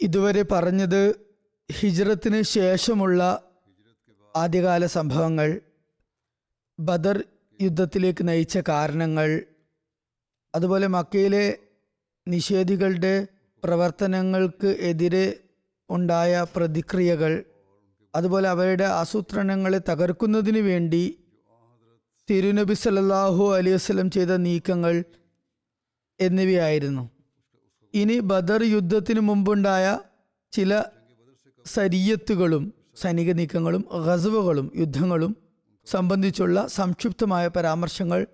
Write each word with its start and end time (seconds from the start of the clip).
ഇതുവരെ 0.00 0.42
പറഞ്ഞത് 0.42 1.02
ഹിജ്റത്തിന് 1.70 2.42
ശേഷമുള്ള 2.42 3.22
ആദ്യകാല 4.34 4.86
സംഭവങ്ങൾ 4.86 5.60
ബദർ 6.78 7.24
യുദ്ധത്തിലേക്ക് 7.60 8.28
നയിച്ച 8.28 8.58
കാരണങ്ങൾ 8.58 9.28
അതുപോലെ 10.54 10.86
മക്കയിലെ 10.86 11.58
നിഷേധികളുടെ 12.26 13.26
പ്രവർത്തനങ്ങൾക്ക് 13.64 14.76
എതിരെ 14.80 15.26
ഉണ്ടായ 15.90 16.46
പ്രതിക്രിയകൾ 16.54 17.44
അതുപോലെ 18.14 18.48
അവരുടെ 18.48 18.84
ആസൂത്രണങ്ങളെ 18.84 19.78
തകർക്കുന്നതിന് 19.78 20.58
വേണ്ടി 20.58 21.02
തിരുനബി 22.28 22.74
സല്ലാഹു 22.74 23.54
അലൈഹി 23.54 23.74
വസല്ലം 23.74 24.10
ചെയ്ത 24.10 24.32
നീക്കങ്ങൾ 24.36 25.04
എന്നിവയായിരുന്നു. 26.20 27.04
ഇനി 27.98 28.20
ബദർ 28.20 28.62
യുദ്ധത്തിന് 28.62 29.20
മുമ്പുണ്ടായ 29.20 29.98
ചില 30.52 30.84
സരിയത്തുകളും 31.66 32.74
സൈനിക 32.96 33.32
നീക്കങ്ങളും 33.32 33.82
ഗസവുകളും 34.06 34.72
യുദ്ധങ്ങളും 34.76 35.36
സംബന്ധിച്ചുള്ള 35.86 36.66
സംക്ഷിപ്തമായ 36.66 37.48
പരാമർശങ്ങൾ 37.48 38.26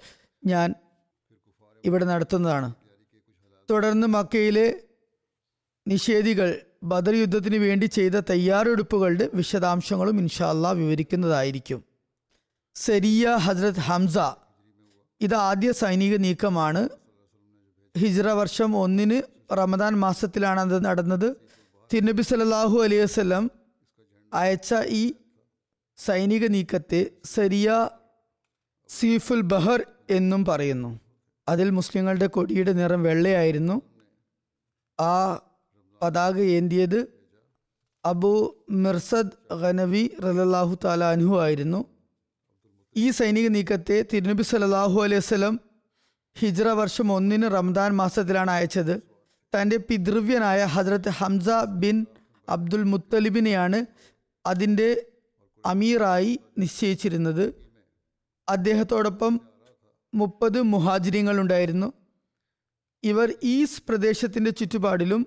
ഞാൻ 0.45 0.75
ഇവിടെ 1.85 2.05
നടത്തുന്നതാണ്. 2.05 2.75
തുടർന്ന് 3.71 4.07
മക്കയിലെ 4.07 4.67
നിഷേധികൾ 5.89 6.61
ബദർ 6.83 7.15
യുദ്ധത്തിന് 7.15 7.57
വേണ്ടി 7.57 7.87
ചെയ്ത 7.87 8.13
തയ്യാറെടുപ്പുകളുടെ 8.13 9.31
വിശദാംശങ്ങളും 9.35 10.19
ഇൻഷാല്ല 10.19 10.73
വിവരിക്കുന്നതായിരിക്കും. 10.73 11.85
സരിയ 12.75 13.35
ഹസ്രത് 13.47 13.81
ഹംസ 13.81 14.19
ഇത് 15.21 15.35
ആദ്യ 15.35 15.73
സൈനിക 15.73 16.17
നീക്കമാണ്. 16.17 16.89
ഹിജ്റ 17.99 18.29
വർഷം 18.41 18.77
ഒന്നിന് 18.77 19.32
റമദാൻ 19.51 19.95
മാസത്തിലാണ് 19.95 20.61
അത് 20.61 20.85
നടന്നത്. 20.85 21.37
തിരുനബി 21.93 22.23
സലാഹു 22.23 22.83
അലൈഹി 22.83 23.03
വസ്ലം 23.03 23.51
അയച്ച 24.35 24.75
ഈ 24.89 25.15
സൈനിക 25.97 26.47
നീക്കത്തെ 26.47 27.11
സരിയ 27.25 27.91
സീഫുൽ 28.89 29.41
ബഹർ 29.41 29.87
എന്നും 30.11 30.45
പറയുന്നു. 30.45 31.01
അതിൽ 31.49 31.71
മുസ്ലിങ്ങളുടെ 31.71 32.27
കൊടിയുടെ 32.27 32.73
നിറം 32.73 33.03
വെള്ളയായിരുന്നു. 33.03 33.83
ആ 35.01 35.41
പതാക 36.03 36.39
ഏന്തിയത് 36.39 37.23
അബു 38.05 38.65
മിർസദ് 38.71 39.55
ഖനവി 39.55 40.11
റലാഹു 40.25 40.79
താല 40.85 41.05
അനുഹു 41.05 41.41
ആയിരുന്നു. 41.41 41.85
ഈ 42.97 43.11
സൈനിക 43.11 43.49
നീക്കത്തെ 43.49 44.05
തിരുനബി 44.13 44.43
സലാഹു 44.43 45.03
അലൈഹി 45.03 45.19
വസ്ലം 45.19 45.61
ഹിജ്റ 46.39 46.63
വർഷം 46.63 47.13
ഒന്നിന് 47.13 47.51
റംദാൻ 47.55 47.97
മാസത്തിലാണ് 47.97 48.51
അയച്ചത്. 48.51 49.12
തന്റെ 49.57 49.77
പിതൃവ്യനായ 49.77 50.65
ഹജ്രത്ത് 50.65 51.09
ഹംസ 51.09 51.49
ബിൻ 51.69 52.07
അബ്ദുൽ 52.49 52.83
മുത്തലിബിനെയാണ് 52.83 53.87
അതിന്റെ 54.47 55.07
അമീറായി 55.67 56.41
നിശ്ചയിച്ചിരുന്നത്. 56.59 57.71
അദ്ദേഹത്തോടൊപ്പം 58.49 59.41
മുപ്പത് 60.15 60.63
മുഹാജിരിങ്ങൾ 60.63 61.41
ഉണ്ടായിരുന്നു 61.41 61.93
ഇവർ 63.05 63.35
ഈസ് 63.43 63.83
പ്രദേശത്തിന്റെ 63.89 64.51
ചുറ്റുപാടിലും 64.51 65.27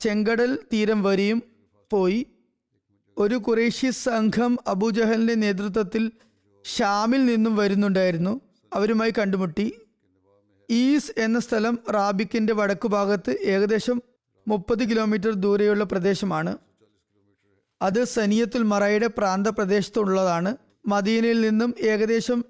ചെങ്കടൽ 0.00 0.58
തീരം 0.72 1.02
വരെയും 1.02 1.42
പോയി. 1.92 2.26
ഒരു 3.18 3.34
കുറേശ്യ 3.34 3.90
സംഘം 3.90 4.58
അബൂജഹലിന്റെ 4.66 5.34
നേതൃത്വത്തിൽ 5.34 6.12
ഷാമിൽ 6.64 7.24
നിന്നും 7.24 7.56
വരുന്നുണ്ടായിരുന്നു. 7.56 8.40
അവരുമായി 8.74 9.12
കണ്ടുമുട്ടി. 9.18 9.74
ഈസ് 10.72 11.12
എന്ന 11.20 11.40
സ്ഥലം 11.40 11.78
റാബിക്കിന്റെ 11.94 12.54
വടക്കു 12.54 12.88
ഭാഗത്ത് 12.88 13.38
ഏകദേശം 13.42 14.02
മുപ്പത് 14.48 14.90
കിലോമീറ്റർ 14.90 15.34
ദൂരെയുള്ള 15.34 15.84
പ്രദേശമാണ്. 15.84 16.58
അത് 17.82 18.04
സനിയത്തുൽ 18.04 18.62
മറയുടെ 18.62 19.06
പ്രാന്തപ്രദേശത്തുള്ളതാണ്. 19.06 20.56
മദീനയിൽ 20.86 21.40
നിന്നും 21.40 21.74
ഏകദേശം 21.80 22.44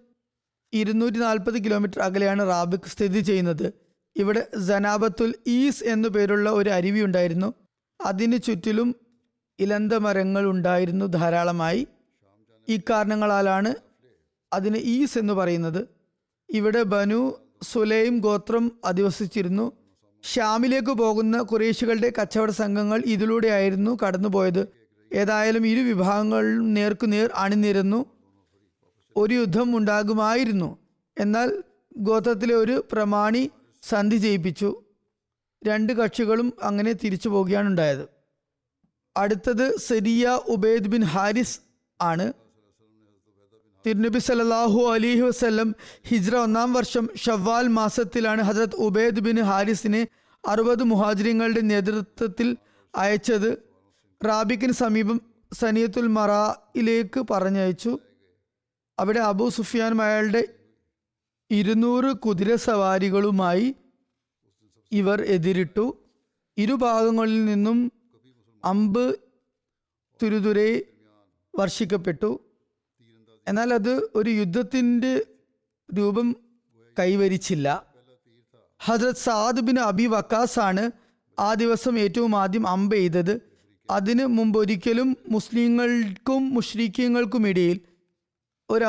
ഇരുന്നൂറ്റി 0.72 1.18
നാൽപ്പത് 1.18 1.64
കിലോമീറ്റർ 1.64 2.00
അകലെയാണ് 2.00 2.48
റാബിക് 2.48 2.88
സ്ഥിതി 2.88 3.20
ചെയ്യുന്നത്. 3.20 3.72
ഇവിടെ 4.16 4.50
ജനാബത്തുൽ 4.58 5.34
ഈസ് 5.46 5.84
എന്നു 5.84 6.08
പേരുള്ള 6.08 6.50
ഒരു 6.50 6.70
അരുവി 6.70 7.00
ഉണ്ടായിരുന്നു. 7.00 7.54
അതിന് 8.04 8.38
ചുറ്റിലും 8.38 8.96
ഇലന്ത 9.58 9.92
മരങ്ങൾ 9.92 10.46
ഉണ്ടായിരുന്നു 10.46 11.06
ധാരാളമായി. 11.06 11.86
ഈ 12.68 12.76
കാരണങ്ങളാലാണ് 12.76 13.74
അതിന് 14.52 14.76
ഈസ് 14.76 15.18
എന്ന് 15.18 15.32
പറയുന്നത്. 15.32 15.88
ഇവിടെ 16.50 16.82
ബനു 16.82 17.41
സുലൈം 17.62 18.18
ഗോത്രം 18.18 18.72
അധിവസിച്ചിരുന്നു. 18.84 19.72
ഷ്യാമിലേക്ക് 20.24 20.92
പോകുന്ന 20.92 21.42
കുറേശികളുടെ 21.42 22.12
കച്ചവട 22.20 22.50
സംഘങ്ങൾ 22.50 23.02
ഇതിലൂടെയായിരുന്നു 23.06 23.98
കടന്നുപോയത്. 24.06 24.68
ഏതായാലും 25.12 25.66
ഇരു 25.66 25.80
വിഭാഗങ്ങളും 25.80 26.74
നേർക്കുനേർ 26.74 27.30
അണിനിരുന്നു. 27.34 28.06
ഒരു 29.16 29.34
യുദ്ധം 29.34 29.76
ഉണ്ടാകുമായിരുന്നു. 29.76 30.78
എന്നാൽ 31.18 31.62
ഗോത്രത്തിലെ 31.96 32.54
ഒരു 32.54 32.84
പ്രമാണി 32.92 33.50
സന്ധി 33.82 34.16
ചെയ്യിപ്പിച്ചു 34.16 34.82
രണ്ട് 35.66 35.92
കക്ഷികളും 35.92 36.52
അങ്ങനെ 36.62 36.92
തിരിച്ചു 36.92 37.28
പോവുകയാണ് 37.28 37.68
ഉണ്ടായത് 37.68 38.08
അടുത്തത് 39.16 39.76
സെരിയ 39.76 40.38
ഉബൈദ് 40.48 40.88
ബിൻ 40.88 41.04
ഹാരിസ് 41.04 41.60
ആണ്. 42.00 42.32
തിരുനബി 43.86 44.18
സല്ലല്ലാഹു 44.18 44.92
അലൈഹി 44.92 45.20
വസല്ലം 45.20 45.74
ഹിജ്ര 46.08 46.36
ഒന്നാം 46.36 46.72
വർഷം 46.72 47.08
ഷവ്വാൽ 47.16 47.66
മാസത്തിലാണ് 47.68 48.42
ഹജരത് 48.42 48.76
ഉബൈദ് 48.76 49.20
ബിൻ 49.20 49.40
ഹാരിസിനെ 49.40 50.06
അറുപത് 50.48 50.82
മുഹാജിരങ്ങളുടെ 50.82 51.60
നേതൃത്വത്തിൽ 51.60 52.56
അയച്ചത്. 52.94 53.50
റാബിക്കിന് 54.24 54.72
സമീപം 54.72 55.20
സനിയത്തുൽ 55.52 56.06
മറയിലേക്ക് 56.06 57.20
പറഞ്ഞയച്ചു. 57.30 57.98
അവിടെ 58.98 59.20
അബു 59.20 59.48
സുഫിയാൻ 59.48 60.02
അയാളുടെ 60.02 60.44
ഇരുന്നൂറ് 61.50 62.12
കുതിര 62.16 62.54
സവാരികളുമായി 62.54 63.74
ഇവർ 64.92 65.22
എതിരിട്ടു. 65.22 65.96
ഇരുഭാഗങ്ങളിൽ 66.58 67.44
നിന്നും 67.44 67.92
അമ്പ് 68.64 69.16
തുരുതുരെ 70.22 70.82
വർഷിക്കപ്പെട്ടു. 71.58 72.40
എന്നാൽ 73.48 73.74
അത് 73.74 74.08
ഒരു 74.14 74.30
യുദ്ധത്തിന്റെ 74.30 75.26
രൂപം 75.94 76.36
കൈവരിച്ചില്ല. 76.98 77.86
Hazrat 78.84 79.14
Saad 79.14 79.60
bin 79.60 79.80
Abi 79.80 80.06
Waqqas 80.06 80.60
ആണ് 80.60 80.90
ആ 81.38 81.54
ദിവസം 81.54 81.98
ഏറ്റവും 81.98 82.36
ആദ്യം 82.36 82.66
അമ്പ 82.66 82.94
ചെയ്തത്. 82.94 83.40
അതിന് 83.90 84.26
മുമ്പ് 84.26 84.58
ഒരിക്കലും 84.58 85.16
മുസ്ലിങ്ങൾക്കും 85.28 86.54
മുഷ്രീഖ്യങ്ങൾക്കും 86.54 87.48
ഇടയിൽ 87.48 87.80
ഒരു 88.70 88.84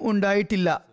ഉണ്ടായിട്ടില്ല. 0.00 0.84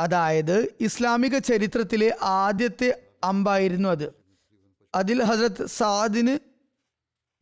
അതായത് 0.00 0.68
ഇസ്ലാമിക 0.80 1.38
ചരിത്രത്തിലെ 1.38 2.16
ആദ്യത്തെ 2.22 3.02
അമ്പായിരുന്നു 3.24 3.88
അത്. 3.88 4.12
അതിൽ 4.94 5.22
ഹസരത് 5.22 5.66
സാദിന് 5.66 6.38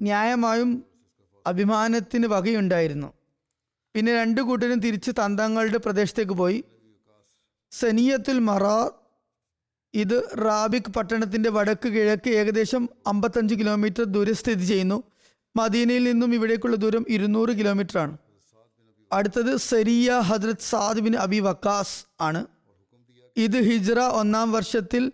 ന്യായമായും 0.02 0.84
അഭിമാനത്തിന് 1.46 2.26
വകയുണ്ടായിരുന്നു. 2.26 3.12
പിന്നെ 3.96 4.14
രണ്ടു 4.14 4.40
കൂട്ടരും 4.40 4.80
തിരിച്ച് 4.80 5.10
തന്തങ്ങളുടെ 5.10 5.78
പ്രദേശത്തേക്ക് 5.78 6.32
പോയി. 6.32 6.64
സനിയത്തുൽ 7.70 8.38
മറാർ 8.38 8.90
ഇത് 9.94 10.22
റാബിക് 10.44 10.90
പട്ടണത്തിന്റെ 10.92 11.50
വടക്ക് 11.50 11.88
കിഴക്ക് 11.88 12.30
ഏകദേശം 12.30 12.88
അമ്പത്തഞ്ച് 13.06 13.54
കിലോമീറ്റർ 13.54 14.04
ദൂരെ 14.04 14.32
സ്ഥിതി 14.32 14.64
ചെയ്യുന്നു. 14.64 15.02
മദീനയിൽ 15.56 16.04
നിന്നും 16.04 16.34
ഇവിടേക്കുള്ള 16.34 16.76
ദൂരം 16.76 17.04
ഇരുന്നൂറ് 17.08 17.48
കിലോമീറ്റർ 17.48 17.98
ആണ് 17.98 18.16
അടുത്തത് 19.12 19.56
സരിയ 19.56 20.12
Hazrat 20.12 20.60
Saad 20.60 21.00
bin 21.00 21.16
Abi 21.16 21.40
Waqqas 21.40 22.06
ആണ്. 22.20 22.46
ഇത് 23.36 23.56
ഹിജ്റ 23.56 23.92
ഒന്നാം 23.92 24.52
വർഷത്തിൽ 24.52 25.12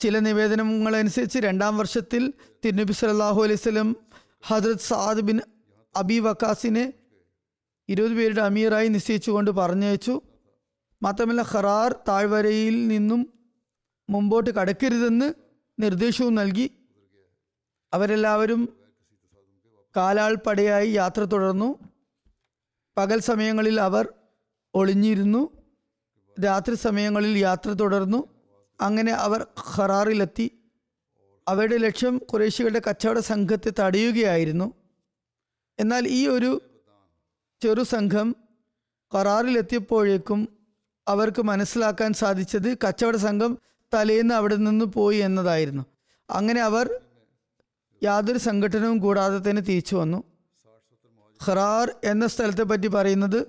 ചില 0.00 0.18
നിവേദനങ്ങളനുസരിച്ച് 0.18 1.38
രണ്ടാം 1.38 1.78
വർഷത്തിൽ 1.78 2.32
തിരുനബി 2.64 2.92
സല്ലാഹു 2.92 3.42
അലൈഹി 3.42 3.58
സ്വലം 3.58 3.96
ഹദ്രത് 4.42 4.78
സാദ് 4.78 5.20
ബിൻ 5.20 5.40
അബി 5.96 6.18
വക്കാസിനെ 6.18 6.92
ഇരുപത് 7.88 8.12
പേരുടെ 8.12 8.40
അമീറായി 8.40 8.88
നിശ്ചയിച്ചുകൊണ്ട് 8.88 9.50
പറഞ്ഞയച്ചു. 9.50 10.20
മാത്രമല്ല 11.02 11.42
ഖറാർ 11.42 11.92
താഴ്വരയിൽ 12.08 12.88
നിന്നും 12.88 13.32
മുമ്പോട്ട് 14.10 14.50
കടക്കരുതെന്ന് 14.50 15.34
നിർദ്ദേശവും 15.78 16.34
നൽകി. 16.34 16.70
അവരെല്ലാവരും 17.92 18.76
കാലാൾപ്പടയായി 19.96 20.90
യാത്ര 20.90 21.24
തുടർന്നു. 21.24 21.78
പകൽ 22.96 23.20
സമയങ്ങളിൽ 23.20 23.80
അവർ 23.80 24.12
ഒളിഞ്ഞിരുന്നു. 24.74 25.50
രാത്രി 26.44 26.74
സമയങ്ങളിൽ 26.74 27.38
യാത്ര 27.38 27.70
തുടർന്നു. 27.70 28.28
അങ്ങനെ 28.80 29.12
അവർ 29.12 29.46
ഖറാറിലെത്തി. 29.76 30.50
അവരുടെ 31.48 31.76
ലക്ഷ്യം 31.76 32.18
കുറേശികളുടെ 32.18 32.82
കച്ചവട 32.90 33.18
സംഘത്തെ 33.18 33.72
തടയുകയായിരുന്നു. 33.78 34.74
എന്നാൽ 35.78 36.08
ഈ 36.08 36.28
ഒരു 36.28 36.67
ചെറു 37.62 37.82
സംഘം 37.82 38.36
കറാറിലെത്തിയപ്പോഴേക്കും 39.14 40.48
അവർക്ക് 41.08 41.42
മനസ്സിലാക്കാൻ 41.42 42.12
സാധിച്ചത് 42.12 42.78
കച്ചവട 42.78 43.16
സംഘം 43.16 43.58
തലേന്ന് 43.94 44.34
അവിടെ 44.34 44.56
നിന്ന് 44.56 44.84
പോയി 44.84 45.18
എന്നതായിരുന്നു. 45.18 45.82
അങ്ങനെ 46.30 46.60
അവർ 46.60 47.00
യാതൊരു 48.02 48.38
സംഘടനവും 48.38 48.98
കൂടാതെ 48.98 49.50
തന്നെ 49.50 49.62
തിരിച്ചു 49.62 49.96
വന്നു. 49.96 50.24
ഖറാർ 51.46 51.94
എന്ന 52.04 52.26
സ്ഥലത്തെ 52.26 52.62
പറ്റി 52.62 52.86
പറയുന്നത് 52.86 53.46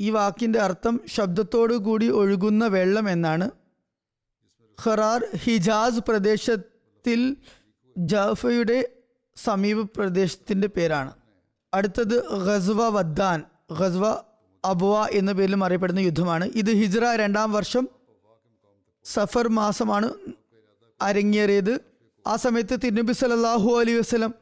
ഈ 0.00 0.10
വാക്കിന്റെ 0.10 0.58
അർത്ഥം 0.58 1.00
ശബ്ദത്തോടു 1.06 1.74
കൂടി 1.74 2.08
ഒഴുകുന്ന 2.08 2.66
വെള്ളം 2.66 3.10
എന്നാണ്. 3.10 3.50
ഖറാർ 4.84 5.24
ഹിജാസ് 5.36 5.98
പ്രദേശത്തിൽ 5.98 7.36
ജഫയുടെ 7.98 8.88
സമീപ 9.36 9.80
പ്രദേശത്തിന്റെ 9.96 10.68
പേരാണ്. 10.68 11.21
അടുത്തത് 11.74 12.16
ഖസ്വ 12.46 12.88
വദ്ദാൻ 12.88 13.44
ഖസ്വ 13.72 14.18
അബുവ 14.64 15.08
എന്ന 15.12 15.32
പേരിലും 15.32 15.64
അറിയപ്പെടുന്ന 15.64 16.00
യുദ്ധമാണ്. 16.00 16.44
ഇത് 16.54 16.70
ഹിജ്റ 16.70 16.98
രണ്ടാം 16.98 17.52
വർഷം 17.52 17.88
സഫർ 19.04 19.48
മാസമാണ് 19.48 20.10
അരങ്ങേറിയത്. 21.02 21.80
ആ 22.26 22.36
സമയത്ത് 22.36 22.78
തിരുനബി 22.84 23.12
സലല്ലാഹു 23.12 23.70
അലൈഹി 23.80 23.98
വസ്ലം 23.98 24.34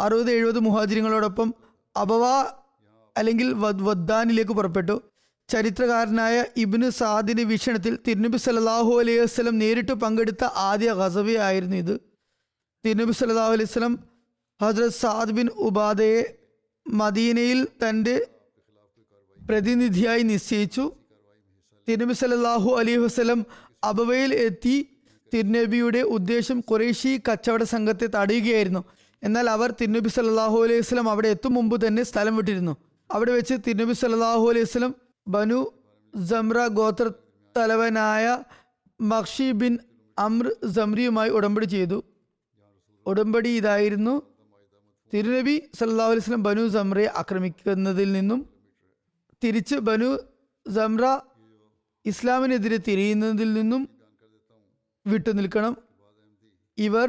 അറുപത് 0.00 0.30
എഴുപത് 0.30 0.58
മുഹാജിരങ്ങളോടൊപ്പം 0.58 1.54
അബവ 1.96 2.24
അല്ലെങ്കിൽ 3.18 3.52
വദ് 3.52 3.82
വദ്ദാനിലേക്ക് 3.82 4.52
പുറപ്പെട്ടു. 4.52 5.02
ചരിത്രകാരനായ 5.48 6.44
ഇബിന് 6.56 6.90
സാദിന്റെ 6.90 7.44
വീക്ഷണത്തിൽ 7.44 7.98
തിരുനബി 8.08 8.36
സലല്ലാഹു 8.36 9.00
അലൈഹി 9.00 9.18
വസ്ലം 9.18 9.58
നേരിട്ട് 9.58 9.92
പങ്കെടുത്ത 9.92 10.44
ആദ്യ 10.44 10.92
ഖസവയായിരുന്നു 10.92 11.76
ഇത്. 11.76 12.00
തിരുനബി 12.84 13.12
സല്ലല്ലാഹു 13.12 13.52
അലൈഹി 13.52 13.70
വസ്ലം 13.70 13.98
ഹസ്രത് 14.62 14.90
സാദ് 14.90 15.30
ബിൻ 15.30 15.48
ഉബാദയെ 15.48 16.41
മദീനയിൽ 16.86 17.60
തന്റെ 17.82 18.16
പ്രതിനിധിയായി 19.48 20.22
നിശ്ചയിച്ചു. 20.22 20.84
തിരുനബി 21.88 22.12
സല്ലല്ലാഹു 22.12 22.70
അലൈഹി 22.80 22.98
വസ്ലം 22.98 23.40
അബവയിൽ 23.84 24.34
എത്തി 24.34 24.76
തിരുനബിയുടെ 25.32 26.02
ഉദ്ദേശം 26.16 26.60
കുറേശി 26.60 27.20
കച്ചവട 27.28 27.62
സംഘത്തെ 27.62 28.06
തടയുകയായിരുന്നു. 28.06 28.82
എന്നാൽ 29.22 29.50
അവർ 29.50 29.70
തിരുനബി 29.80 30.08
സല്ലല്ലാഹു 30.08 30.58
അലൈഹി 30.64 30.80
വസ്ലം 30.80 31.08
അവിടെ 31.08 31.28
എത്തും 31.28 31.54
മുമ്പ് 31.54 31.86
തന്നെ 31.86 32.02
സ്ഥലം 32.02 32.36
വിട്ടിരുന്നു. 32.36 32.74
അവിടെ 33.10 33.32
വെച്ച് 33.32 33.54
തിരുനബി 33.66 33.92
സല്ലല്ലാഹു 33.92 34.44
അലൈഹി 34.50 34.66
വസ്ലം 34.68 34.94
ബനു 35.26 35.60
ജംറ 36.14 36.66
ഗോത്ര 36.66 37.06
തലവനായ 37.56 38.26
മക്ഷി 39.00 39.52
ബിൻ 39.52 39.78
അമ്ര 40.18 40.48
ജംറിയുമായി 40.76 41.30
ഉടമ്പടി 41.30 41.64
ചെയ്തു. 41.64 41.98
ഉടമ്പടി 43.06 43.50
ഇതായിരുന്നു. 43.56 44.14
തിരുനബി 45.12 45.54
സല്ലാ 45.78 46.04
അലൈഹി 46.10 46.24
സ്വലം 46.26 46.44
ബനു 46.46 46.62
സമ്രയെ 46.74 47.08
ആക്രമിക്കുന്നതിൽ 47.20 48.08
നിന്നും 48.16 48.40
തിരിച്ച് 49.42 49.76
ബനു 49.88 50.10
സമ്ര 50.66 51.04
ഇസ്ലാമിനെതിരെ 52.04 52.78
തിരിയുന്നതിൽ 52.86 53.50
നിന്നും 53.58 53.82
വിട്ടുനിൽക്കണം 55.06 55.74
ഇവർ 56.78 57.08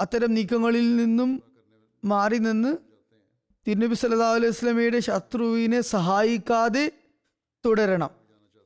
അത്തരം 0.00 0.30
നീക്കങ്ങളിൽ 0.38 0.88
നിന്നും 1.00 1.30
മാറി 2.02 2.38
നിന്ന് 2.48 2.72
തിരുനബി 3.66 3.96
സല്ലാ 4.02 4.28
അലൈഹി 4.38 4.56
സ്വലമയുടെ 4.58 5.00
ശത്രുവിനെ 5.08 5.80
സഹായിക്കാതെ 5.94 6.84
തുടരണം. 7.64 8.12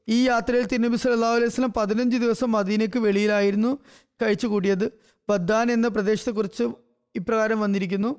ഈ 0.09 0.19
യാത്രയിൽ 0.31 0.67
തിരുനബി 0.73 0.99
സല്ലാ 1.05 1.33
അലൈഹി 1.39 1.55
സ്വലം 1.57 1.73
പതിനഞ്ച് 1.79 2.17
ദിവസം 2.25 2.49
മദീനയ്ക്ക് 2.59 3.01
വെളിയിലായിരുന്നു 3.07 3.73
കഴിച്ചു 4.23 4.47
കൂടിയത് 4.53 4.87
ബദ്ദാൻ 5.29 5.67
എന്ന 5.77 5.87
പ്രദേശത്തെക്കുറിച്ച് 5.97 6.65
ഇപ്രകാരം 7.15 7.59
വന്നിരിക്കുന്നു. 7.61 8.11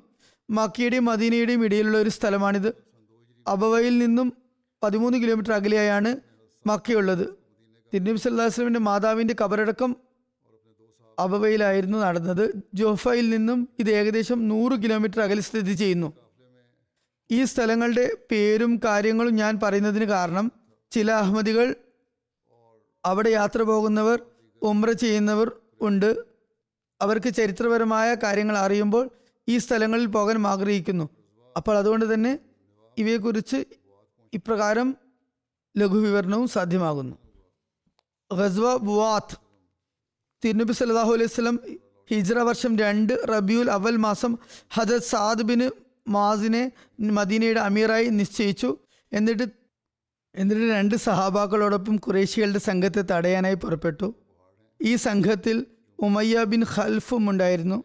മക്കിയുടെയും 0.50 1.04
മദീനയുടെയും 1.04 1.64
ഇടയിലുള്ള 1.64 1.98
ഒരു 1.98 2.10
സ്ഥലമാണിത്. 2.10 2.74
അബവയിൽ 3.46 3.98
നിന്നും 3.98 4.32
പതിമൂന്ന് 4.82 5.18
കിലോമീറ്റർ 5.18 5.52
അകലെയായാണ് 5.52 6.16
മക്കയുള്ളത്. 6.66 7.28
തിരുനബി 7.94 8.28
വസ്ലമിന്റെ 8.28 8.80
മാതാവിന്റെ 8.80 9.36
കബറടക്കം 9.42 9.96
അബവയിലായിരുന്നു 11.18 11.98
നടന്നത്. 11.98 12.54
ജോഫയിൽ 12.74 13.30
നിന്നും 13.30 13.68
ഇത് 13.78 13.90
ഏകദേശം 13.90 14.48
നൂറ് 14.48 14.82
കിലോമീറ്റർ 14.82 15.20
അകലെ 15.20 15.40
സ്ഥിതി 15.40 15.72
ചെയ്യുന്നു. 15.72 16.12
ഈ 17.30 17.44
സ്ഥലങ്ങളുടെ 17.44 18.16
പേരും 18.30 18.80
കാര്യങ്ങളും 18.84 19.34
ഞാൻ 19.34 19.60
പറയുന്നതിന് 19.62 20.04
കാരണം 20.04 20.52
ചില 20.90 21.12
അഹമ്മദികൾ 21.12 21.74
അവിടെ 23.04 23.28
യാത്ര 23.28 23.62
പോകുന്നവർ 23.62 24.22
ഉമ്ര 24.62 24.92
ചെയ്യുന്നവർ 24.92 25.52
ഉണ്ട്. 25.80 26.16
അവർക്ക് 27.02 27.34
ചരിത്രപരമായ 27.34 28.14
കാര്യങ്ങൾ 28.14 28.58
അറിയുമ്പോൾ 28.58 29.10
ഈ 29.48 29.58
സ്ഥലങ്ങളിൽ 29.58 30.06
പോകാൻ 30.06 30.46
ആഗ്രഹിക്കുന്നു. 30.46 31.08
അപ്പോൾ 31.56 31.78
അതുകൊണ്ട് 31.78 32.14
തന്നെ 32.14 32.38
ഇവയെക്കുറിച്ച് 32.98 33.64
ഇപ്രകാരം 34.32 34.96
ലഘുവിവരണവും 35.76 36.48
സാധ്യമാകുന്നു. 36.48 37.16
ഖസ്വ 38.34 38.76
ബുവാത്ത് 38.76 39.36
തിരുനബി 40.44 40.72
സല്ലാഹു 40.72 41.12
അലൈഹി 41.12 41.28
സ്വലം 41.28 41.58
ഹിജ്ര 42.10 42.38
വർഷം 42.38 42.78
രണ്ട് 42.78 43.12
റബിയുൽ 43.28 43.70
അവൽ 43.70 43.96
മാസം 43.96 44.38
ഹജത് 44.70 45.02
സാദ് 45.02 45.42
ബിൻ 45.42 45.70
മാസിനെ 46.08 46.72
മദീനയുടെ 47.00 47.60
അമീറായി 47.60 48.06
നിശ്ചയിച്ചു. 48.06 48.76
എന്നിട്ട് 49.12 49.46
എന്നിട്ട് 50.34 50.64
രണ്ട് 50.64 50.94
സഹാബാക്കളോടൊപ്പം 50.94 51.96
കുറേശികളുടെ 51.96 52.58
സംഘത്തെ 52.58 53.02
തടയാനായി 53.02 53.54
പുറപ്പെട്ടു. 53.54 54.14
ഈ 54.82 54.96
സംഘത്തിൽ 54.96 55.66
ഉമയ്യ 55.98 56.44
ബിൻ 56.44 56.62
ഖൽഫും 56.62 57.30
ഉണ്ടായിരുന്നു. 57.30 57.84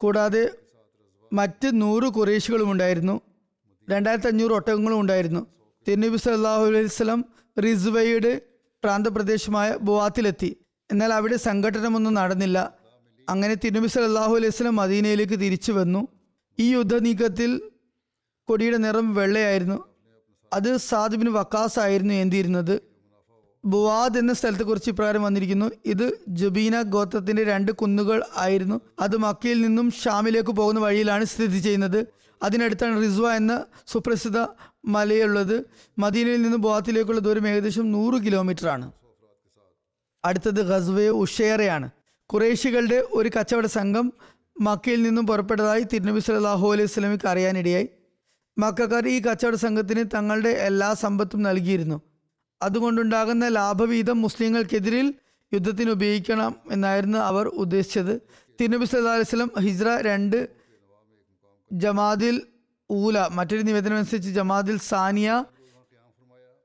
കൂടാതെ 0.00 0.50
മറ്റ് 1.32 1.68
നൂറ് 1.72 2.08
കുറേശികളും 2.08 2.70
ഉണ്ടായിരുന്നു. 2.70 3.20
രണ്ടായിരത്തി 3.90 4.26
അഞ്ഞൂറ് 4.26 4.52
ഒട്ടകങ്ങളും 4.52 5.00
ഉണ്ടായിരുന്നു. 5.00 5.46
തിരുനബി 5.88 6.16
സല്ലല്ലാഹു 6.16 6.66
അലൈഹി 6.66 6.84
വസല്ലം 6.84 7.24
റിസ്വയുടെ 7.62 8.40
പ്രാന്തപ്രദേശമായ 8.84 9.76
ബുവാത്തിലെത്തി. 9.82 10.56
എന്നാൽ 10.92 11.12
അവിടെ 11.12 11.36
സംഘടനമൊന്നും 11.36 12.14
നടന്നില്ല. 12.14 12.74
അങ്ങനെ 13.28 13.54
തിരുനബി 13.54 13.86
സല്ലല്ലാഹു 13.86 14.34
അലൈഹി 14.34 14.48
വസല്ലം 14.48 14.76
മദീനയിലേക്ക് 14.76 15.32
തിരിച്ചു 15.32 15.72
വന്നു. 15.72 16.08
ഈ 16.58 16.72
യുദ്ധനീക്കത്തിൽ 16.72 17.62
കൊടിയുടെ 18.48 18.76
നിറം 18.76 19.14
വെള്ളയായിരുന്നു. 19.14 19.84
അത് 20.52 20.76
സാദിബിന് 20.76 21.30
വക്കാസ് 21.30 21.78
ആയിരുന്നു 21.80 22.14
ഏന്തിയിരുന്നത്. 22.14 22.91
ബുവാദ് 23.64 24.18
എന്ന 24.18 24.32
സ്ഥലത്തെ 24.32 24.64
കുറിച്ച് 24.64 24.90
ഇപ്രകാരം 24.90 25.22
വന്നിരിക്കുന്നു. 25.22 25.70
ഇത് 25.86 26.18
ജബീന 26.28 26.82
ഗോത്രത്തിന്റെ 26.82 27.44
രണ്ട് 27.44 27.72
കുന്നുകൾ 27.72 28.24
ആയിരുന്നു. 28.36 28.80
അത് 29.00 29.16
മക്കയിൽ 29.16 29.62
നിന്നും 29.62 29.90
ഷാമിലേക്ക് 29.90 30.50
പോകുന്ന 30.50 30.80
വഴിയിലാണ് 30.80 31.24
സ്ഥിതി 31.24 31.58
ചെയ്യുന്നത്. 31.58 32.06
അതിനടുത്താണ് 32.42 33.02
റിസ്വ 33.02 33.32
എന്ന 33.32 33.64
സുപ്രസിദ്ധ 33.86 34.46
മലയുള്ളത്. 34.84 35.64
മദീനയിൽ 35.98 36.42
നിന്ന് 36.42 36.56
ബുവാത്തിലേക്കുള്ള 36.56 37.20
ദൂരം 37.20 37.48
ഏകദേശം 37.48 37.92
നൂറ് 37.92 38.22
കിലോമീറ്റർ 38.22 38.68
ആണ് 38.68 38.92
അടുത്തത് 40.24 40.62
ഖസ്വെ 40.70 41.08
ഉഷേറയാണ്. 41.08 41.90
കുറേശികളുടെ 42.26 43.06
ഒരു 43.10 43.30
കച്ചവട 43.40 43.66
സംഘം 43.66 44.12
മക്കയിൽ 44.60 45.02
നിന്നും 45.02 45.26
പുറപ്പെട്ടതായി 45.26 45.82
തിരുനബി 45.92 46.20
സലാഹു 46.20 46.72
അലൈഹി 46.72 46.86
സ്വലമിക്ക് 46.86 47.28
അറിയാനിടയായി. 47.28 47.88
മക്കാർ 48.58 49.08
ഈ 49.08 49.22
കച്ചവട 49.22 49.54
സംഘത്തിന് 49.54 50.04
തങ്ങളുടെ 50.14 50.48
എല്ലാ 50.48 50.94
സമ്പത്തും 50.94 51.42
നൽകിയിരുന്നു. 51.42 52.00
അതുകൊണ്ടുണ്ടാകുന്ന 52.62 53.44
ലാഭവീതം 53.48 54.22
മുസ്ലിങ്ങൾക്കെതിരിൽ 54.22 55.06
യുദ്ധത്തിന് 55.52 55.90
ഉപയോഗിക്കണം 55.90 56.52
എന്നായിരുന്നു 56.70 57.18
അവർ 57.30 57.46
ഉദ്ദേശിച്ചത്. 57.62 58.14
തിരുനബി 58.58 58.84
സല്ലല്ലാഹു 58.84 59.18
അലൈഹി 59.18 59.28
വസല്ലം 59.28 59.50
ഹിജ്ര 59.66 59.88
രണ്ട് 60.08 60.38
ജമാദിൽ 61.70 62.36
ഊല 62.90 63.18
മറ്റൊരു 63.30 63.62
നിവേദനം 63.62 63.96
അനുസരിച്ച് 63.96 64.30
ജമാദിൽ 64.30 64.78
സാനിയ 64.90 65.44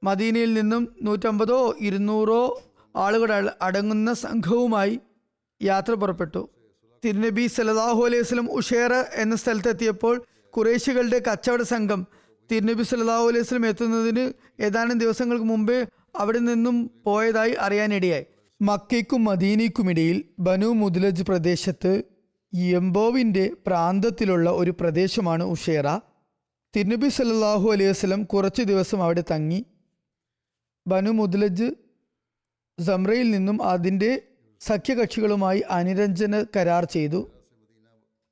മദീനയിൽ 0.03 0.51
നിന്നും 0.53 0.83
നൂറ്റമ്പതോ 1.01 1.59
ഇരുന്നൂറോ 1.87 2.41
ആളുകൾ 2.95 3.31
അടങ്ങുന്ന 3.61 4.09
സംഘവുമായി 4.13 4.95
യാത്ര 5.61 5.93
പുറപ്പെട്ടു. 5.93 6.41
തിരുനബി 7.03 7.45
സല്ലല്ലാഹു 7.47 8.01
അലൈഹി 8.05 8.23
വസ്ലം 8.25 8.47
ഉഷേറ 8.51 8.93
എന്ന 9.23 9.35
സ്ഥലത്തെത്തിയപ്പോൾ 9.35 10.15
കുറേശികളുടെ 10.53 11.19
കച്ചവട 11.27 11.61
സംഘം 11.73 12.01
തിരുനബി 12.51 12.83
സല്ലല്ലാഹു 12.83 13.27
അലൈഹി 13.27 13.39
വസല്ലം 13.39 13.67
എത്തുന്നതിന് 13.67 14.33
ഏതാനും 14.61 14.97
ദിവസങ്ങൾക്ക് 14.97 15.45
മുമ്പേ 15.45 15.85
അവിടെ 16.15 16.39
നിന്നും 16.39 16.91
പോയതായി 17.05 17.55
അറിയാനിടയായി. 17.59 18.25
മക്കയ്ക്കും 18.61 19.23
മദീനയ്ക്കുമിടയിൽ 19.23 20.23
ബനു 20.39 20.67
മുദ്ലജ് 20.67 21.23
പ്രദേശത്ത് 21.23 22.03
യംബോവിന്റെ 22.55 23.51
പ്രാന്തത്തിലുള്ള 23.67 24.49
ഒരു 24.49 24.71
പ്രദേശമാണ് 24.71 25.43
ഉഷേറ. 25.43 25.97
തിരുനബി 26.75 27.09
സല്ലാഹു 27.09 27.71
അലൈഹി 27.71 27.89
വസ്ലം 27.89 28.23
കുറച്ച് 28.23 28.61
ദിവസം 28.61 29.03
അവിടെ 29.03 29.23
തങ്ങി. 29.31 29.65
ബനു 30.87 31.11
മുദ്ലജ് 31.11 31.71
സമ്രയിൽ 32.79 33.31
നിന്നും 33.31 33.63
അതിന്റെ 33.63 34.21
സഖ്യകക്ഷികളുമായി 34.61 35.59
അനുരഞ്ജന 35.59 36.45
കരാർ 36.55 36.85
ചെയ്തു. 36.85 37.31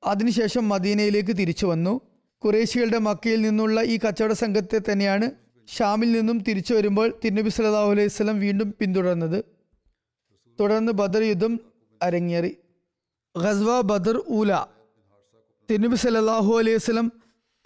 അതിനുശേഷം 0.03 0.69
മദീനയിലേക്ക് 0.69 1.38
തിരിച്ചു 1.38 1.65
വന്നു. 1.65 2.01
കുറേശികളുടെ 2.44 2.98
മക്കയിൽ 2.98 3.42
നിന്നുള്ള 3.42 3.82
ഈ 3.82 4.00
കച്ചവട 4.00 4.34
സംഘത്തെ 4.34 4.80
തന്നെയാണ് 4.80 5.32
ഷാമിൽ 5.68 6.12
നിന്നും 6.12 6.39
തിരിച്ചു 6.39 6.74
വരുമ്പോൾ 6.74 7.20
തിരുനബി 7.24 7.50
സല്ലല്ലാഹു 7.50 7.92
അലൈഹി 7.92 8.08
സ്വലം 8.08 8.39
വീണ്ടും 8.39 8.75
പിന്തുടർന്നത്. 8.80 9.46
തുടർന്ന് 10.60 10.92
ബദർ 10.92 11.22
യുദ്ധം 11.22 11.60
അരങ്ങേറി. 12.04 12.58
ഖസ്വ 13.39 13.82
ബദർ 13.82 14.22
ഊല. 14.30 14.68
തിരുനബി 15.70 15.96
സല്ലല്ലാഹു 15.96 16.58
അലൈഹി 16.58 16.77
സ്വലം 16.77 17.12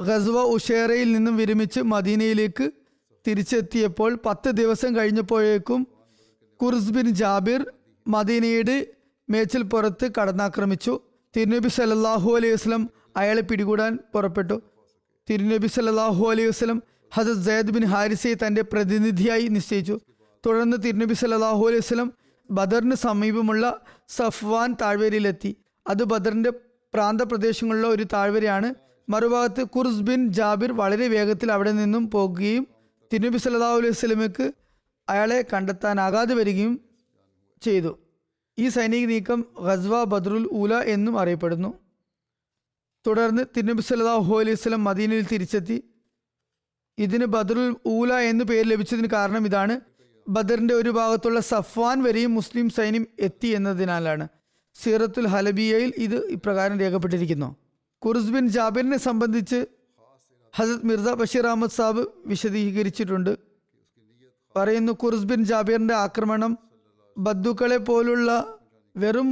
ഖസ്വ 0.02 0.42
ഉഷേറയിൽ 0.42 1.12
നിന്നും 1.12 1.38
വിരമിച്ച് 1.38 1.80
മദീനയിലേക്ക് 1.80 2.72
തിരിച്ചെത്തിയപ്പോൾ 3.28 4.20
പത്ത് 4.26 4.50
ദിവസം 4.50 4.96
കഴിഞ്ഞപ്പോഴേക്കും 4.96 5.88
കുർസ് 6.62 6.92
ബിൻ 6.92 7.10
ജാബിർ 7.10 7.72
മദീനയുടെ 8.08 8.88
മേച്ചിൽപ്പുറത്ത് 9.30 10.12
കടന്നാക്രമിച്ചു. 10.20 11.00
തിരുനബി 11.36 11.68
സല്ലല്ലാഹു 11.68 12.36
അലൈഹി 12.36 12.54
വസല്ലം 12.54 12.90
അയാളെ 13.18 13.42
പിടികൂടാൻ 13.42 14.00
പുറപ്പെട്ടു. 14.14 14.62
തിരുനബി 15.30 15.68
സല്ലാഹു 15.68 16.30
അലൈഹി 16.30 16.48
വസ്ലം 16.48 16.84
ഹസത് 17.14 17.42
സയ്യദ് 17.44 17.72
ബിൻ 17.72 17.86
ഹാരിസയെ 17.86 18.34
തന്റെ 18.34 18.62
പ്രതിനിധിയായി 18.62 19.48
നിശ്ചയിച്ചു. 19.48 20.00
തുടർന്ന് 20.46 20.78
തിരുനബി 20.86 21.14
സല്ലാഹു 21.14 21.68
അലൈഹി 21.68 21.78
വസ്ലം 21.78 22.14
ബദറിന് 22.52 22.96
സമീപമുള്ള 22.96 23.82
സഫ്വാൻ 24.08 24.76
താഴ്വരയിലെത്തി. 24.82 25.56
അത് 25.88 26.04
ബദറിന്റെ 26.04 26.50
പ്രാന്തപ്രദേശങ്ങളിലുള്ള 26.94 27.88
ഒരു 27.88 28.04
താഴ്വരയാണ്. 28.04 28.74
മറുഭാഗത്ത് 29.10 29.64
കുർസ് 29.64 30.02
ബിൻ 30.02 30.34
ജാബിർ 30.34 30.72
വളരെ 30.72 31.08
വേഗത്തിൽ 31.08 31.52
അവിടെ 31.52 31.72
നിന്നും 31.72 32.10
പോകുകയും 32.10 32.68
തിരുനബി 33.14 33.38
സല്ലല്ലാഹു 33.38 33.78
അലൈഹി 33.78 33.90
വസ്ലമക്ക് 33.90 34.52
അയാളെ 35.10 35.46
കണ്ടെത്താനാകാതെ 35.54 36.36
വരികയും 36.36 36.82
ചെയ്തു. 37.62 38.00
ഈ 38.60 38.68
സൈനിക 38.68 39.06
നീക്കം 39.06 39.46
ഖസ്വ 39.60 40.04
ബദ്രുൽ 40.04 40.50
ഊല 40.54 40.74
എന്നും 40.74 41.20
അറിയപ്പെടുന്നു. 41.20 41.74
തുടർന്ന് 43.10 43.44
തിരുനബി 43.58 43.82
സല്ലാഹു 43.82 44.40
അലൈഹി 44.40 44.54
വസല്ലം 44.54 44.84
മദീനയിൽ 44.84 45.26
തിരിച്ചെത്തി. 45.32 45.84
ഇതിന് 46.98 47.26
ബദറുൽ 47.26 47.76
ഊല 47.88 48.14
എന്നു 48.14 48.44
പേര് 48.44 48.72
ലഭിച്ചതിന് 48.72 49.08
കാരണം 49.08 49.46
ഇതാണ്. 49.46 49.80
ബദറിന്റെ 50.28 50.74
ഒരു 50.74 50.90
ഭാഗത്തുള്ള 50.90 51.40
സഫ്വാൻ 51.40 52.04
വരെയും 52.04 52.34
മുസ്ലിം 52.34 52.70
സൈന്യം 52.70 53.08
എത്തി 53.20 53.48
എന്നതിനാലാണ്. 53.48 54.28
സീറത്തുൽ 54.84 55.28
ഹലബിയയിൽ 55.28 55.94
ഇത് 55.98 56.16
ഇപ്രകാരം 56.16 56.80
രേഖപ്പെട്ടിരിക്കുന്നു. 56.80 57.56
കുറുസ് 57.98 58.32
ബിൻ 58.32 58.48
ജാബിറിനെ 58.48 58.98
സംബന്ധിച്ച് 58.98 59.66
ഹസരത് 60.56 60.86
മിർസ 60.86 61.10
ബഷീർ 61.10 61.48
അഹമ്മദ് 61.48 61.72
സാബ് 61.72 62.08
വിശദീകരിച്ചിട്ടുണ്ട്. 62.26 63.38
പറയുന്നു 64.56 64.92
കുറുസ് 64.92 65.24
ബിൻ 65.24 65.44
ജാബിറിന്റെ 65.44 65.94
ആക്രമണം 65.94 66.58
ബദ്ദുക്കളെ 67.18 67.78
പോലുള്ള 67.78 68.58
വെറും 68.98 69.30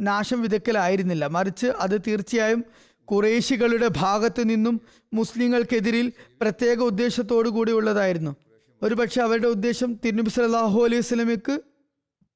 നാശം 0.00 0.42
വിതക്കലായിരുന്നില്ല 0.42 1.26
മറിച്ച് 1.26 1.66
അത് 1.66 2.00
തീർച്ചയായും 2.06 2.64
കുറേശികളുടെ 3.10 3.90
ഭാഗത്തു 3.96 4.42
നിന്നും 4.42 4.80
മുസ്ലിങ്ങൾക്കെതിരിൽ 5.12 6.12
പ്രത്യേക 6.40 6.82
ഉദ്ദേശത്തോടു 6.82 7.48
കൂടി 7.48 7.72
ഉള്ളതായിരുന്നു. 7.72 8.36
ഒരുപക്ഷെ 8.82 9.20
അവരുടെ 9.20 9.46
ഉദ്ദേശം 9.46 10.00
തിരുനബി 10.04 10.30
സല്ലല്ലാഹു 10.30 10.84
അലൈഹി 10.84 11.02
സ്വലമിക്ക് 11.02 11.60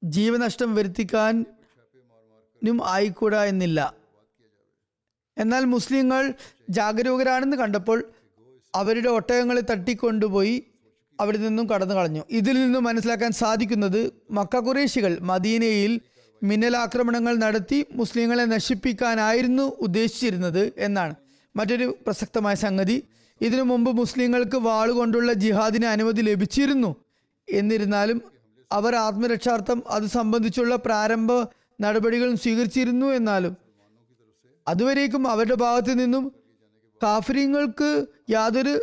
ജീവനഷ്ടം 0.02 0.74
വരുത്തിക്കാനും 0.74 2.80
ആയിക്കൂടാ 2.94 3.44
എന്നില്ല. 3.44 3.94
എന്നാൽ 5.36 5.64
മുസ്ലിങ്ങൾ 5.74 6.34
ജാഗരൂകരാണെന്ന് 6.70 7.56
കണ്ടപ്പോൾ 7.56 8.04
അവരുടെ 8.74 9.08
ഒട്ടകങ്ങളെ 9.08 9.62
തട്ടിക്കൊണ്ടുപോയി 9.70 10.64
അവിടെ 11.20 11.38
നിന്നും 11.38 11.70
കടന്നു 11.70 11.94
കളഞ്ഞു 11.94 12.22
ഇതിൽ 12.30 12.64
നിന്നും 12.64 12.84
മനസ്സിലാക്കാൻ 12.84 13.32
സാധിക്കുന്നത് 13.32 14.12
മക്ക 14.30 14.58
കുറേശികൾ 14.58 15.18
മദീനയിൽ 15.30 16.00
മിന്നലാക്രമണങ്ങൾ 16.42 17.34
നടത്തി 17.36 17.86
മുസ്ലിങ്ങളെ 17.92 18.44
നശിപ്പിക്കാനായിരുന്നു 18.44 19.62
ഉദ്ദേശിച്ചിരുന്നത് 19.86 20.72
എന്നാണ്. 20.86 21.14
മറ്റൊരു 21.56 21.86
പ്രസക്തമായ 22.06 22.54
സംഗതി 22.54 22.96
ഇതിനു 23.40 23.62
മുമ്പ് 23.62 23.90
മുസ്ലിങ്ങൾക്ക് 23.96 24.56
വാളുകൊണ്ടുള്ള 24.56 25.32
ജിഹാദിന് 25.32 25.86
അനുമതി 25.86 26.22
ലഭിച്ചിരുന്നു. 26.22 26.90
എന്നിരുന്നാലും 27.48 28.22
അവർ 28.72 28.94
ആത്മരക്ഷാർത്ഥം 28.94 29.82
അത് 29.88 30.06
സംബന്ധിച്ചുള്ള 30.18 30.76
പ്രാരംഭ 30.76 31.32
നടപടികളും 31.80 32.36
സ്വീകരിച്ചിരുന്നു 32.36 33.06
എന്നാലും 33.06 33.56
അതുവരേക്കും 34.68 35.28
അവരുടെ 35.28 35.54
ഭാഗത്ത് 35.54 35.98
നിന്നും 36.00 36.24
കാഫര്യങ്ങൾക്ക് 37.02 38.06
യാതൊരു 38.30 38.74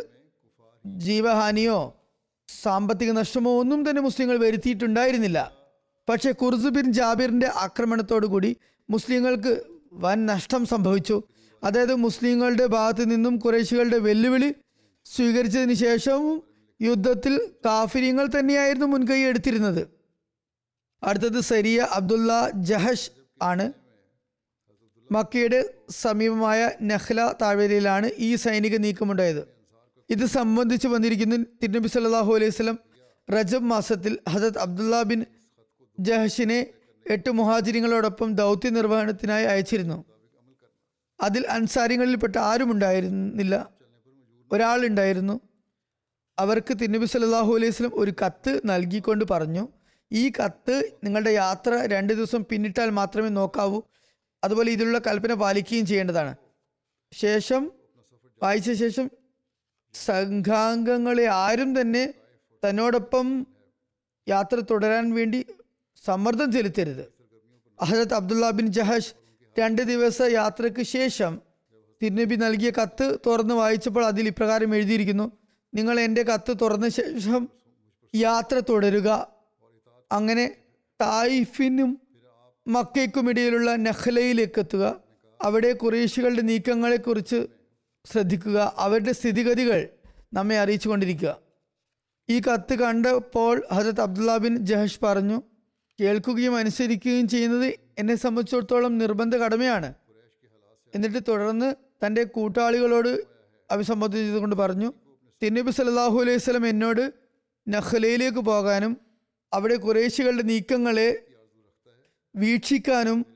ജീവഹാനിയോ 1.06 1.78
സാമ്പത്തിക 2.48 3.10
നഷ്ടമോ 3.10 3.60
ഒന്നും 3.60 3.80
തന്നെ 3.90 4.02
മുസ്ലിങ്ങൾ 4.02 4.36
വരുത്തിയിട്ടുണ്ടായിരുന്നില്ല. 4.38 5.59
പക്ഷേ 6.08 6.32
കുർസ് 6.32 6.66
ബിൻ 6.66 6.92
ജാബിറിന്റെ 6.92 7.46
ആക്രമണത്തോടുകൂടി 7.46 8.56
മുസ്ലിങ്ങൾക്ക് 8.90 9.64
വൻ 9.92 10.26
നഷ്ടം 10.26 10.66
സംഭവിച്ചു. 10.66 11.22
അതായത് 11.64 11.94
മുസ്ലിങ്ങളുടെ 11.94 12.66
ഭാഗത്ത് 12.66 13.10
നിന്നും 13.10 13.38
കുറേശികളുടെ 13.38 13.98
വെല്ലുവിളി 13.98 14.54
സ്വീകരിച്ചതിന് 15.06 15.74
ശേഷവും 15.74 16.42
യുദ്ധത്തിൽ 16.82 17.34
കാഫിര്യങ്ങൾ 17.66 18.26
തന്നെയായിരുന്നു 18.26 18.86
മുൻകൈ 18.86 19.20
എടുത്തിരുന്നത്. 19.20 19.88
അടുത്തത് 21.02 21.40
സരിയ 21.40 21.88
അബ്ദുള്ള 21.90 22.50
ജഹഷ് 22.54 23.10
ആണ്. 23.42 23.72
മക്കയുടെ 25.12 25.60
സമീപമായ 25.90 26.70
നഹ്ല 26.82 27.34
താഴ്വരയിലാണ് 27.42 28.10
ഈ 28.18 28.34
സൈനിക 28.34 28.76
നീക്കമുണ്ടായത്. 28.76 29.42
ഇത് 30.10 30.24
സംബന്ധിച്ച് 30.26 30.88
വന്നിരിക്കുന്ന 30.88 31.36
തിരുനബി 31.62 31.88
സല്ലാഹു 31.88 32.34
അലൈഹി 32.34 32.50
സ്വലം 32.50 32.78
റജബ് 33.30 33.64
മാസത്തിൽ 33.64 34.18
ഹസരത് 34.28 34.58
അബ്ദുല്ല 34.58 35.02
ബിൻ 35.02 35.24
ജഹഷിനെ 36.00 36.66
എട്ട് 37.10 37.30
മുഹാജിരിങ്ങളോടൊപ്പം 37.30 38.34
ദൗത്യ 38.34 38.68
നിർവഹണത്തിനായി 38.68 39.44
അയച്ചിരുന്നു. 39.44 40.04
അതിൽ 41.20 41.46
അൻസാരിങ്ങളിൽപ്പെട്ട 41.46 42.38
ആരും 42.38 42.70
ഉണ്ടായിരുന്നില്ല 42.70 43.70
ഒരാളുണ്ടായിരുന്നു. 44.52 45.40
അവർക്ക് 46.38 46.74
തിരുനബി 46.74 47.06
സല്ലാഹു 47.06 47.54
അലൈഹി 47.54 47.70
വസല്ലം 47.70 47.92
ഒരു 47.94 48.12
കത്ത് 48.26 48.60
നൽകിക്കൊണ്ട് 48.64 49.24
പറഞ്ഞു 49.30 49.68
ഈ 50.12 50.32
കത്ത് 50.44 50.92
നിങ്ങളുടെ 51.04 51.30
യാത്ര 51.30 51.70
രണ്ട് 51.92 52.12
ദിവസം 52.12 52.44
പിന്നിട്ടാൽ 52.50 52.90
മാത്രമേ 52.90 53.28
നോക്കാവൂ. 53.28 53.82
അതുപോലെ 54.44 54.72
ഇതിലുള്ള 54.72 54.98
കൽപ്പന 54.98 55.34
പാലിക്കുകയും 55.34 55.86
ചെയ്യേണ്ടതാണ്. 55.86 56.36
ശേഷം 57.12 57.72
വായിച്ച 58.42 58.72
ശേഷം 58.72 59.10
സംഘാംഗങ്ങളെ 59.94 61.26
ആരും 61.26 61.80
തന്നെ 61.80 62.14
തന്നോടൊപ്പം 62.68 63.46
യാത്ര 64.28 64.56
തുടരാൻ 64.60 65.14
വേണ്ടി 65.14 65.46
സമ്മർദ്ദം 66.04 66.52
ചെലുത്തരുത്. 66.52 67.12
അഹരത് 67.80 68.14
അബ്ദുള്ള 68.14 68.50
ബിൻ 68.50 68.66
ജഹഷ് 68.66 69.14
രണ്ട് 69.58 69.82
ദിവസ 69.82 70.22
യാത്രയ്ക്ക് 70.22 70.82
ശേഷം 70.82 71.40
തിരുനബി 72.02 72.34
നൽകിയ 72.34 72.72
കത്ത് 72.82 73.18
തുറന്ന് 73.26 73.54
വായിച്ചപ്പോൾ 73.54 74.06
അതിൽ 74.06 74.26
ഇപ്രകാരം 74.26 74.74
എഴുതിയിരിക്കുന്നു 74.74 75.32
നിങ്ങൾ 75.74 76.00
എന്റെ 76.00 76.22
കത്ത് 76.22 76.56
തുറന്ന 76.60 76.88
ശേഷം 76.88 77.48
യാത്ര 78.14 78.62
തുടരുക. 78.68 79.28
അങ്ങനെ 80.12 80.56
തായിഫിനും 81.00 82.00
മക്കയ്ക്കും 82.68 83.30
ഇടയിലുള്ള 83.30 83.76
നഖ്ലയിലേക്ക് 83.76 84.58
എത്തുക. 84.58 85.00
അവിടെ 85.42 85.72
കുറേശികളുടെ 85.72 86.42
നീക്കങ്ങളെക്കുറിച്ച് 86.42 87.46
ശ്രദ്ധിക്കുക. 88.04 88.74
അവരുടെ 88.76 89.12
സ്ഥിതിഗതികൾ 89.12 89.88
നമ്മെ 90.32 90.58
അറിയിച്ചു 90.58 90.88
കൊണ്ടിരിക്കുക 90.88 91.38
ഈ 92.30 92.40
കത്ത് 92.40 92.74
കണ്ടപ്പോൾ 92.74 93.64
ഹജരത് 93.72 94.00
അബ്ദുല്ല 94.00 94.36
ബിൻ 94.36 94.56
ജഹഷ് 94.56 95.00
പറഞ്ഞു 95.02 95.42
കേൾക്കുകയും 96.00 96.56
അനുസരിക്കുകയും 96.56 97.28
ചെയ്യുന്നത് 97.28 97.78
എന്നെ 97.98 98.14
സംബന്ധിച്ചിടത്തോളം 98.14 98.98
നിർബന്ധ 98.98 99.36
കടമയാണ്. 99.36 99.94
എന്നിട്ട് 100.94 101.20
തുടർന്ന് 101.28 101.74
തന്റെ 102.06 102.24
കൂട്ടാളികളോട് 102.24 103.26
അഭിസംബോധന 103.70 104.16
ചെയ്തുകൊണ്ട് 104.16 104.56
പറഞ്ഞു 104.56 104.92
തിന്നബി 105.42 105.70
സല്ലല്ലാഹു 105.70 106.20
അലൈഹി 106.20 106.38
സ്വലം 106.38 106.66
എന്നോട് 106.66 107.12
നഹ്ലയിലേക്ക് 107.68 108.38
പോകാനും 108.38 108.96
അവിടെ 109.54 109.76
കുറേശികളുടെ 109.76 110.42
നീക്കങ്ങളെ 110.42 111.08
വീക്ഷിക്കാനും 112.36 113.26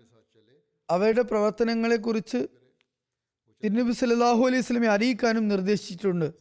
അവരുടെ 0.90 1.22
പ്രവർത്തനങ്ങളെക്കുറിച്ച് 1.22 2.48
തിരുനബി 3.62 3.92
സല്ലല്ലാഹു 3.92 4.46
അലൈഹി 4.46 4.62
സ്വലമെ 4.62 4.88
അറിയിക്കാനും 4.88 5.48
നിർദ്ദേശിച്ചിട്ടുണ്ട്. 5.48 6.34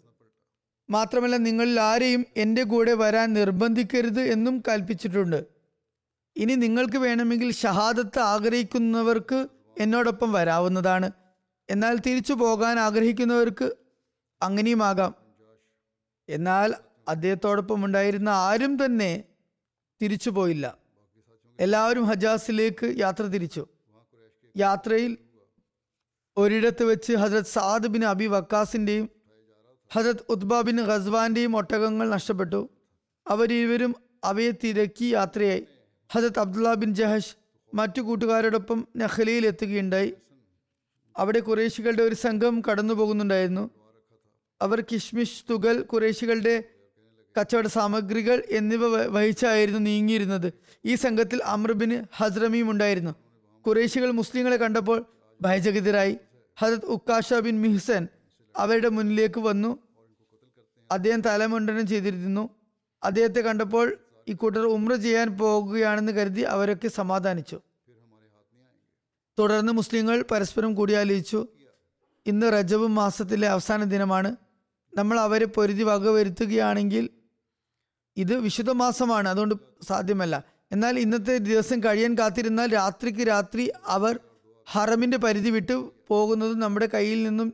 മാത്രമല്ല 0.89 1.37
നിങ്ങളിൽ 1.37 1.79
ആരെയും 1.79 2.25
എന്റെ 2.37 2.63
കൂടെ 2.63 2.93
വരാൻ 2.93 3.33
നിർബന്ധിക്കരുത് 3.33 4.21
എന്നും 4.21 4.63
കൽപ്പിച്ചിട്ടുണ്ട്. 4.67 5.52
ഇനി 6.35 6.55
നിങ്ങൾക്ക് 6.55 6.97
വേണമെങ്കിൽ 6.97 7.51
ഷഹാദത്ത് 7.51 8.19
ആഗ്രഹിക്കുന്നവർക്ക് 8.19 9.47
എന്നോടൊപ്പം 9.79 10.31
വരാവുന്നതാണ്. 10.31 11.11
എന്നാൽ 11.69 11.97
തിരിച്ചു 11.97 12.33
പോകാൻ 12.33 12.79
ആഗ്രഹിക്കുന്നവർക്ക് 12.79 13.75
അങ്ങനെയുമാകാം 14.41 15.15
എന്നാൽ 16.29 16.73
അദ്ദേഹത്തോടൊപ്പം 17.07 17.85
ഉണ്ടായിരുന്ന 17.85 18.29
ആരും 18.29 18.85
തന്നെ 18.85 19.23
തിരിച്ചു 20.01 20.29
പോയില്ല. 20.29 20.77
എല്ലാവരും 21.59 22.03
ഹജാസിലേക്ക് 22.03 22.93
യാത്ര 22.97 23.23
തിരിച്ചു. 23.23 23.67
യാത്രയിൽ 24.57 25.17
ഒരിടത്ത് 26.37 26.83
വെച്ച് 26.83 27.13
ഹജരത് 27.13 27.45
സാദ് 27.45 27.87
ബിൻ 27.87 28.05
അബി 28.05 28.25
വക്കാസിന്റെയും 28.25 29.09
ഹജരത് 29.93 30.25
ഉത്ബ 30.29 30.61
ബിൻ 30.61 30.81
ഖസ്വാന്റെയും 30.81 31.55
ഒട്ടകങ്ങൾ 31.55 32.09
നഷ്ടപ്പെട്ടു. 32.09 32.69
അവരിരുവരും 33.27 33.95
അവയെ 34.23 34.51
തിരക്കി 34.51 35.05
യാത്രയായി. 35.05 35.67
ഹജരത് 36.11 36.39
അബ്ദുള്ള 36.39 36.73
ബിൻ 36.73 36.95
ജഹഷ് 36.95 37.35
മറ്റു 37.73 38.01
കൂട്ടുകാരോടൊപ്പം 38.01 38.87
നഹലിയിൽ 38.97 39.47
എത്തുകയുണ്ടായി. 39.47 40.13
അവിടെ 41.17 41.39
കുറേശികളുടെ 41.39 42.03
ഒരു 42.03 42.15
സംഘം 42.15 42.61
കടന്നു 42.71 42.93
പോകുന്നുണ്ടായിരുന്നു. 42.93 43.69
അവർ 44.61 44.81
കിഷ്മിഷ് 44.81 45.43
തുകൽ 45.49 45.81
കുറേശികളുടെ 45.81 46.63
കച്ചവട 47.39 47.67
സാമഗ്രികൾ 47.67 48.43
എന്നിവ 48.49 48.87
വഹിച്ചായിരുന്നു 48.87 49.79
നീങ്ങിയിരുന്നത്. 49.79 50.53
ഈ 50.85 50.95
സംഘത്തിൽ 50.95 51.43
അമ്രബിന് 51.43 52.03
ഹസ്രമിയും 52.15 52.71
ഉണ്ടായിരുന്നു. 52.71 53.15
കുറേശികൾ 53.67 54.11
മുസ്ലിങ്ങളെ 54.11 54.55
കണ്ടപ്പോൾ 54.55 55.05
ഭയചകിതരായി. 55.41 56.17
ഹജത് 56.57 56.85
ഉക്കാഷ 56.85 57.33
ബിൻ 57.33 57.61
മിഹ്സൻ 57.61 58.07
അവരുടെ 58.57 58.89
മുന്നിലേക്ക് 58.89 59.39
വന്നു. 59.39 59.79
അദ്ദേഹം 60.91 61.21
തലമുണ്ടനം 61.21 61.87
ചെയ്തിരുന്നു. 61.87 62.49
അദ്ദേഹത്തെ 63.03 63.39
കണ്ടപ്പോൾ 63.39 63.97
ഇക്കൂട്ടർ 64.27 64.59
ഉമ്ര 64.59 64.95
ചെയ്യാൻ 64.95 65.37
പോകുകയാണെന്ന് 65.37 66.11
കരുതി 66.11 66.41
അവരൊക്കെ 66.41 66.87
സമാധാനിച്ചു. 66.87 67.59
തുടർന്ന് 69.39 69.73
മുസ്ലിങ്ങൾ 69.73 70.25
പരസ്പരം 70.31 70.73
കൂടിയാലോചിച്ചു. 70.73 71.47
ഇന്ന് 72.25 72.53
റജബ് 72.53 72.87
മാസത്തിലെ 72.87 73.47
അവസാന 73.47 73.83
ദിനമാണ്. 73.83 74.35
നമ്മൾ 74.95 75.19
അവരെ 75.19 75.45
പൊരുതി 75.45 75.83
വകവരുത്തുകയാണെങ്കിൽ 75.83 77.09
ഇത് 78.17 78.35
വിശുദ്ധ 78.35 78.71
മാസമാണ് 78.71 79.29
അതുകൊണ്ട് 79.29 79.55
സാധ്യമല്ല. 79.81 80.43
എന്നാൽ 80.71 80.99
ഇന്നത്തെ 80.99 81.37
ദിവസം 81.37 81.79
കഴിയാൻ 81.79 82.17
കാത്തിരുന്നാൽ 82.17 82.73
രാത്രിക്ക് 82.73 83.27
രാത്രി 83.27 83.71
അവർ 83.87 84.19
ഹറമിന്റെ 84.71 85.17
പരിധി 85.17 85.49
വിട്ട് 85.49 85.91
പോകുന്നതും 86.07 86.59
നമ്മുടെ 86.59 86.89
കയ്യിൽ 86.93 87.23
നിന്നും 87.23 87.53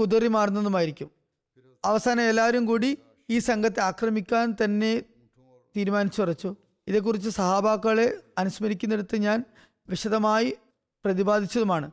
കുതറി 0.00 0.26
മാറുന്നതുമായിരിക്കും. 0.26 1.10
അവസാനം 1.84 2.22
എല്ലാവരും 2.22 2.66
കൂടി 2.66 2.98
ഈ 3.30 3.38
സംഘത്തെ 3.38 3.80
ആക്രമിക്കാൻ 3.80 4.56
തന്നെ 4.64 5.02
തീരുമാനിച്ചുറച്ചു. 5.76 6.56
ഇതേക്കുറിച്ച് 6.86 7.30
സഹാബാക്കളെ 7.30 8.16
അനുസ്മരിക്കുന്നിടത്ത് 8.38 9.16
ഞാൻ 9.16 9.44
വിശദമായി 9.88 10.56
പ്രതിപാദിച്ചതുമാണ്. 11.04 11.90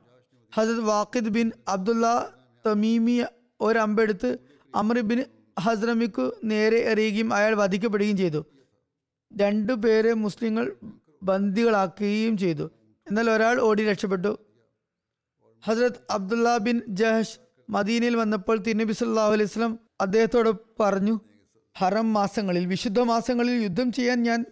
Hazrat 0.55 0.79
Waqid 0.79 1.29
bin 1.29 1.51
Abdullah 1.67 2.33
Tamimi 2.65 3.23
ഒരമ്പെടുത്ത് 3.61 4.37
Amr 4.75 5.01
bin 5.01 5.23
ഹസ്രമിക്കു 5.59 6.35
നേരെ 6.43 6.77
എറിയുകയും 6.77 7.33
അയാൾ 7.33 7.55
വധിക്കപ്പെടുകയും 7.55 8.17
ചെയ്തു. 8.17 8.45
രണ്ടു 9.37 9.73
പേരെ 9.73 10.13
മുസ്ലിങ്ങൾ 10.13 10.75
ബന്ദികളാക്കുകയും 11.23 12.37
ചെയ്തു. 12.37 12.71
എന്നാൽ 13.07 13.29
ഒരാൾ 13.31 13.61
ഓടി 13.61 13.85
രക്ഷപ്പെട്ടു. 13.85 14.39
ഹസ്രത് 15.65 15.99
അബ്ദുള്ള 16.09 16.57
ബിൻ 16.57 16.81
ജഹഷ് 16.87 17.39
മദീനയിൽ 17.69 18.15
വന്നപ്പോൾ 18.15 18.57
തിരുനബി 18.57 18.93
സല്ലല്ലാഹു 18.93 19.31
അലൈഹി 19.31 19.43
വസല്ലം 19.43 19.79
അദ്ദേഹത്തോട് 20.01 20.49
പറഞ്ഞു 20.79 21.19
ഹറം 21.77 22.13
മാസങ്ങളിൽ 22.13 22.65
വിശുദ്ധ 22.65 22.99
മാസങ്ങളിൽ 22.99 23.51
യുദ്ധം 23.51 23.91
ചെയ്യാൻ 23.91 24.23
ഞാൻ 24.23 24.45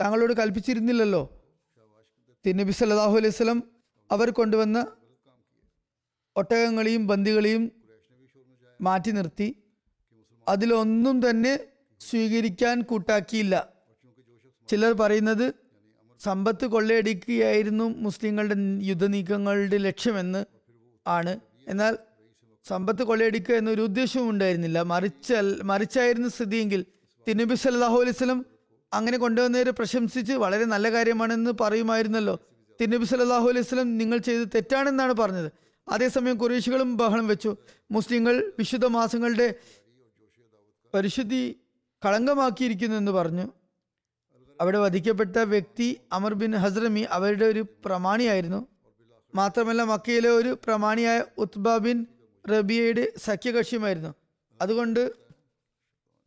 താങ്കളോട് 0.00 0.32
കൽപ്പിച്ചിരുന്നില്ലല്ലോ. 0.32 1.22
തിരുനബി 2.46 2.72
സല്ലാഹു 2.72 3.16
അലൈഹി 3.16 3.34
സ്വലം 3.34 3.64
അവർ 4.10 4.30
കൊണ്ടുവന്ന 4.30 4.86
ഒട്ടകങ്ങളെയും 6.36 7.06
ബന്ദികളെയും 7.06 7.72
മാറ്റി 8.80 9.10
നിർത്തി. 9.10 9.48
അതിലൊന്നും 10.48 11.30
തന്നെ 11.30 11.58
സ്വീകരിക്കാൻ 12.00 12.82
കൂട്ടാക്കിയില്ല. 12.82 13.72
ചിലർ 14.68 14.92
പറയുന്നത് 14.92 15.54
സമ്പത്ത് 16.20 16.66
കൊള്ളയടിക്കുകയായിരുന്നു 16.66 17.84
മുസ്ലിങ്ങളുടെ 17.84 18.56
യുദ്ധനീക്കങ്ങളുടെ 18.82 19.76
ലക്ഷ്യമെന്ന് 19.76 20.44
ആണ്. 21.06 21.40
എന്നാൽ 21.68 21.98
സമ്പത്ത് 22.64 23.02
കൊള്ളയടിക്കുക 23.02 23.54
എന്നൊരു 23.54 23.82
ഉദ്ദേശവും 23.82 24.30
ഉണ്ടായിരുന്നില്ല. 24.30 24.82
മറിച്ച 24.82 25.32
മറിച്ചായിരുന്ന 25.62 26.28
സ്ഥിതിയെങ്കിൽ 26.28 26.84
തിരുനബി 27.28 27.54
സല്ലാഹു 27.54 27.94
അലൈഹി 27.94 28.10
വസല്ലം 28.10 28.46
അങ്ങനെ 28.92 29.18
കൊണ്ടുവന്നവരെ 29.18 29.70
പ്രശംസിച്ച് 29.70 30.32
വളരെ 30.32 30.64
നല്ല 30.64 30.92
കാര്യമാണെന്ന് 30.92 31.50
പറയുമായിരുന്നല്ലോ. 31.60 32.38
തിരുനബി 32.80 33.04
സല്ലാഹു 33.04 33.48
അലൈഹി 33.48 33.66
വസല്ലം 33.66 33.98
നിങ്ങൾ 33.98 34.18
ചെയ്ത് 34.18 34.48
തെറ്റാണെന്നാണ് 34.54 35.12
പറഞ്ഞത്. 35.12 35.52
അതേസമയം 35.88 36.36
കുറേശികളും 36.36 36.96
ബഹളം 36.96 37.26
വെച്ചു. 37.26 37.56
മുസ്ലിങ്ങൾ 37.90 38.52
വിശുദ്ധ 38.58 38.86
മാസങ്ങളുടെ 38.86 39.54
പരിശുദ്ധി 40.94 41.56
കളങ്കമാക്കിയിരിക്കുന്നു 42.04 42.96
എന്ന് 42.96 43.12
പറഞ്ഞു. 43.12 43.46
അവിടെ 44.60 44.78
വധിക്കപ്പെട്ട 44.78 45.36
വ്യക്തി 45.38 46.00
അമർ 46.12 46.34
ബിൻ 46.34 46.52
ഹസ്രമി 46.52 47.00
അവരുടെ 47.00 47.44
ഒരു 47.44 47.66
പ്രമാണിയായിരുന്നു. 47.84 48.66
മാത്രമല്ല 49.34 49.82
മക്കയിലെ 49.82 50.30
ഒരു 50.30 50.58
പ്രമാണിയായ 50.64 51.24
ഉത്ബ 51.38 51.76
ബിൻ 51.76 52.06
റബിയയുടെ 52.48 53.12
സഖ്യകക്ഷിയുമായിരുന്നു. 53.24 54.14
അതുകൊണ്ട് 54.62 55.12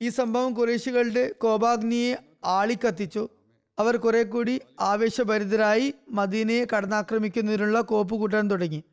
ഈ 0.02 0.10
സംഭവം 0.10 0.54
കുറേശികളുടെ 0.54 1.32
കോപാഗ്നിയെ 1.32 2.18
ആളിക്കത്തിച്ചു. 2.46 3.30
അവർ 3.80 3.98
കുറെ 3.98 4.24
കൂടി 4.24 4.62
ആവേശഭരിതരായി 4.80 5.94
മദീനയെ 6.10 6.66
കടന്നാക്രമിക്കുന്നതിനുള്ള 6.66 7.82
കോപ്പ് 7.82 8.16
കൂട്ടാൻ 8.16 8.52
തുടങ്ങി. 8.52 8.84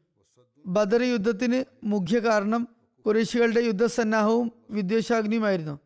ബദർ 0.67 1.03
യുദ്ധത്തിന് 1.03 1.65
മുഖ്യ 1.85 2.19
കാരണം 2.19 2.69
കുറേശികളുടെ 3.07 3.61
യുദ്ധസന്നാഹവും 3.61 4.53
വിദ്വേഷാഗ്നിയുമായിരുന്നു. 4.71 5.79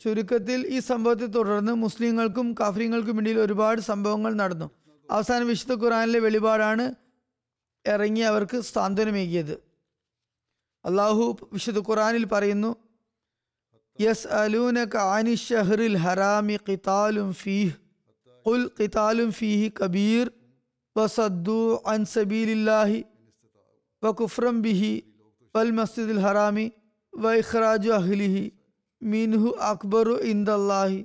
ചുരുക്കത്തിൽ 0.00 0.66
ഈ 0.66 0.78
സംഭവത്തെ 0.78 1.26
തുടർന്ന് 1.26 1.72
മുസ്ലിങ്ങൾക്കും 1.72 2.54
കാഫ്രീങ്ങൾക്കും 2.60 3.20
ഇടയിൽ 3.20 3.40
ഒരുപാട് 3.40 3.80
സംഭവങ്ങൾ 3.80 4.34
നടന്നു. 4.34 4.70
അവസാന 5.10 5.42
വിശുദ്ധ 5.42 5.84
ഖുറാനിലെ 5.84 6.18
വെളിപാടാണ് 6.18 6.94
ഇറങ്ങി 7.86 8.20
അവർക്ക് 8.20 8.60
സാന്ത്വനമേകിയത്. 8.60 9.69
അള്ളാഹു 10.85 11.23
വിശുദ്ധ 11.53 11.79
ഖുറാനിൽ 11.87 12.25
പറയുന്നു 12.33 12.71
യസ് 13.99 14.27
അലൂനക 14.39 14.95
ആനി 15.09 15.33
ഷഹറിൽ 15.43 15.95
ഹറാമി 16.03 16.55
ഖിതാലും 16.67 17.29
ഫീഹ് 17.33 17.73
ഖുൽ 18.45 18.65
ഖിതാലും 18.79 19.29
ഫീഹി 19.31 19.67
കബീർ 19.79 20.25
വസദ്ദു 20.95 21.59
അൻ 21.93 22.01
സബീലില്ലാഹി 22.13 22.99
വകുഫ്രം 24.03 24.57
ബിഹി 24.65 24.93
വൽ 25.55 25.71
മസ്ജിദുൽ 25.71 26.21
ഹറാമി 26.25 26.65
വ 27.13 27.33
ഇഖ്റാജു 27.35 27.91
അഹ്ലിഹി 27.91 28.43
മിൻഹു 29.01 29.49
അക്ബറു 29.69 30.15
ഇന്ദല്ലാഹി 30.31 30.99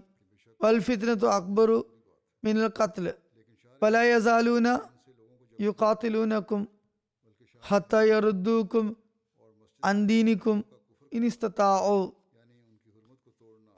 വൽ 0.60 0.78
ഫിത്നത്തു 0.80 1.28
അക്ബറു 1.34 1.78
മിനൽ 2.42 2.70
ഖത്ൽ 2.78 3.06
ഫല 3.82 3.98
യസാലൂന 4.06 4.68
യുഖാത്തിലൂനക്കും 5.58 6.62
ഹത്ത 7.64 7.94
യറുദ്ദൂക്കും 8.10 8.86
അന്തീനിക്കും 9.85 10.65
ഇനിസ്തത്താവോ 11.13 11.97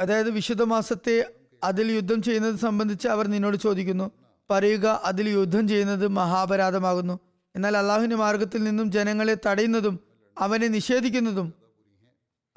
അതായത് 0.01 0.29
വിശുദ്ധ 0.29 0.63
മാസത്തെ 0.63 1.15
അതിൽ 1.63 1.91
യുദ്ധം 1.91 2.21
ചെയ്യുന്നത് 2.21 2.55
സംബന്ധിച്ച് 2.55 3.07
അവർ 3.07 3.27
നിന്നോട് 3.27 3.57
ചോദിക്കുന്നു. 3.57 4.11
പറയുക 4.49 5.01
അതിൽ 5.03 5.29
യുദ്ധം 5.29 5.67
ചെയ്യുന്നത് 5.67 6.07
മഹാപരാധമാകുന്നു. 6.07 7.19
എന്നാൽ 7.55 7.77
അള്ളാഹുവിന്റെ 7.77 8.15
മാർഗത്തിൽ 8.15 8.63
നിന്നും 8.63 8.91
ജനങ്ങളെ 8.91 9.37
തടയുന്നതും 9.47 9.95
അവനെ 10.37 10.67
നിഷേധിക്കുന്നതും 10.67 11.53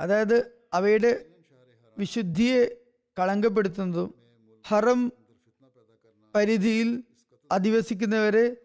അതായത് 0.00 0.36
അവയുടെ 0.72 1.12
വിശുദ്ധിയെ 1.98 2.60
കളങ്കപ്പെടുത്തുന്നതും 3.16 4.14
ഹറം 4.64 5.00
പരിധിയിൽ 6.34 6.88
അധിവസിക്കുന്നവരെ 7.50 8.56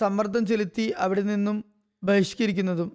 സമ്മർദ്ദം 0.00 0.46
ചെലുത്തി 0.46 0.94
അവിടെ 0.98 1.20
നിന്നും 1.20 1.64
ബഹിഷ്കരിക്കുന്നതും 2.02 2.90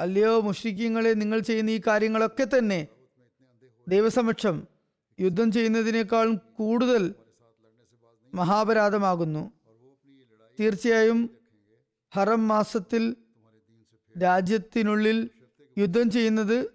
അല്ലയോ 0.00 0.40
മുഷ്രിക്കീങ്ങളെ 0.40 1.12
നിങ്ങൾ 1.14 1.38
ചെയ്യുന്ന 1.40 1.70
ഈ 1.70 1.80
കാര്യങ്ങളൊക്കെ 1.86 2.46
തന്നെ 2.58 2.88
ദൈവസമക്ഷം 3.88 4.66
യുദ്ധം 5.20 5.52
ചെയ്യുന്നതിനേക്കാളും 5.52 6.36
കൂടുതൽ 6.36 7.14
മഹാപരാധമാകുന്നു. 8.34 9.52
തീർച്ചയായും 10.60 11.30
ഹറം 12.14 12.48
മാസത്തിൽ 12.48 13.16
രാജ്യത്തിനുള്ളിൽ 14.22 15.30
യുദ്ധം 15.78 16.10
ചെയ്യുന്നത് 16.10 16.70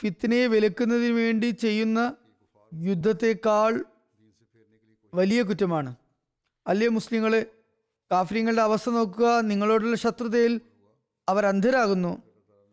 ഫിത്തിനയെ 0.00 0.46
വിലക്കുന്നതിന് 0.46 1.12
വേണ്ടി 1.12 1.46
ചെയ്യുന്ന 1.46 2.16
യുദ്ധത്തെക്കാൾ 2.74 3.84
വലിയ 5.14 5.42
കുറ്റമാണ്. 5.42 5.96
അല്ലേ 6.66 6.88
മുസ്ലിങ്ങളെ 6.88 7.46
കാഫ്രീങ്ങളുടെ 8.12 8.62
അവസ്ഥ 8.62 8.90
നോക്കുക 8.90 9.40
നിങ്ങളോടുള്ള 9.40 9.96
ശത്രുതയിൽ 9.96 10.60
അവർ 11.28 11.46
അന്ധരാകുന്നു. 11.46 12.22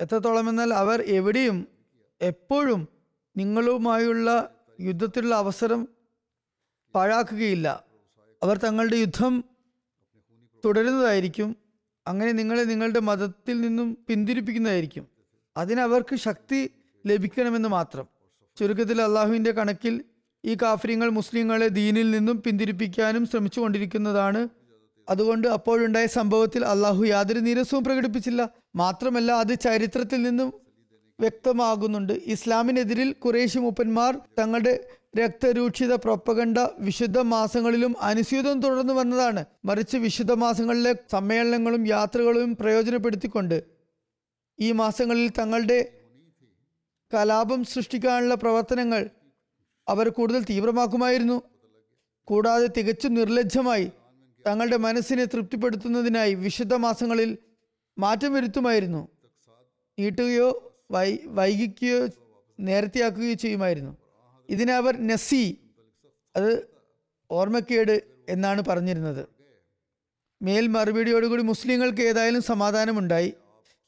എത്രത്തോളം 0.02 0.50
എന്നാൽ 0.50 0.74
അവർ 0.74 1.02
എവിടെയും 1.02 1.68
എപ്പോഴും 2.22 2.88
നിങ്ങളുമായുള്ള 3.38 4.50
യുദ്ധത്തിലുള്ള 4.82 5.36
അവസരം 5.36 5.88
പാഴാക്കുകയില്ല. 6.96 7.84
അവർ 8.44 8.58
തങ്ങളുടെ 8.58 8.96
യുദ്ധം 8.96 9.44
തുടരുന്നതായിരിക്കും. 10.66 11.56
അങ്ങനെ 12.08 12.32
നിങ്ങളെ 12.32 12.64
നിങ്ങളുടെ 12.64 13.00
മതത്തിൽ 13.00 13.62
നിന്നും 13.62 13.98
പിന്തിരിപ്പിക്കുന്നതായിരിക്കും. 14.10 15.08
അതിനവർക്ക് 15.58 16.16
ശക്തി 16.16 16.72
ലഭിക്കണമെന്ന് 17.08 17.70
മാത്രം. 17.70 18.08
ചുരുക്കത്തിൽ 18.58 19.02
അള്ളാഹുവിന്റെ 19.02 19.52
കണക്കിൽ 19.52 20.04
ഈ 20.46 20.56
കാഫര്യങ്ങൾ 20.56 21.10
മുസ്ലിങ്ങളെ 21.10 21.68
ദീനിൽ 21.68 22.12
നിന്നും 22.12 22.42
പിന്തിരിപ്പിക്കാനും 22.42 23.26
ശ്രമിച്ചുകൊണ്ടിരിക്കുന്നതാണ് 23.26 24.48
അതുകൊണ്ട് 25.10 25.48
അപ്പോഴുണ്ടായ 25.48 26.06
സംഭവത്തിൽ 26.06 26.66
അള്ളാഹു 26.66 27.06
യാതൊരു 27.06 27.40
നീരസവും 27.40 27.84
പ്രകടിപ്പിച്ചില്ല. 27.84 28.50
മാത്രമല്ല 28.76 29.32
അത് 29.32 29.60
ചരിത്രത്തിൽ 29.60 30.22
നിന്നും 30.22 30.54
വ്യക്തമാകുന്നുണ്ട്. 31.20 32.14
ഇസ്ലാമിനെതിരിൽ 32.14 33.12
കുറേശ്യ 33.12 33.60
മൂപ്പന്മാർ 33.60 34.20
തങ്ങളുടെ 34.40 34.88
രക്തരൂക്ഷിത 35.18 35.94
പ്രൊപ്പകണ്ട 35.94 36.58
വിശുദ്ധ 36.80 37.20
മാസങ്ങളിലും 37.20 37.96
അനുസ്യൂതം 38.02 38.62
തുടർന്നു 38.62 38.94
വന്നതാണ്. 38.94 39.46
മറിച്ച് 39.66 39.98
വിശുദ്ധ 39.98 40.32
മാസങ്ങളിലെ 40.32 40.96
സമ്മേളനങ്ങളും 41.12 41.88
യാത്രകളും 41.88 42.56
പ്രയോജനപ്പെടുത്തിക്കൊണ്ട് 42.56 43.64
ഈ 44.60 44.72
മാസങ്ങളിൽ 44.72 45.30
തങ്ങളുടെ 45.30 45.92
കലാപം 47.14 47.64
സൃഷ്ടിക്കാനുള്ള 47.64 48.36
പ്രവർത്തനങ്ങൾ 48.36 49.10
അവർ 49.88 50.10
കൂടുതൽ 50.10 50.44
തീവ്രമാക്കുമായിരുന്നു. 50.44 51.42
കൂടാതെ 52.26 52.70
തികച്ചും 52.78 53.14
നിർലജ്ജമായി 53.14 53.92
തങ്ങളുടെ 54.48 54.78
മനസ്സിനെ 54.78 55.26
തൃപ്തിപ്പെടുത്തുന്നതിനായി 55.26 56.34
വിശുദ്ധ 56.34 56.74
മാസങ്ങളിൽ 56.74 57.38
മാറ്റം 57.98 58.34
വരുത്തുമായിരുന്നു. 58.34 59.08
നീട്ടുകയോ 60.00 60.78
വൈ 60.92 61.18
വൈകിക്കുകയോ 61.26 62.08
നേരത്തെയാക്കുകയോ 62.60 63.34
ചെയ്യുമായിരുന്നു. 63.34 63.98
ഇതിനെ 64.50 64.74
അവർ 64.74 65.08
നസി 65.08 65.58
അത് 66.36 66.68
ഓർമ്മക്കേട് 67.32 68.02
എന്നാണ് 68.30 68.62
പറഞ്ഞിരുന്നത്. 68.66 69.28
മേൽ 70.42 70.68
മറുപടിയോടുകൂടി 70.68 71.44
മുസ്ലിങ്ങൾക്ക് 71.44 72.02
ഏതായാലും 72.02 72.42
സമാധാനമുണ്ടായി. 72.42 73.34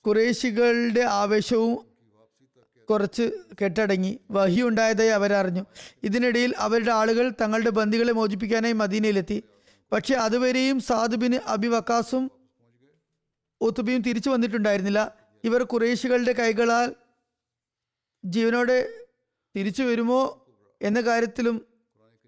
കുറേശികളുടെ 0.06 1.02
ആവേശവും 1.02 1.92
കുറച്ച് 2.90 3.32
കെട്ടടങ്ങി. 3.62 4.20
വഹി 4.32 4.62
ഉണ്ടായതായി 4.62 5.10
അവരറിഞ്ഞു. 5.10 5.66
ഇതിനിടയിൽ 6.04 6.54
അവരുടെ 6.58 6.92
ആളുകൾ 6.92 7.32
തങ്ങളുടെ 7.42 7.70
ബന്ധികളെ 7.70 8.14
മോചിപ്പിക്കാനായി 8.14 8.74
മദീനയിലെത്തി. 8.74 9.44
പക്ഷെ 9.92 10.16
അതുവരെയും 10.16 10.80
സാദുബിന് 10.80 11.36
അബി 11.36 11.68
വക്കാസും 11.68 12.32
ഉത്തുബിയും 13.62 14.02
തിരിച്ചു 14.02 14.30
വന്നിട്ടുണ്ടായിരുന്നില്ല. 14.30 15.18
ഇവർ 15.44 15.64
കുറേശികളുടെ 15.64 16.32
കൈകളാൽ 16.32 16.96
ജീവനോടെ 18.26 18.90
തിരിച്ചു 19.56 19.84
വരുമോ 19.84 20.48
എന്ന 20.82 21.02
കാര്യത്തിലും 21.02 21.66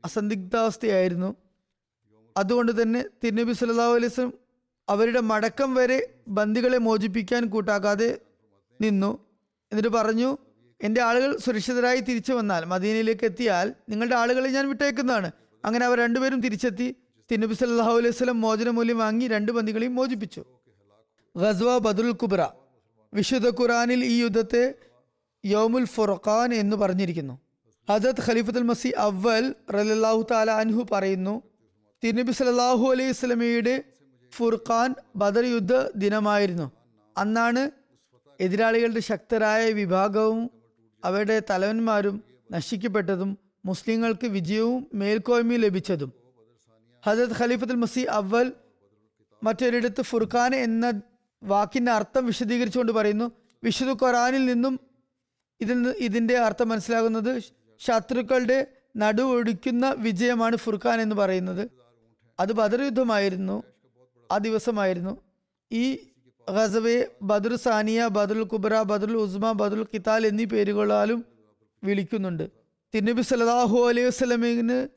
അസന്ദിഗ്ധാവസ്ഥയായിരുന്നു 0.06 1.36
അതുകൊണ്ട് 2.38 2.82
തന്നെ 2.82 3.06
തിരുനബി 3.24 3.54
സല്ലല്ലാഹു 3.54 3.96
അലൈസ്ലം 3.96 4.34
അവരുടെ 4.90 5.20
മടക്കം 5.20 5.76
വരെ 5.76 6.20
ബന്ദികളെ 6.28 6.78
മോചിപ്പിക്കാൻ 6.78 7.46
കൂട്ടാക്കാതെ 7.46 8.22
നിന്നു. 8.82 9.12
എന്നിട്ട് 9.72 9.90
പറഞ്ഞു 9.90 10.38
എന്റെ 10.82 11.02
ആളുകൾ 11.02 11.38
സുരക്ഷിതരായി 11.38 12.00
തിരിച്ചു 12.00 12.34
വന്നാൽ 12.34 12.66
മദീനയിലേക്ക് 12.66 13.26
എത്തിയാൽ 13.26 13.74
നിങ്ങളുടെ 13.90 14.16
ആളുകളെ 14.16 14.50
ഞാൻ 14.50 14.70
വിട്ടേക്കുന്നതാണ് 14.70 15.32
അങ്ങനെ 15.66 15.86
അവർ 15.86 15.98
രണ്ടുപേരും 15.98 16.42
തിരിച്ചെത്തി. 16.42 16.96
തിരുനബി 17.30 17.56
സല്ലല്ലാഹു 17.60 17.96
അലൈഹി 18.00 18.16
സ്വലം 18.20 18.40
മോചനമൂല്യം 18.46 18.98
വാങ്ങി 19.04 19.26
രണ്ട് 19.34 19.52
ബന്ദികളെയും 19.56 19.94
മോചിപ്പിച്ചു. 20.00 20.42
ഗസ്വ 21.36 21.70
ബദുൽ 21.86 22.12
കുബ്ര 22.22 22.42
വിശുദ്ധ 23.14 23.48
ഖുറാനിൽ 23.60 24.02
ഈ 24.14 24.16
യുദ്ധത്തെ 24.24 24.64
യോമുൽ 25.44 25.86
ഫുറഖാൻ 25.94 26.50
എന്ന് 26.62 26.76
പറഞ്ഞിരിക്കുന്നു. 26.82 27.36
ഹജത് 27.88 28.22
ഖലീഫത്തുൽ 28.28 28.68
മസി 28.72 28.90
അവൽ 29.08 29.46
റലാഹു 29.76 30.22
താല 30.32 30.50
അൻഹു 30.64 30.82
പറയുന്നു 30.92 31.36
തിരുനബി 32.04 32.34
സല്ലല്ലാഹു 32.40 32.86
അലൈഹി 32.94 33.14
സ്വലമയുടെ 33.20 33.76
ഫുർഖാൻ 34.32 34.90
ബദർ 35.22 35.46
യുദ്ധ 35.56 35.74
ദിനമായിരുന്നു. 36.04 36.68
അന്നാണ് 37.16 37.64
എതിരാളികളുടെ 38.40 39.02
ശക്തരായ 39.12 39.64
വിഭാഗവും 39.80 40.42
അവരുടെ 41.04 41.38
തലവന്മാരും 41.50 42.16
നശിക്കപ്പെട്ടതും 42.56 43.32
മുസ്ലിങ്ങൾക്ക് 43.70 44.28
വിജയവും 44.36 44.82
മേൽക്കോയ്മയും 45.02 45.62
ലഭിച്ചതും. 45.66 46.12
ഹജരത് 47.06 47.36
ഖലീഫത്തുൽ 47.40 47.76
മസി 47.76 48.00
അവൽ 48.00 48.54
മറ്റൊരിടത്ത് 49.44 50.02
ഫുർഖാൻ 50.02 50.56
എന്ന 50.56 51.02
വാക്കിന്റെ 51.44 51.92
അർത്ഥം 51.92 52.26
വിശദീകരിച്ചുകൊണ്ട് 52.26 52.92
പറയുന്നു. 52.92 53.32
വിശുദ്ധ 53.64 54.06
ഖുറാനിൽ 54.06 54.46
നിന്നും 54.46 54.80
ഇതിൽ 55.62 55.88
ഇതിന്റെ 55.90 56.38
അർത്ഥം 56.38 56.70
മനസ്സിലാകുന്നത് 56.70 57.42
ശത്രുക്കളുടെ 57.80 58.68
നടുവൊടിക്കുന്ന 58.98 59.96
വിജയമാണ് 59.98 60.56
ഫുർഖാൻ 60.56 61.02
എന്ന് 61.02 61.16
പറയുന്നത്. 61.16 61.70
അത് 62.40 62.52
ബദർ 62.52 62.82
യുദ്ധമായിരുന്നു. 62.82 63.64
ആ 64.32 64.38
ദിവസമായിരുന്നു. 64.38 65.22
ഈ 65.72 65.98
ഖസവെ 66.52 67.08
ബദർ 67.22 67.56
സാനിയ 67.56 68.08
ബദറുൽ 68.08 68.44
കുബ്ര 68.44 68.82
ബദറുൽ 68.82 69.14
ഉസ്മ 69.14 69.52
ബദറുൽ 69.52 69.86
കിതാൽ 69.94 70.28
എന്നീ 70.28 70.46
പേരുകളാലും 70.46 71.26
വിളിക്കുന്നുണ്ട്. 71.84 72.50
തിരുനബി 72.94 73.22
സലാഹു 73.22 73.90
അലൈഹി 73.90 74.08
വസ്ലമിന് 74.08 74.88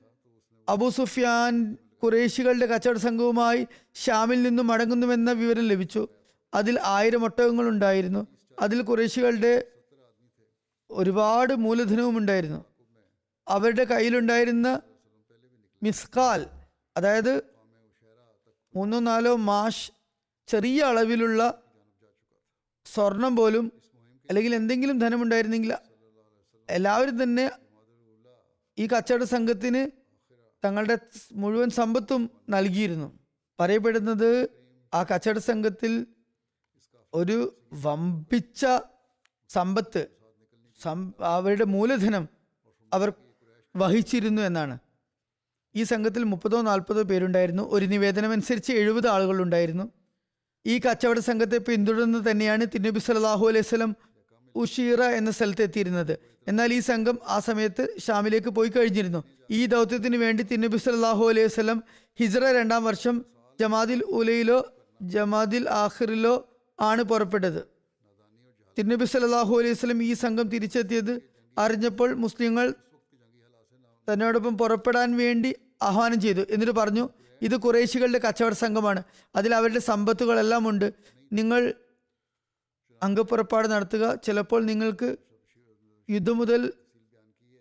അബു 0.68 0.90
സുഫിയാൻ 0.90 1.76
കുറേശികളുടെ 2.06 2.66
കച്ചവട 2.66 2.96
സംഘവുമായി 2.96 3.66
ഷ്യാമിൽ 3.94 4.42
നിന്നും 4.42 4.66
മടങ്ങുന്നുവെന്ന 4.66 5.30
വിവരം 5.32 5.68
ലഭിച്ചു. 5.68 6.08
അതിൽ 6.54 6.80
ആയിരം 6.80 7.24
ഒട്ടകങ്ങൾ 7.24 7.68
ഉണ്ടായിരുന്നു. 7.68 8.26
അതിൽ 8.60 8.82
കുറേശികളുടെ 8.82 9.52
ഒരുപാട് 10.90 11.52
മൂലധനവും 11.54 12.16
ഉണ്ടായിരുന്നു. 12.18 12.64
അവരുടെ 13.48 13.84
കയ്യിലുണ്ടായിരുന്ന 13.84 14.68
മിസ്കാൽ 15.82 16.46
അതായത് 16.96 17.32
മൂന്നോ 18.74 18.98
നാലോ 18.98 19.36
മാഷ് 19.36 19.92
ചെറിയ 20.48 20.82
അളവിലുള്ള 20.82 21.62
സ്വർണം 22.86 23.36
പോലും 23.36 23.66
അല്ലെങ്കിൽ 24.28 24.54
എന്തെങ്കിലും 24.54 24.98
ധനമുണ്ടായിരുന്നെങ്കിൽ 24.98 25.72
എല്ലാവരും 26.68 27.22
തന്നെ 27.22 27.50
ഈ 28.78 28.86
കച്ചവട 28.86 29.24
സംഘത്തിന് 29.24 29.82
തങ്ങളുടെ 30.66 30.96
മുഴുവൻ 31.32 31.70
സമ്പത്തും 31.70 32.22
നൽകിയിരുന്നു. 32.48 33.08
പറയപ്പെടുന്നത് 33.60 34.30
ആ 34.94 35.02
കച്ചവട 35.02 35.38
സംഘത്തിൽ 35.50 36.06
ഒരു 37.14 37.36
വമ്പിച്ച 37.84 38.66
സമ്പത്ത് 39.50 40.02
അവരുടെ 41.36 41.64
മൂലധനം 41.64 42.24
അവർ 42.92 43.08
വഹിച്ചിരുന്നു 43.74 44.42
എന്നാണ്. 44.42 44.74
ഈ 45.74 45.82
സംഘത്തിൽ 45.82 46.22
മുപ്പതോ 46.24 46.58
നാൽപ്പതോ 46.60 47.02
പേരുണ്ടായിരുന്നു. 47.02 47.62
ഒരു 47.76 47.86
നിവേദനം 47.86 48.30
അനുസരിച്ച് 48.32 48.72
എഴുപത് 48.72 49.08
ആളുകളുണ്ടായിരുന്നു. 49.08 49.86
ഈ 50.66 50.74
കച്ചവട 50.78 51.18
സംഘത്തെ 51.18 51.58
പിന്തുടർന്ന് 51.58 52.30
തന്നെയാണ് 52.30 52.64
തിരുനബി 52.74 52.98
സല്ലല്ലാഹു 52.98 53.44
അലൈഹി 53.48 53.64
വസല്ലം 53.66 53.92
ഉഷീറ 54.56 55.02
എന്ന 55.02 55.30
സ്ഥലത്ത് 55.30 55.62
എത്തിയിരുന്നത്. 55.62 56.18
എന്നാൽ 56.48 56.72
ഈ 56.72 56.80
സംഘം 56.80 57.18
ആ 57.28 57.38
സമയത്ത് 57.38 57.84
ഷാമിലേക്ക് 58.06 58.48
പോയി 58.48 58.68
കഴിഞ്ഞിരുന്നു. 58.68 59.24
ഈ 59.50 59.66
ദൗത്യത്തിന് 59.66 60.16
വേണ്ടി 60.16 60.42
തിന്നബി 60.42 60.76
സല്ലല്ലാഹു 60.76 61.28
അലൈഹി 61.28 61.46
വസല്ലം 61.46 61.82
ഹിജ്റ 62.20 62.38
രണ്ടാം 62.38 62.84
വർഷം 62.84 63.24
ജമാദിൽ 63.60 64.02
ഉലയിലോ 64.02 64.58
ജമാദിൽ 65.02 65.68
ആഖിറിലോ 65.68 66.34
ആണ് 66.80 67.02
പുറപ്പെട്ടത്. 67.02 67.60
തിന്നബി 68.78 69.04
സല്ലല്ലാഹു 69.04 69.54
അലൈഹി 69.58 69.72
വസല്ലം 69.72 70.02
ഈ 70.02 70.12
സംഘം 70.12 70.48
തിരിച്ചെത്തിയത് 70.48 71.20
അറിഞ്ഞപ്പോൾ 71.58 72.14
മുസ്ലിങ്ങൾ 72.14 72.74
തന്നോടൊപ്പം 74.12 74.58
പുറപ്പെടാൻ 74.58 75.16
വേണ്ടി 75.16 75.54
ആഹ്വാനം 75.82 76.20
ചെയ്തു. 76.20 76.42
എന്നിട്ട് 76.50 76.74
പറഞ്ഞു 76.74 77.08
ഇത് 77.42 77.56
കുറേശികളുടെ 77.56 78.18
കച്ചവട 78.18 78.52
സംഘമാണ്. 78.52 79.02
അതിൽ 79.36 79.54
അവരുടെ 79.54 79.78
സമ്പത്തുകളെല്ലാം 79.78 80.68
ഉണ്ട്. 80.68 80.92
നിങ്ങൾ 81.32 81.74
അംഗപ്പുറപ്പാട് 83.06 83.68
നടത്തുക. 83.68 84.14
ചിലപ്പോൾ 84.14 84.64
നിങ്ങൾക്ക് 84.64 85.16
യുദ്ധം 86.10 86.36
മുതൽ 86.38 86.72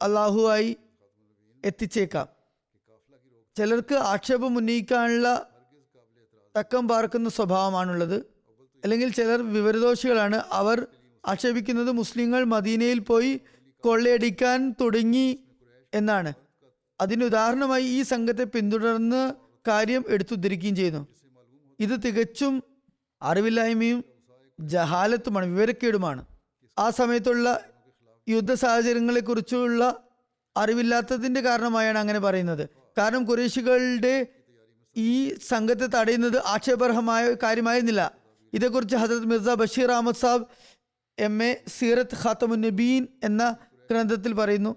അള്ളാഹുവായി 0.01 0.75
എത്തിച്ചേക്കാം. 1.65 2.27
ചിലർക്ക് 3.57 3.95
ആക്ഷേപം 3.95 4.57
ഉന്നയിക്കാനുള്ള 4.57 5.49
തക്കം 6.59 6.87
പാർക്കുന്ന 6.87 7.29
സ്വഭാവമാണുള്ളത്. 7.29 8.17
അല്ലെങ്കിൽ 8.83 9.09
ചിലർ 9.13 9.53
വിവരദോഷികളാണ്. 9.53 10.41
അവർ 10.51 10.87
ആക്ഷേപിക്കുന്നത് 11.27 11.91
മുസ്ലിങ്ങൾ 11.91 12.43
മദീനയിൽ 12.43 12.99
പോയി 12.99 13.41
കൊള്ളയടിക്കാൻ 13.79 14.75
തുടങ്ങി 14.81 15.39
എന്നാണ്. 15.93 16.33
അതിന് 17.01 17.23
ഉദാഹരണമായി 17.23 17.83
ഈ 17.83 18.01
സംഘത്തെ 18.01 18.43
പിന്തുടർന്ന് 18.43 19.33
കാര്യം 19.67 20.03
എടുത്തുദ്ധരിക്കുകയും 20.09 20.75
ചെയ്യുന്നു. 20.75 21.07
ഇത് 21.79 21.95
തികച്ചും 22.05 22.63
അറിവില്ലായ്മയും 23.21 24.03
ജഹാലത്തുമാണ് 24.59 25.45
വിവരക്കേടുമാണ്. 25.45 26.25
ആ 26.79 26.89
സമയത്തുള്ള 26.89 27.59
യുദ്ധ 28.29 28.53
സാഹചര്യങ്ങളെ 28.53 29.19
കുറിച്ചുള്ള 29.19 30.01
അറിവില്ലാത്തതിന്റെ 30.57 31.41
കാരണമായാണ് 31.41 31.97
അങ്ങനെ 31.97 32.19
പറയുന്നത്. 32.19 32.69
കാരണം 32.97 33.25
കുറേശികളുടെ 33.25 34.27
ഈ 34.97 35.33
സംഘത്തെ 35.47 35.85
തടയുന്നത് 35.85 36.37
ആക്ഷേപർഹമായ 36.45 37.31
കാര്യമായിരുന്നില്ല. 37.43 38.11
ഇതേക്കുറിച്ച് 38.53 38.95
ഹസരത് 38.95 39.25
മിർസ 39.25 39.49
ബഷീർ 39.49 39.91
അഹമ്മദ് 39.91 40.15
സാബ് 40.15 40.45
എം 41.19 41.43
എ 41.43 41.63
സീറത്ത് 41.79 42.15
ഖാത്തമുൻ 42.15 42.61
നബീൻ 42.61 43.07
എന്ന 43.23 43.57
ഗ്രന്ഥത്തിൽ 43.91 44.33
പറയുന്നു 44.33 44.75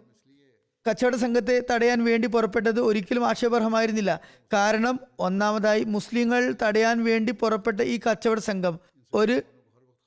കച്ചവട 0.88 1.14
സംഘത്തെ 1.14 1.62
തടയാൻ 1.72 2.04
വേണ്ടി 2.04 2.28
പുറപ്പെട്ടത് 2.28 2.80
ഒരിക്കലും 2.80 3.26
ആക്ഷേപർഹമായിരുന്നില്ല 3.26 4.20
കാരണം 4.52 4.98
ഒന്നാമതായി 5.20 5.84
മുസ്ലിങ്ങൾ 5.84 6.54
തടയാൻ 6.62 7.04
വേണ്ടി 7.04 7.32
പുറപ്പെട്ട 7.32 7.80
ഈ 7.80 8.00
കച്ചവട 8.00 8.38
സംഘം 8.38 8.78
ഒരു 9.14 9.42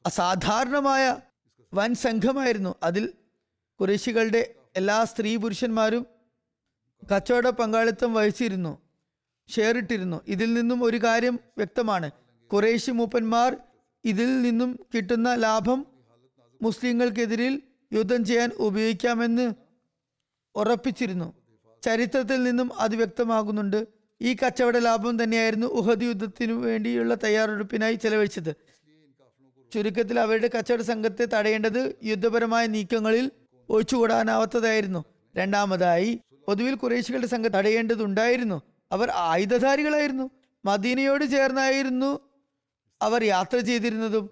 അസാധാരണമായ 0.06 1.18
വൻ 1.74 1.96
സംഘമായിരുന്നു 1.96 2.76
അതിൽ 2.84 3.14
കുറേശികളുടെ 3.80 4.54
എല്ലാ 4.76 5.04
സ്ത്രീ 5.04 5.36
പുരുഷന്മാരും 5.36 6.06
കച്ചവട 7.16 7.50
പങ്കാളിത്തം 7.50 8.14
വഹിച്ചിരുന്നു 8.14 8.78
ഷെയർ 9.50 9.78
ഇട്ടിരുന്നു. 9.78 10.22
ഇതിൽ 10.28 10.54
നിന്നും 10.54 10.84
ഒരു 10.84 10.98
കാര്യം 10.98 11.40
വ്യക്തമാണ്. 11.58 12.12
കുറേശി 12.54 12.92
മൂപ്പന്മാർ 12.92 13.58
ഇതിൽ 14.06 14.42
നിന്നും 14.42 14.80
കിട്ടുന്ന 14.96 15.34
ലാഭം 15.34 15.86
മുസ്ലിങ്ങൾക്കെതിരിൽ 16.62 17.62
യുദ്ധം 17.94 18.26
ചെയ്യാൻ 18.26 18.52
ഉപയോഗിക്കാമെന്ന് 18.58 19.54
ഉറപ്പിച്ചിരുന്നു. 20.56 21.34
ചരിത്രത്തിൽ 21.84 22.44
നിന്നും 22.44 22.80
അത് 22.80 22.96
വ്യക്തമാകുന്നുണ്ട്. 22.96 23.88
ഈ 24.22 24.36
കച്ചവട 24.36 24.78
ലാഭം 24.78 25.24
തന്നെയായിരുന്നു 25.24 25.68
ഉഹദ് 25.68 26.04
യുദ്ധത്തിനു 26.04 26.54
വേണ്ടിയുള്ള 26.54 27.14
തയ്യാറെടുപ്പിനായി 27.14 27.94
ചെലവഴിച്ചത്. 27.94 28.71
ചുരുക്കത്തിൽ 29.74 30.20
അവരുടെ 30.20 30.50
കച്ചവട 30.58 30.82
സംഘത്തെ 30.82 31.26
തടയേണ്ടത് 31.26 31.96
യുദ്ധപരമായ 32.04 32.68
നീക്കങ്ങളിൽ 32.68 33.32
ഒഴിച്ചുകൂടാനാവാത്തതായിരുന്നു. 33.70 35.06
രണ്ടാമതായി 35.38 36.22
പൊതുവിൽ 36.48 36.76
കുറേശികളുടെ 36.76 37.28
സംഘം 37.28 37.52
തടയേണ്ടതുണ്ടായിരുന്നു. 37.52 38.62
അവർ 38.92 39.12
ആയുധധാരികളായിരുന്നു. 39.12 40.30
മദീനയോട് 40.66 41.26
ചേർന്നായിരുന്നു 41.26 42.20
അവർ 43.02 43.24
യാത്ര 43.24 43.58
ചെയ്തിരുന്നതും. 43.60 44.30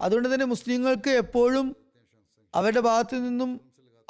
അതുകൊണ്ട് 0.00 0.34
തന്നെ 0.34 0.46
മുസ്ലിങ്ങൾക്ക് 0.46 1.10
എപ്പോഴും 1.10 1.76
അവരുടെ 2.54 2.80
ഭാഗത്തു 2.80 3.16
നിന്നും 3.16 3.60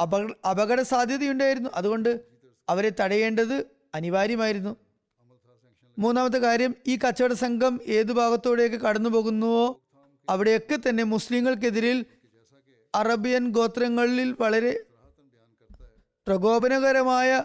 അപക 0.02 0.26
അപകട 0.50 0.80
സാധ്യതയുണ്ടായിരുന്നു. 0.80 1.70
അതുകൊണ്ട് 1.74 2.20
അവരെ 2.68 2.92
തടയേണ്ടത് 3.00 3.66
അനിവാര്യമായിരുന്നു. 3.94 4.76
മൂന്നാമത്തെ 5.98 6.38
കാര്യം 6.38 6.74
ഈ 6.86 6.98
കച്ചവട 7.04 7.32
സംഘം 7.32 7.80
ഏതു 7.86 8.12
ഭാഗത്തോടെയൊക്കെ 8.12 8.76
കടന്നു 8.76 9.10
പോകുന്നുവോ 9.10 9.80
അവിടെയൊക്കെ 10.28 10.76
തന്നെ 10.76 11.04
മുസ്ലിങ്ങൾക്കെതിരിൽ 11.04 12.04
അറബിയൻ 12.94 13.50
ഗോത്രങ്ങളിൽ 13.50 14.36
വളരെ 14.40 14.84
പ്രകോപനകരമായ 16.26 17.44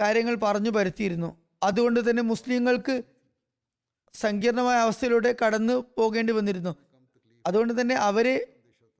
കാര്യങ്ങൾ 0.00 0.34
പറഞ്ഞു 0.42 0.70
പരത്തിയിരുന്നു. 0.70 1.36
അതുകൊണ്ട് 1.62 2.10
തന്നെ 2.10 2.22
മുസ്ലിങ്ങൾക്ക് 2.22 3.02
സങ്കീർണമായ 4.14 4.78
അവസ്ഥയിലൂടെ 4.78 5.36
കടന്നു 5.44 5.84
പോകേണ്ടി 5.98 6.32
വന്നിരുന്നു. 6.32 6.72
അതുകൊണ്ട് 7.46 7.80
തന്നെ 7.80 7.94
അവരെ 7.94 8.36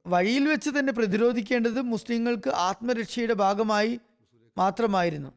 വഴിയിൽ 0.06 0.48
വെച്ച് 0.48 0.70
തന്നെ 0.70 0.92
പ്രതിരോധിക്കേണ്ടത് 0.92 1.80
മുസ്ലിങ്ങൾക്ക് 1.80 2.50
ആത്മരക്ഷയുടെ 2.50 3.34
ഭാഗമായി 3.34 4.00
മാത്രമായിരുന്നു. 4.58 5.30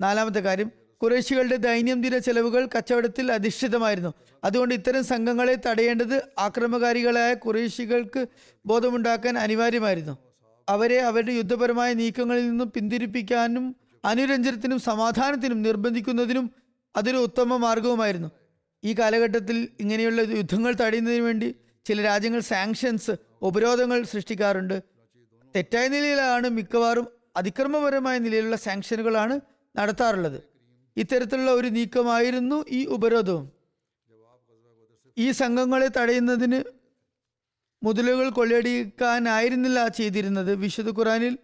നാലാമത്തെ 0.00 0.40
കാര്യം 0.40 0.87
കുറേശികളുടെ 1.02 1.56
ദൈനംദിന 1.56 2.18
ചെലവുകൾ 2.18 2.68
കച്ചവടത്തിൽ 2.76 3.32
അധിഷ്ഠിതമായിരുന്നു. 3.32 4.12
അതുകൊണ്ട് 4.44 4.74
ഇത്തരം 4.74 5.04
സംഘങ്ങളെ 5.04 5.58
തടയേണ്ടത് 5.66 6.16
ആക്രമകാരികളായ 6.38 7.34
കുറേശികൾക്ക് 7.34 8.26
ബോധമുണ്ടാക്കാൻ 8.66 9.38
അനിവാര്യമായിരുന്നു. 9.38 10.18
അവരെ 10.68 10.98
അവരുടെ 10.98 11.32
യുദ്ധപരമായ 11.32 11.92
നീക്കങ്ങളിൽ 11.92 12.48
നിന്നും 12.50 12.70
പിന്തിരിപ്പിക്കാനും 12.70 13.76
അനുരഞ്ജനത്തിനും 14.04 14.78
സമാധാനത്തിനും 14.78 15.62
നിർബന്ധിക്കുന്നതിനും 15.62 16.50
അതൊരു 16.96 17.16
ഉത്തമ 17.16 17.56
മാർഗവുമായിരുന്നു 17.56 18.28
ഈ 18.84 18.94
കാലഘട്ടത്തിൽ 18.98 19.68
ഇങ്ങനെയുള്ള 19.80 20.20
യുദ്ധങ്ങൾ 20.20 20.74
തടയുന്നതിന് 20.80 21.22
വേണ്ടി 21.22 21.54
ചില 21.86 22.02
രാജ്യങ്ങൾ 22.02 22.40
സാങ്ഷൻസ് 22.40 23.10
ഉപരോധങ്ങൾ 23.42 24.02
സൃഷ്ടിക്കാറുണ്ട്. 24.02 24.82
തെറ്റായ 25.56 25.88
നിലയിലാണ് 25.88 26.48
മിക്കവാറും 26.48 27.06
അതിക്രമപരമായ 27.36 28.18
നിലയിലുള്ള 28.18 28.56
സാങ്ഷനുകളാണ് 28.56 29.40
നടത്താറുള്ളത്. 29.76 30.57
ഇത്തരത്തിലുള്ള 30.98 31.50
ഒരു 31.50 31.68
നീക്കമായിരുന്നു 31.68 32.64
ഈ 32.68 32.84
ഉപരോധവും 32.84 33.52
ഈ 35.18 35.30
സംഘങ്ങളെ 35.30 35.88
തടയുന്നതിന് 35.88 36.62
മുതലുകൾ 37.82 38.30
കൊള്ളയടിക്കാനായിരുന്നില്ല 38.30 39.88
ചെയ്തിരുന്നത്. 39.88 40.54
വിശുദ്ധ 40.54 40.98
ഖുറാനിൽ 40.98 41.38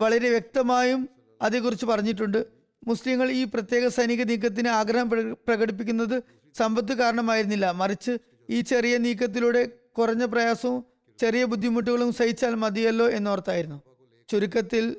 വളരെ 0.00 0.30
വ്യക്തമായും 0.30 1.08
അതേക്കുറിച്ച് 1.42 1.86
പറഞ്ഞിട്ടുണ്ട്. 1.86 2.46
മുസ്ലിങ്ങൾ 2.86 3.30
ഈ 3.30 3.44
പ്രത്യേക 3.44 3.88
സൈനിക 3.88 4.22
നീക്കത്തിന് 4.22 4.68
ആഗ്രഹം 4.68 5.10
പ്രക- 5.10 5.36
പ്രകടിപ്പിക്കുന്നത് 5.48 6.22
സമ്പത്ത് 6.56 6.94
കാരണമായിരുന്നില്ല. 6.94 7.70
മറിച്ച് 7.70 8.18
ഈ 8.50 8.60
ചെറിയ 8.60 8.96
നീക്കത്തിലൂടെ 8.96 9.68
കുറഞ്ഞ 9.98 10.24
പ്രയാസവും 10.24 10.84
ചെറിയ 11.18 11.44
ബുദ്ധിമുട്ടുകളും 11.44 12.12
സഹിച്ചാൽ 12.12 12.54
മതിയല്ലോ 12.54 13.08
എന്നോർത്തായിരുന്നു. 13.08 13.82
ചുരുക്കത്തിൽ 14.28 14.96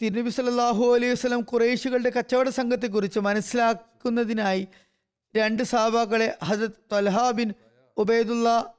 തിരുനബി 0.00 0.28
സല്ലല്ലാഹു 0.28 0.94
അലൈഹി 0.94 1.12
വസ്ലം 1.12 1.42
കുറേശികളുടെ 1.42 2.10
കച്ചവട 2.10 2.48
സംഘത്തെക്കുറിച്ച് 2.48 3.18
മനസ്സിലാക്കുന്നതിനായി 3.18 4.68
രണ്ട് 5.36 5.62
സാബാക്കളെ 5.62 6.38
ഹസരത് 6.48 6.72
Talha 6.92 7.30
bin 7.30 7.54
Ubaidullah 7.96 8.74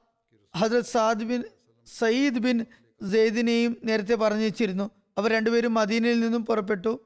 Hazrat 0.54 0.82
Saad 0.82 1.22
bin 1.22 1.44
Sayyid 1.86 2.38
bin 2.38 2.66
സെയ്ദിനെയും 3.12 3.76
നേരത്തെ 3.84 4.14
പറഞ്ഞിരുന്നു 4.14 4.90
അവർ 5.18 5.30
രണ്ടുപേരും 5.30 5.74
മദീനയിൽ 5.74 6.20
നിന്നും 6.20 6.46
പുറപ്പെട്ടു. 6.46 7.00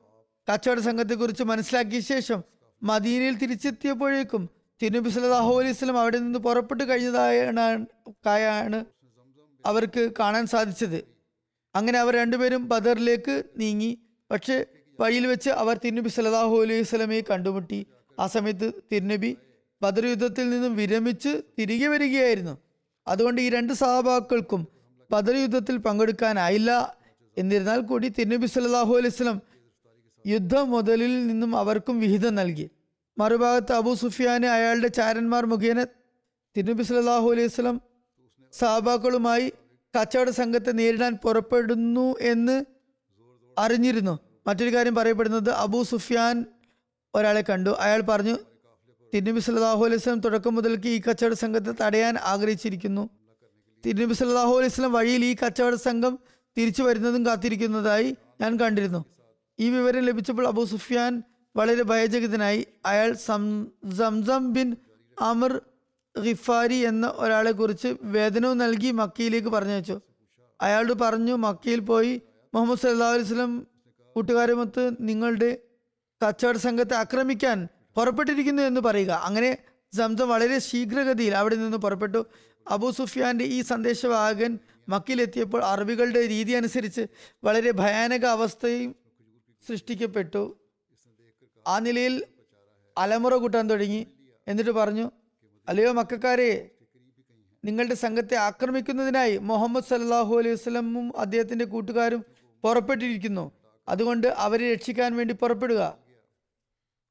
കച്ചവട 0.50 0.79
സംഘത്തെക്കുറിച്ച് 0.79 1.42
മനസ്സിലാക്കിയ 1.42 2.00
ശേഷം 2.00 2.44
മദീനയിൽ 2.83 3.38
തിരിച്ചെത്തിയപ്പോഴേക്കും 3.38 4.48
തിരുനബി 4.83 5.09
സല്ലല്ലാഹു 5.09 5.59
അലൈഹി 5.59 5.77
വസ്ലം 5.77 5.98
അവിടെ 5.98 6.18
നിന്ന് 6.18 6.38
പുറപ്പെട്ടു 6.38 6.85
കഴിഞ്ഞതായാണ് 6.85 8.85
അവർക്ക് 9.64 10.12
കാണാൻ 10.20 10.46
സാധിച്ചത്. 10.46 11.05
അങ്ങനെ 11.74 11.98
അവർ 11.98 12.14
രണ്ടുപേരും 12.14 12.68
ബദറിലേക്ക് 12.68 13.44
നീങ്ങി. 13.57 14.04
പക്ഷെ 14.35 14.66
വഴിയിൽ 15.01 15.27
വെച്ച് 15.27 15.51
അവർ 15.62 15.75
തിരുനബി 15.85 16.09
സല്ലല്ലാഹു 16.09 16.55
അലൈഹി 16.62 16.83
സ്വലമയെ 16.83 17.23
കണ്ടുമുട്ടി. 17.31 17.87
ആ 18.18 18.27
സമയത്ത് 18.27 18.68
തിരുനബി 18.92 19.31
ബദർ 19.83 20.05
യുദ്ധത്തിൽ 20.07 20.51
നിന്നും 20.51 20.77
വിരമിച്ച് 20.77 21.33
തിരികെ 21.59 21.87
വരികയായിരുന്നു. 21.87 22.55
അതുകൊണ്ട് 23.09 23.40
ഈ 23.40 23.49
രണ്ട് 23.49 23.73
സഹാബാക്കൾക്കും 23.73 24.62
ബദർ 25.11 25.37
യുദ്ധത്തിൽ 25.37 25.77
പങ്കെടുക്കാനായില്ല. 25.87 26.70
എന്നിരുന്നാൽ 27.38 27.81
കൂടി 27.81 28.09
തിരുനബി 28.09 28.47
സല്ലല്ലാഹു 28.47 28.92
അലൈഹി 28.99 29.14
സ്വലം 29.16 29.38
യുദ്ധ 30.25 30.55
മുതലിൽ 30.75 31.27
നിന്നും 31.27 31.57
അവർക്കും 31.57 32.01
വിഹിതം 32.01 32.35
നൽകി. 32.35 32.70
മറുഭാഗത്ത് 33.18 33.73
അബൂ 33.73 33.94
സുഫിയാന് 33.94 34.47
അയാളുടെ 34.57 34.88
ചാരന്മാർ 34.99 35.44
മുഖേന 35.47 35.81
തിരുനബി 36.57 36.83
സല്ലല്ലാഹു 36.83 37.29
അലൈഹി 37.33 37.49
സ്വലം 37.49 37.81
സഹാബാക്കളുമായി 38.53 39.53
കച്ചവട 39.94 40.31
സംഘത്തെ 40.40 40.73
നേരിടാൻ 40.81 41.12
പുറപ്പെടുന്നു 41.25 42.07
എന്ന് 42.33 42.57
അറിഞ്ഞിരുന്നു. 43.57 44.14
മറ്റൊരു 44.46 44.70
കാര്യം 44.74 44.94
പറയപ്പെടുന്നത് 45.00 45.50
അബൂ 45.64 45.80
സുഫിയാൻ 45.92 46.37
ഒരാളെ 47.14 47.42
കണ്ടു. 47.50 47.72
അയാൾ 47.85 48.00
പറഞ്ഞു 48.11 48.37
തിരുനബി 49.12 49.40
സല്ലാഹു 49.46 49.83
അലൈഹി 49.87 50.00
സ്വലം 50.04 50.20
തുടക്കം 50.26 50.52
മുതൽക്ക് 50.54 50.88
ഈ 50.96 50.98
കച്ചവട 51.07 51.35
സംഘത്തെ 51.42 51.72
തടയാൻ 51.83 52.14
ആഗ്രഹിച്ചിരിക്കുന്നു. 52.33 53.04
തിരുനബി 53.85 54.14
സല്ലാഹു 54.20 54.54
അലൈഹി 54.59 54.74
സ്വലം 54.76 54.92
വഴിയിൽ 54.98 55.24
ഈ 55.24 55.33
കച്ചവട 55.42 55.74
സംഘം 55.88 56.14
തിരിച്ചു 56.57 56.83
വരുന്നതും 56.83 57.22
കാത്തിരിക്കുന്നതായി 57.26 58.09
ഞാൻ 58.40 58.52
കണ്ടിരുന്നു. 58.62 59.00
ഈ 59.59 59.66
വിവരം 59.76 60.02
ലഭിച്ചപ്പോൾ 60.09 60.46
അബൂ 60.52 60.62
സുഫിയാൻ 60.72 61.12
വളരെ 61.54 61.83
ഭയചകിതനായി 61.90 62.61
അയാൾ 62.90 63.11
സംസം 64.00 64.44
ബിൻ 64.54 64.68
അമർ 65.16 65.52
ഖിഫാരി 66.14 66.78
എന്ന 66.88 67.07
ഒരാളെ 67.22 67.52
കുറിച്ച് 67.61 67.88
വേതനവും 68.14 68.59
നൽകി 68.62 68.90
മക്കയിലേക്ക് 69.00 69.50
വെച്ചു 69.54 69.96
അയാളോട് 70.61 70.94
പറഞ്ഞു 71.02 71.35
മക്കയിൽ 71.46 71.80
പോയി 71.90 72.12
മുഹമ്മദ് 72.52 72.80
സല്ലാ 72.83 73.09
അലൈഹി 73.14 73.26
വസല്ലം 73.28 73.54
കൂട്ടുകാരുമൊത്ത് 74.14 74.90
നിങ്ങളുടെ 75.00 75.59
കച്ചവട 76.29 76.57
സംഘത്തെ 76.57 76.94
ആക്രമിക്കാൻ 76.94 77.68
പുറപ്പെട്ടിരിക്കുന്നു 77.96 78.62
എന്ന് 78.62 78.81
പറയുക. 78.81 79.11
അങ്ങനെ 79.11 79.59
സംസം 79.92 80.29
വളരെ 80.29 80.59
ശീഘ്രഗതിയിൽ 80.59 81.35
അവിടെ 81.35 81.55
നിന്ന് 81.55 81.79
പുറപ്പെട്ടു. 81.79 82.27
അബൂ 82.70 82.90
സുഫിയാന്റെ 82.90 83.44
ഈ 83.44 83.62
സന്ദേശവാഹകൻ 83.62 84.59
മക്കിലെത്തിയപ്പോൾ 84.88 85.64
അറബികളുടെ 85.64 86.29
രീതി 86.29 86.53
അനുസരിച്ച് 86.53 87.07
വളരെ 87.44 87.70
ഭയാനക 87.70 88.24
അവസ്ഥയും 88.24 88.96
സൃഷ്ടിക്കപ്പെട്ടു. 89.68 90.59
ആ 91.66 91.79
നിലയിൽ 91.79 92.24
അലമുറ 92.98 93.35
കൂട്ടാൻ 93.35 93.70
തുടങ്ങി. 93.70 94.07
എന്നിട്ട് 94.48 94.70
പറഞ്ഞു 94.70 95.11
അല്ലയോ 95.68 95.92
മക്കാരെ 95.92 96.70
നിങ്ങളുടെ 97.64 97.94
സംഘത്തെ 97.94 98.37
ആക്രമിക്കുന്നതിനായി 98.37 99.38
മുഹമ്മദ് 99.38 99.85
സല്ലാഹു 99.85 100.38
അലൈഹി 100.38 100.55
വസ്ലമും 100.55 101.18
അദ്ദേഹത്തിന്റെ 101.18 101.64
കൂട്ടുകാരും 101.64 102.24
പുറപ്പെട്ടിരിക്കുന്നു. 102.62 103.63
അതുകൊണ്ട് 103.88 104.27
അവരെ 104.27 104.75
രക്ഷിക്കാൻ 104.75 105.16
വേണ്ടി 105.16 105.35
പുറപ്പെടുക. 105.35 105.99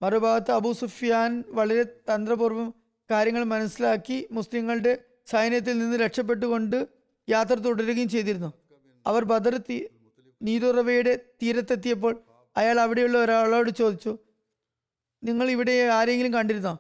മറുഭാഗത്ത് 0.02 0.52
അബൂ 0.52 0.74
സുഫിയാൻ 0.74 1.44
വളരെ 1.48 1.84
തന്ത്രപൂർവം 1.84 2.74
കാര്യങ്ങൾ 3.12 3.44
മനസ്സിലാക്കി 3.44 4.28
മുസ്ലിങ്ങളുടെ 4.32 4.98
സൈന്യത്തിൽ 5.28 5.78
നിന്ന് 5.78 5.98
രക്ഷപ്പെട്ടുകൊണ്ട് 5.98 6.88
യാത്ര 7.30 7.54
തുടരുകയും 7.54 8.10
ചെയ്തിരുന്നു. 8.10 8.54
അവർ 9.08 9.24
ബദർ 9.24 9.58
തീ 9.58 9.88
നീതുറവയുടെ 10.42 11.20
തീരത്തെത്തിയപ്പോൾ 11.44 12.22
അയാൾ 12.58 12.80
അവിടെയുള്ള 12.80 13.18
ഒരാളോട് 13.18 13.70
ചോദിച്ചു 13.70 14.18
നിങ്ങൾ 15.24 15.50
ഇവിടെ 15.50 15.88
ആരെങ്കിലും 15.88 16.34
കണ്ടിരുന്നോ? 16.34 16.78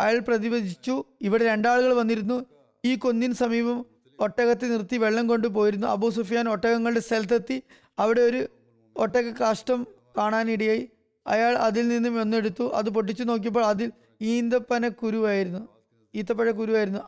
അയാൾ 0.00 0.18
പ്രതിവചിച്ചു 0.18 1.04
ഇവിടെ 1.22 1.44
രണ്ടാളുകൾ 1.44 1.92
വന്നിരുന്നു. 1.92 2.46
ഈ 2.84 2.94
കൊന്നിന് 2.96 3.32
സമീപം 3.32 3.86
ഒട്ടകത്തെ 4.20 4.66
നിർത്തി 4.66 4.96
വെള്ളം 4.96 5.28
കൊണ്ടുപോയിരുന്നു. 5.28 5.86
അബൂ 5.86 6.10
സുഫിയാൻ 6.10 6.48
ഒട്ടകങ്ങളുടെ 6.48 7.00
സ്ഥലത്തെത്തി 7.00 7.62
അവിടെ 7.98 8.20
ഒരു 8.20 8.48
ഒട്ടക 8.96 9.30
കാഷ്ടം 9.30 9.86
കാണാനിടയായി. 10.16 10.90
അയാൾ 11.26 11.54
അതിൽ 11.56 11.88
നിന്നും 11.88 12.20
ഒന്നെടുത്തു 12.20 12.72
അത് 12.74 12.90
പൊട്ടിച്ചു 12.90 13.24
നോക്കിയപ്പോൾ 13.24 13.64
അതിൽ 13.64 13.92
ഈന്തപ്പന 14.20 14.88
കുരുവായിരുന്നു. 14.88 15.68
ഈത്തപ്പഴ 16.14 16.50
കുരുവായിരുന്നു. 16.50 17.00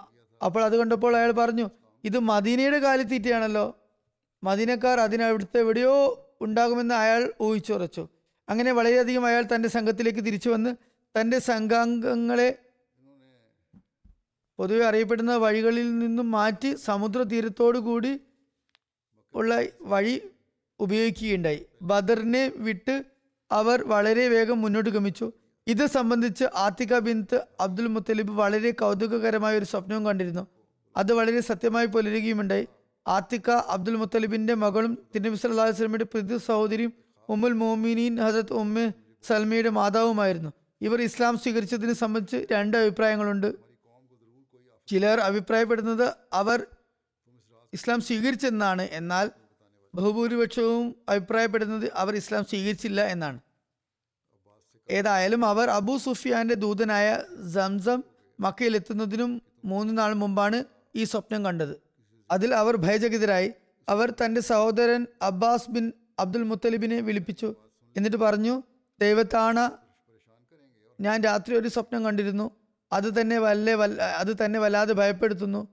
അപ്പോൾ 0.44 0.64
അത് 0.64 0.77
കണ്ടപ്പോൾ 0.77 1.16
അയാൾ 1.16 1.31
പറഞ്ഞു 1.31 1.70
ഇത് 2.05 2.18
മദീനയുടെ 2.18 2.79
കാലിത്തീറ്റയാണല്ലോ. 2.79 3.79
മദീനക്കാർ 4.42 5.01
അതിനവിടുത്തെ 5.01 5.59
എവിടെയോ 5.59 5.94
ഉണ്ടാകുമെന്ന് 6.40 6.94
അയാൾ 6.94 7.33
ഊഹിച്ചുറച്ചു. 7.40 8.09
അങ്ങനെ 8.49 8.72
വളരെയധികം 8.72 9.27
അയാൾ 9.27 9.44
തന്റെ 9.55 9.68
സംഘത്തിലേക്ക് 9.68 10.18
തിരിച്ചു 10.18 10.49
വന്ന് 10.49 10.77
തന്റെ 11.20 11.38
സംഘാംഗങ്ങളെ 11.38 12.59
പൊതുവെ 14.59 14.85
അറിയപ്പെടുന്ന 14.87 15.37
വഴികളിൽ 15.37 15.99
നിന്നും 15.99 16.31
മാറ്റി 16.31 16.75
സമുദ്ര 16.75 17.22
തീരത്തോടു 17.22 17.79
കൂടി 17.79 18.20
ഉള്ള 19.35 19.64
വഴി 19.81 20.22
ഉപയോഗിക്കുകയുണ്ടായി. 20.80 21.66
ബദറിനെ 21.82 22.52
വിട്ട് 22.56 23.04
അവർ 23.52 23.82
വളരെ 23.82 24.28
വേഗം 24.28 24.60
മുന്നോട്ട് 24.60 24.90
ഗമിച്ചു. 24.90 25.32
ഇത് 25.66 25.86
സംബന്ധിച്ച് 25.86 26.44
ആത്തിക 26.54 26.98
ബിന്ത് 26.98 27.46
അബ്ദുൽ 27.60 27.86
മുത്തലിബ് 27.86 28.32
വളരെ 28.32 28.70
കൗതുകകരമായ 28.70 29.58
ഒരു 29.58 29.64
സ്വപ്നവും 29.64 30.06
കണ്ടിരുന്നു. 30.06 30.46
അത് 30.96 31.12
വളരെ 31.12 31.40
സത്യമായി 31.40 31.86
പുലരുകയുമുണ്ടായി. 31.86 32.68
ആത്തിക 33.08 33.50
അബ്ദുൽ 33.50 33.96
മുത്തലിബിന്റെ 33.96 34.54
മകളും 34.54 34.98
തിരുനബി 35.14 35.36
സല്ലല്ലാഹു 35.36 35.68
അലൈഹി 35.68 35.76
വസല്ലമയുടെ 35.76 36.04
പ്രതി 36.04 36.38
സഹോദരിയും 36.38 36.92
ഉമ്മുൽ 37.28 37.52
മോമിനീൻ 37.52 38.20
ഹസത്ത് 38.20 38.52
ഉമ്മ 38.52 38.92
സൽമയുടെ 39.26 39.68
മാതാവുമായിരുന്നു. 39.68 40.50
ഇവർ 40.80 41.02
ഇസ്ലാം 41.02 41.38
സ്വീകരിച്ചതിനെ 41.38 41.92
സംബന്ധിച്ച് 41.92 42.46
രണ്ട് 42.52 42.76
അഭിപ്രായങ്ങളുണ്ട്. 42.76 43.54
ചിലർ 44.88 45.20
അഭിപ്രായപ്പെടുന്നത് 45.20 46.14
അവർ 46.32 46.66
ഇസ്ലാം 47.72 48.00
സ്വീകരിച്ചെന്നാണ്. 48.00 48.82
എന്നാൽ 48.82 49.30
ബഹുഭൂരിപക്ഷവും 49.94 50.96
അഭിപ്രായപ്പെടുന്നത് 51.09 51.90
അവർ 51.94 52.16
ഇസ്ലാം 52.16 52.44
സ്വീകരിച്ചില്ല 52.44 53.05
എന്നാണ്. 53.05 53.40
ഏതായാലും 54.90 55.46
അവർ 55.46 55.70
അബൂ 55.70 55.99
സുഫിയാന്റെ 55.99 56.55
ദൂതനായ 56.55 57.22
സംസം 57.55 58.03
മക്കയിലെത്തുന്നതിനും 58.40 59.42
മൂന്ന് 59.64 59.99
നാൾ 59.99 60.12
മുമ്പാണ് 60.12 60.64
ഈ 60.96 61.05
സ്വപ്നം 61.05 61.44
കണ്ടത്. 61.44 61.83
അതിൽ 62.31 62.55
അവർ 62.55 62.77
ഭയചകിതരായി. 62.77 63.53
അവർ 63.88 64.11
തന്റെ 64.11 64.40
സഹോദരൻ 64.40 65.07
അബ്ബാസ് 65.22 65.70
ബിൻ 65.70 65.92
അബ്ദുൽ 66.18 66.42
മുത്തലിബിനെ 66.42 67.01
വിളിപ്പിച്ചു. 67.01 67.55
എന്നിട്ട് 67.96 68.16
പറഞ്ഞു 68.16 68.62
ദൈവത്താണ് 69.01 69.70
ഞാൻ 71.01 71.22
രാത്രി 71.22 71.57
ഒരു 71.57 71.68
സ്വപ്നം 71.68 72.05
കണ്ടിരുന്നു. 72.05 72.51
അത് 72.92 73.20
തന്നെ 73.20 73.38
വല്ല 73.38 73.75
വല്ല 73.75 74.03
അത് 74.03 74.44
തന്നെ 74.44 74.59
വല്ലാതെ 74.59 74.92
ഭയപ്പെടുത്തുന്നു. 74.92 75.68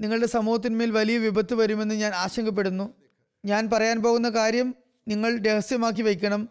നിങ്ങളുടെ 0.00 0.26
സമൂഹത്തിന്മേൽ 0.26 0.90
വലിയ 0.90 1.18
വിപത്ത് 1.18 1.54
വരുമെന്ന് 1.54 1.94
ഞാൻ 1.94 2.12
ആശങ്കപ്പെടുന്നു. 2.14 2.94
ഞാൻ 3.44 3.70
പറയാൻ 3.70 4.02
പോകുന്ന 4.02 4.28
കാര്യം 4.28 4.74
നിങ്ങൾ 5.08 5.38
രഹസ്യമാക്കി 5.38 6.02
വയ്ക്കണം. 6.02 6.48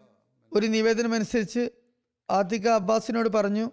ഒരു 0.52 0.66
നിവേദനമനുസരിച്ച് 0.66 1.70
ആത്തിക 2.30 2.68
അബ്ബാസിനോട് 2.68 3.28
പറഞ്ഞു 3.28 3.70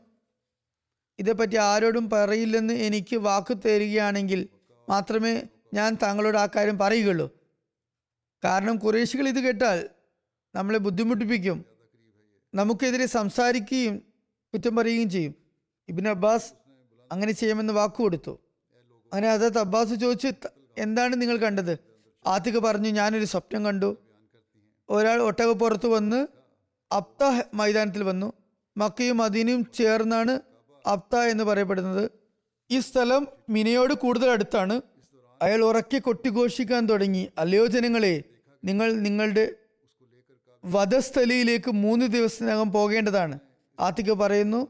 ഇതേപ്പറ്റി 1.20 1.56
ആരോടും 1.56 2.10
പറയില്ലെന്ന് 2.10 2.74
എനിക്ക് 2.74 3.16
വാക്ക് 3.16 3.58
തരികയാണെങ്കിൽ 3.66 4.50
മാത്രമേ 4.90 5.44
ഞാൻ 5.74 5.98
താങ്കളോട് 6.04 6.38
ആ 6.38 6.48
കാര്യം 6.56 6.78
പറയുകയുള്ളൂ. 6.78 7.38
കാരണം 8.44 8.78
കുറേശികൾ 8.78 9.28
ഇത് 9.28 9.40
കേട്ടാൽ 9.40 9.90
നമ്മളെ 10.56 10.78
ബുദ്ധിമുട്ടിപ്പിക്കും. 10.78 11.66
നമുക്കെതിരെ 12.54 13.06
സംസാരിക്കുകയും 13.06 13.98
കുറ്റം 14.54 14.76
പറയുകയും 14.76 15.10
ചെയ്യും. 15.10 15.36
ഇബിൻ 15.90 16.08
അബ്ബാസ് 16.08 16.54
അങ്ങനെ 17.12 17.32
ചെയ്യുമെന്ന് 17.32 17.74
വാക്കു 17.74 18.02
കൊടുത്തു. 18.02 18.40
അങ്ങനെ 19.14 19.36
ഹസരത്ത് 19.36 19.60
അബ്ബാസ് 19.60 19.94
ചോദിച്ചു 19.94 20.34
എന്താണ് 20.78 21.22
നിങ്ങൾ 21.22 21.38
കണ്ടത്? 21.38 21.95
ആത്തിക 22.26 22.58
പറഞ്ഞു 22.58 22.90
ഞാനൊരു 22.90 23.26
സ്വപ്നം 23.26 23.66
കണ്ടു. 23.66 23.98
ഒരാൾ 24.90 25.22
ഒട്ടകപ്പുറത്ത് 25.22 25.88
വന്ന് 25.88 26.28
അപ്ത 26.96 27.44
മൈതാനത്തിൽ 27.54 28.04
വന്നു. 28.04 28.34
മക്കയും 28.78 29.18
മദീനയും 29.18 29.68
ചേർന്നാണ് 29.74 30.40
അപ്ത 30.92 31.16
എന്ന് 31.16 31.44
പറയപ്പെടുന്നത്. 31.44 32.12
ഈ 32.72 32.80
സ്ഥലം 32.80 33.28
മിനയോട് 33.50 33.94
കൂടുതൽ 33.94 34.30
അടുത്താണ്. 34.30 34.82
അയാൾ 35.42 35.62
ഉറക്കി 35.64 36.00
കൊട്ടിഘോഷിക്കാൻ 36.00 36.86
തുടങ്ങി. 36.86 37.32
അല്ലയോ 37.38 37.66
ജനങ്ങളെ 37.66 38.24
നിങ്ങൾ 38.66 38.94
നിങ്ങളുടെ 38.94 39.56
വധസ്ഥലിയിലേക്ക് 40.66 41.72
മൂന്ന് 41.72 42.06
ദിവസത്തിനകം 42.06 42.72
പോകേണ്ടതാണ്. 42.72 43.40
ആത്തിക്ക് 43.80 44.12
പറയുന്നു 44.12 44.68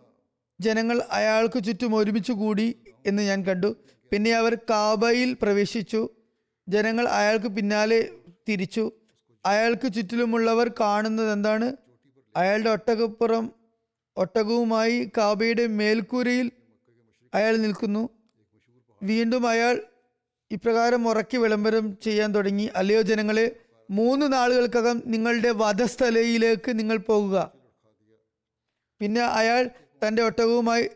ജനങ്ങൾ 0.59 1.01
അയാൾക്ക് 1.11 1.63
ചുറ്റും 1.63 1.95
ഒരുമിച്ച് 1.95 2.31
കൂടി 2.31 2.79
എന്ന് 3.05 3.23
ഞാൻ 3.23 3.45
കണ്ടു. 3.45 3.75
പിന്നെ 4.11 4.31
അവർ 4.31 4.55
കാബയിൽ 4.55 5.37
പ്രവേശിച്ചു. 5.41 6.09
ജനങ്ങൾ 6.69 7.07
അയാൾക്ക് 7.07 7.45
പിന്നാലെ 7.45 8.09
തിരിച്ചു. 8.49 8.91
അയാൾക്ക് 9.45 9.93
ചുറ്റിലുമുള്ളവർ 9.93 10.71
കാണുന്നത് 10.79 11.31
എന്താണ്? 11.31 11.75
അയാളുടെ 12.35 12.69
ഒട്ടകപ്പുറം 12.69 13.51
ഒട്ടകവുമായി 14.17 15.11
കാബയുടെ 15.17 15.67
മേൽക്കൂരയിൽ 15.67 16.51
അയാൾ 17.33 17.57
നിൽക്കുന്നു. 17.57 18.09
വീണ്ടും 19.03 19.47
അയാൾ 19.47 19.81
ഇപ്രകാരം 20.51 21.07
ഉറക്കി 21.07 21.37
വിളംബരം 21.37 21.97
ചെയ്യാൻ 22.03 22.35
തുടങ്ങി. 22.35 22.69
അല്ലയോ 22.75 23.01
ജനങ്ങളെ 23.01 23.55
മൂന്ന് 23.91 24.33
നാളുകൾക്കകം 24.33 25.03
നിങ്ങളുടെ 25.05 25.49
വധസ്ഥലയിലേക്ക് 25.49 26.79
നിങ്ങൾ 26.79 26.97
പോകുക. 26.97 27.51
പിന്നെ 28.99 29.21
അയാൾ 29.21 29.69
തന്റെ 30.07 30.21
ഒട്ടകവുമായി 30.23 30.89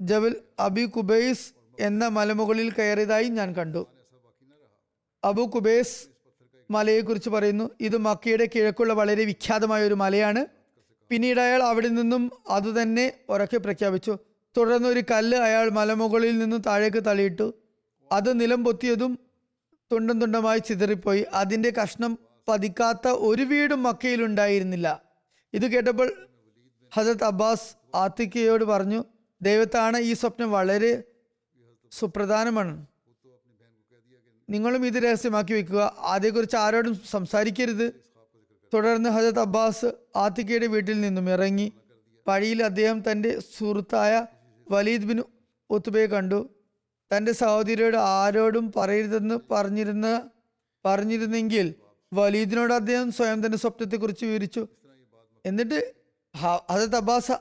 ജബൽ 0.00 0.36
അബി 0.58 0.86
കുബൈസ് 0.86 1.52
എന്ന 1.80 2.08
മലമുകളിൽ 2.08 2.72
കയറിയതായി 2.72 3.24
ഞാൻ 3.24 3.54
കണ്ടു. 3.54 3.86
അബു 5.24 5.42
കുബേസ് 5.42 6.06
മലയെക്കുറിച്ച് 6.70 7.30
പറയുന്നു. 7.30 7.70
ഇത് 7.80 7.96
മക്കയുടെ 7.96 8.48
കിഴക്കുള്ള 8.54 8.92
വളരെ 8.92 9.24
വിഖ്യാതമായ 9.24 9.86
ഒരു 9.86 9.94
മലയാണ്. 9.94 10.46
പിന്നീട് 11.10 11.40
അയാൾ 11.40 11.62
അവിടെ 11.62 11.88
നിന്നും 11.88 12.30
അതുതന്നെ 12.48 13.12
ഉറക്കെ 13.28 13.56
പ്രഖ്യാപിച്ചു. 13.56 14.18
തുടർന്ന് 14.56 14.88
ഒരു 14.88 15.02
കല്ല് 15.10 15.38
അയാൾ 15.38 15.68
മലമുകളിൽ 15.70 16.38
നിന്നും 16.38 16.60
താഴേക്ക് 16.60 17.04
തള്ളിയിട്ടു. 17.04 17.52
അത് 18.12 18.40
നിലം 18.40 18.64
പൊത്തിയതും 18.64 19.18
തുണ്ടം 19.92 20.20
തുണ്ടമായി 20.20 20.58
ചിതറിപ്പോയി. 20.58 21.26
അതിന്റെ 21.34 21.70
കഷ്ണം 21.70 22.18
പതിക്കാത്ത 22.48 23.08
ഒരു 23.08 23.42
വീടും 23.42 23.82
മക്കയിലുണ്ടായിരുന്നില്ല 23.82 25.02
ഇത് 25.54 25.66
കേട്ടപ്പോൾ 25.66 26.12
ഹസരത് 26.94 27.24
അബ്ബാസ് 27.24 27.96
ആത്തിക്കയോട് 27.96 28.64
പറഞ്ഞു 28.64 29.04
ദൈവത്താണ് 29.42 29.98
ഈ 29.98 30.12
സ്വപ്നം 30.12 30.52
വളരെ 30.52 31.02
സുപ്രധാനമാണ്. 31.92 32.86
നിങ്ങളും 34.50 34.86
ഇത് 34.86 34.94
രഹസ്യമാക്കി 34.94 35.52
വെക്കുക. 35.52 35.96
അതേക്കുറിച്ച് 35.98 36.56
ആരോടും 36.56 36.94
സംസാരിക്കരുത്. 37.10 37.86
തുടർന്ന് 38.74 39.10
ഹജത് 39.10 39.38
അബ്ബാസ് 39.38 39.92
ആത്തിക്കയുടെ 40.16 40.66
വീട്ടിൽ 40.66 41.00
നിന്നും 41.00 41.30
ഇറങ്ങി 41.30 41.72
വഴിയിൽ 42.28 42.62
അദ്ദേഹം 42.62 43.10
തന്റെ 43.10 43.38
സുഹൃത്തായ 43.58 44.26
വലീദ് 44.70 45.04
ബിൻ 45.04 45.22
ഉത്തുബയെ 45.70 46.06
കണ്ടു. 46.06 46.40
തന്റെ 47.16 47.32
സഹോദരിയോട് 47.32 47.96
ആരോടും 47.96 48.72
പറയരുതെന്ന് 48.76 49.40
പറഞ്ഞിരുന്ന 49.50 50.30
പറഞ്ഞിരുന്നെങ്കിൽ 50.84 51.74
വലീദിനോട് 52.12 52.72
അദ്ദേഹം 52.72 53.12
സ്വയം 53.12 53.46
തന്റെ 53.46 53.58
സ്വപ്നത്തെക്കുറിച്ച് 53.58 54.24
വിവരിച്ചു. 54.24 54.68
എന്നിട്ട് 55.46 55.94
ഹജത് 56.70 56.96
അബ്ബാസ് 56.96 57.32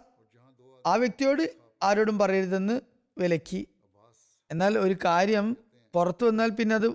ആ 0.88 0.96
വ്യക്തിയോട് 0.96 1.44
ആരോടും 1.84 2.18
പറയരുതെന്ന് 2.18 2.82
വിലക്കി. 3.18 3.68
എന്നാൽ 4.52 4.78
ഒരു 4.78 4.96
കാര്യം 5.06 5.58
പുറത്തു 5.94 6.26
വന്നാൽ 6.26 6.50
പിന്നെ 6.50 6.76
അത് 6.76 6.90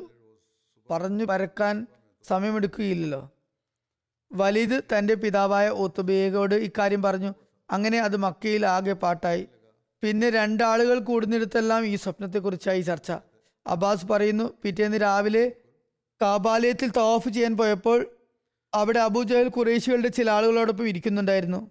പറഞ്ഞു 0.90 1.24
പരക്കാൻ 1.24 1.86
സമയമെടുക്കുകയില്ലല്ലോ. 2.24 3.30
വലീദ് 4.32 4.80
തന്റെ 4.92 5.14
പിതാവായ 5.14 5.68
ഒത്തുബേഗോട് 5.68 6.54
ഇക്കാര്യം 6.54 7.02
പറഞ്ഞു. 7.02 7.34
അങ്ങനെ 7.70 7.98
അത് 8.00 8.16
മക്കയിൽ 8.16 8.66
ആകെ 8.66 8.92
പാട്ടായി. 8.92 9.48
പിന്നെ 10.02 10.30
രണ്ടാളുകൾ 10.30 10.98
കൂടുന്നിടത്തെല്ലാം 10.98 11.86
ഈ 11.86 11.96
സ്വപ്നത്തെക്കുറിച്ചായി 11.96 12.80
ചർച്ച. 12.80 13.12
അബ്ബാസ് 13.66 14.06
പറയുന്നു 14.06 14.52
പിറ്റേന്ന് 14.62 15.00
രാവിലെ 15.02 15.52
കാബാലയത്തിൽ 16.22 16.90
തവാഫ് 16.96 17.28
ചെയ്യാൻ 17.28 17.56
പോയപ്പോൾ 17.56 18.06
അവിടെ 18.74 18.98
അബൂജഹൽ 18.98 19.48
കുറേശികളുടെ 19.48 20.08
ചില 20.08 20.30
ആളുകളോടൊപ്പം 20.30 20.88
ഇരിക്കുന്നുണ്ടായിരുന്നു. 20.88 21.70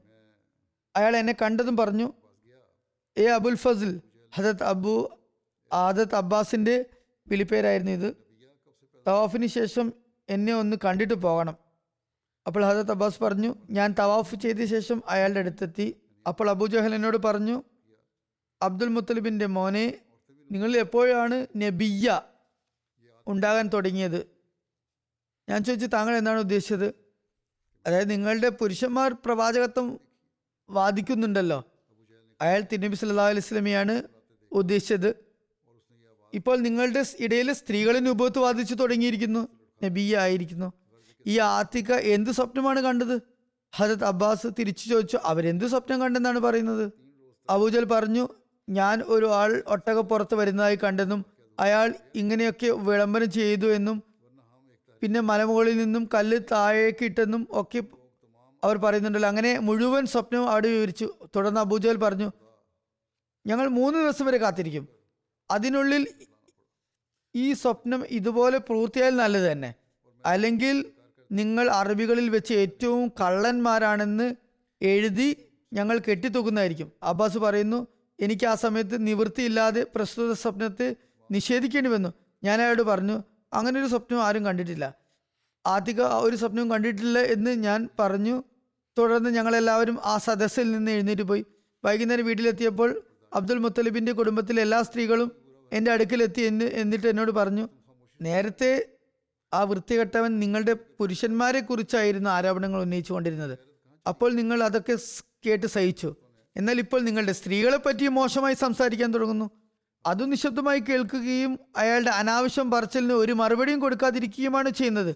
അയാൾ 0.96 1.18
എന്നെ 1.18 1.36
കണ്ടതും 1.42 1.78
പറഞ്ഞു 1.78 2.14
എ 3.18 3.26
അബുൽ 3.26 3.56
ഫസിൽ 3.56 4.02
ഹജത് 4.36 4.64
അബു 4.64 5.18
ആദത്ത് 5.74 6.16
അബ്ബാസിന്റെ 6.16 6.86
വിളിപ്പേരായിരുന്നു 7.28 7.92
ഇത്. 7.92 8.16
തവാഫിന് 9.08 9.48
ശേഷം 9.48 9.94
എന്നെ 10.30 10.54
ഒന്ന് 10.54 10.78
കണ്ടിട്ട് 10.86 11.14
പോകണം. 11.14 11.58
അപ്പോൾ 12.48 12.66
ഹസത്ത് 12.66 12.92
അബ്ബാസ് 12.92 13.24
പറഞ്ഞു 13.24 13.56
ഞാൻ 13.70 13.96
തവാഫ് 14.00 14.36
ചെയ്ത 14.36 14.66
ശേഷം 14.66 15.04
അയാളുടെ 15.08 15.40
അടുത്തെത്തി. 15.40 15.96
അപ്പോൾ 16.28 16.50
അബൂജഹൽ 16.50 16.96
എന്നോട് 16.96 17.18
പറഞ്ഞു 17.18 17.64
അബ്ദുൽ 18.62 18.88
മുത്തലിബിന്റെ 18.88 19.46
മോനെ 19.46 20.00
നിങ്ങൾ 20.52 20.78
എപ്പോഴാണ് 20.78 21.48
നബിയ 21.58 22.22
ഉണ്ടാകാൻ 23.28 23.68
തുടങ്ങിയത്? 23.68 24.28
ഞാൻ 25.50 25.64
ചോദിച്ചു 25.64 25.88
താങ്കൾ 25.88 26.16
എന്താണ് 26.16 26.40
ഉദ്ദേശിച്ചത്? 26.40 26.94
അതായത് 27.88 28.12
നിങ്ങളുടെ 28.12 28.50
പുരുഷന്മാർ 28.50 29.14
പ്രവാചകത്വം 29.26 30.00
വാദിക്കുന്നുണ്ടല്ലോ. 30.70 31.66
അയാൾ 32.42 32.64
തിരുനബി 32.72 32.96
സല്ലാ 32.96 33.28
അലൈഹി 33.28 33.40
സ്വലമിയാണ് 33.40 34.04
ഉദ്ദേശിച്ചത്. 34.52 35.23
ഇപ്പോൾ 36.34 36.58
നിങ്ങളുടെ 36.58 37.06
ഇടയിൽ 37.20 37.54
സ്ത്രീകളെ 37.54 38.00
നുപത്ത് 38.00 38.40
വാദിച്ചു 38.40 38.74
തുടങ്ങിയിരിക്കുന്നു. 38.74 39.48
നബിയ 39.84 40.18
ആയിരിക്കുന്നു 40.18 40.74
ഈ 41.28 41.40
ആത്തിക്ക 41.40 41.92
എന്ത് 41.92 42.30
സ്വപ്നമാണ് 42.30 42.80
കണ്ടത്? 42.80 43.22
ഹജത് 43.76 44.04
അബ്ബാസ് 44.04 44.48
തിരിച്ചു 44.60 44.90
ചോദിച്ചു 44.90 45.20
അവരെന്ത് 45.24 45.66
സ്വപ്നം 45.66 46.02
കണ്ടെന്നാണ് 46.02 46.40
പറയുന്നത്? 46.40 46.92
അബൂജൽ 47.50 47.86
പറഞ്ഞു 47.86 48.28
ഞാൻ 48.70 49.02
ഒരു 49.02 49.26
ആൾ 49.26 49.64
ഒട്ടക 49.68 50.00
പുറത്ത് 50.00 50.36
വരുന്നതായി 50.36 50.78
കണ്ടെന്നും 50.84 51.26
അയാൾ 51.60 51.94
ഇങ്ങനെയൊക്കെ 52.16 52.68
വിളംബരം 52.68 53.32
ചെയ്തു 53.32 53.66
എന്നും 53.66 54.04
പിന്നെ 55.02 55.20
മലമുകളിൽ 55.20 55.78
നിന്നും 55.78 56.10
കല്ല് 56.14 56.40
താഴേക്ക് 56.52 57.06
ഇട്ടെന്നും 57.06 57.48
ഒക്കെ 57.52 57.84
അവർ 58.64 58.78
പറയുന്നുണ്ടല്ലോ. 58.78 59.30
അങ്ങനെ 59.30 59.60
മുഴുവൻ 59.60 60.06
സ്വപ്നവും 60.06 60.50
അവിടെ 60.50 60.68
വിവരിച്ചു. 60.68 61.14
തുടർന്ന് 61.36 61.60
അബൂജൽ 61.60 61.96
പറഞ്ഞു 61.96 62.32
ഞങ്ങൾ 63.48 63.68
മൂന്ന് 63.68 64.00
ദിവസം 64.00 64.26
വരെ 64.26 64.38
കാത്തിരിക്കും. 64.38 65.03
അതിനുള്ളിൽ 65.54 66.08
ഈ 67.36 67.54
സ്വപ്നം 67.54 68.02
ഇതുപോലെ 68.10 68.58
പൂർത്തിയായാൽ 68.58 69.16
നല്ലത് 69.16 69.52
തന്നെ. 69.52 69.74
അല്ലെങ്കിൽ 70.26 70.86
നിങ്ങൾ 71.32 71.70
അറബികളിൽ 71.70 72.30
വെച്ച് 72.30 72.54
ഏറ്റവും 72.54 73.12
കള്ളന്മാരാണെന്ന് 73.22 74.28
എഴുതി 74.82 75.30
ഞങ്ങൾ 75.74 76.00
കെട്ടിത്തൂക്കുന്നതായിരിക്കും. 76.00 76.92
അബ്ബാസ് 77.04 77.38
പറയുന്നു 77.38 77.88
എനിക്ക് 78.20 78.46
ആ 78.46 78.56
സമയത്ത് 78.56 79.08
നിവൃത്തിയില്ലാതെ 79.08 79.86
പ്രസ്തുത 79.96 80.34
സ്വപ്നത്തെ 80.34 80.96
നിഷേധിക്കേണ്ടി 81.32 81.90
വന്നു 81.90 82.10
ഞാൻ 82.44 82.62
അയാളോട് 82.62 82.82
പറഞ്ഞു 82.82 83.24
അങ്ങനെ 83.54 83.80
ഒരു 83.80 83.88
സ്വപ്നം 83.88 84.24
ആരും 84.24 84.46
കണ്ടിട്ടില്ല. 84.46 84.94
ആദ്യ 85.66 85.94
ഒരു 86.26 86.36
സ്വപ്നവും 86.36 86.72
കണ്ടിട്ടില്ല 86.72 87.20
എന്ന് 87.20 87.52
ഞാൻ 87.52 87.90
പറഞ്ഞു. 88.00 88.44
തുടർന്ന് 88.98 89.30
ഞങ്ങളെല്ലാവരും 89.30 90.00
ആ 90.04 90.18
സദസ്സിൽ 90.18 90.72
നിന്ന് 90.72 90.92
എഴുന്നേറ്റ് 90.92 91.22
പോയി. 91.22 91.46
വൈകുന്നേരം 91.86 92.26
വീട്ടിലെത്തിയപ്പോൾ 92.26 93.02
അബ്ദുൽ 93.34 93.60
മുത്തലിബിന്റെ 93.60 94.12
കുടുംബത്തിലെ 94.12 94.62
എല്ലാ 94.62 94.82
സ്ത്രീകളും 94.82 95.43
എന്റെ 95.74 95.92
അടുക്കലെത്തി 95.92 96.42
എന്ന് 96.42 96.66
എന്നിട്ട് 96.66 97.08
എന്നോട് 97.08 97.32
പറഞ്ഞു 97.32 97.70
നേരത്തെ 98.22 98.86
ആ 99.54 99.64
വൃത്തികെട്ടവൻ 99.64 100.40
നിങ്ങളുടെ 100.40 100.74
പുരുഷന്മാരെ 100.74 101.60
കുറിച്ചായിരുന്നു 101.60 102.30
ആരോപണങ്ങൾ 102.30 102.82
ഉന്നയിച്ചുകൊണ്ടിരുന്നത് 102.82 103.58
അപ്പോൾ 104.08 104.34
നിങ്ങൾ 104.34 104.64
അതൊക്കെ 104.64 104.98
കേട്ട് 105.46 105.68
സഹിച്ചു. 105.68 106.16
എന്നാൽ 106.58 106.80
ഇപ്പോൾ 106.80 107.02
നിങ്ങളുടെ 107.02 107.32
സ്ത്രീകളെ 107.32 107.78
പറ്റി 107.78 108.08
മോശമായി 108.08 108.54
സംസാരിക്കാൻ 108.54 109.14
തുടങ്ങുന്നു. 109.14 109.50
അത് 110.06 110.32
നിശബ്ദമായി 110.32 110.80
കേൾക്കുകയും 110.80 111.60
അയാളുടെ 111.78 112.10
അനാവശ്യം 112.10 112.72
പറച്ചിലിന് 112.72 113.14
ഒരു 113.14 113.32
മറുപടിയും 113.32 113.80
കൊടുക്കാതിരിക്കുകയുമാണ് 113.80 114.70
ചെയ്യുന്നത്. 114.70 115.16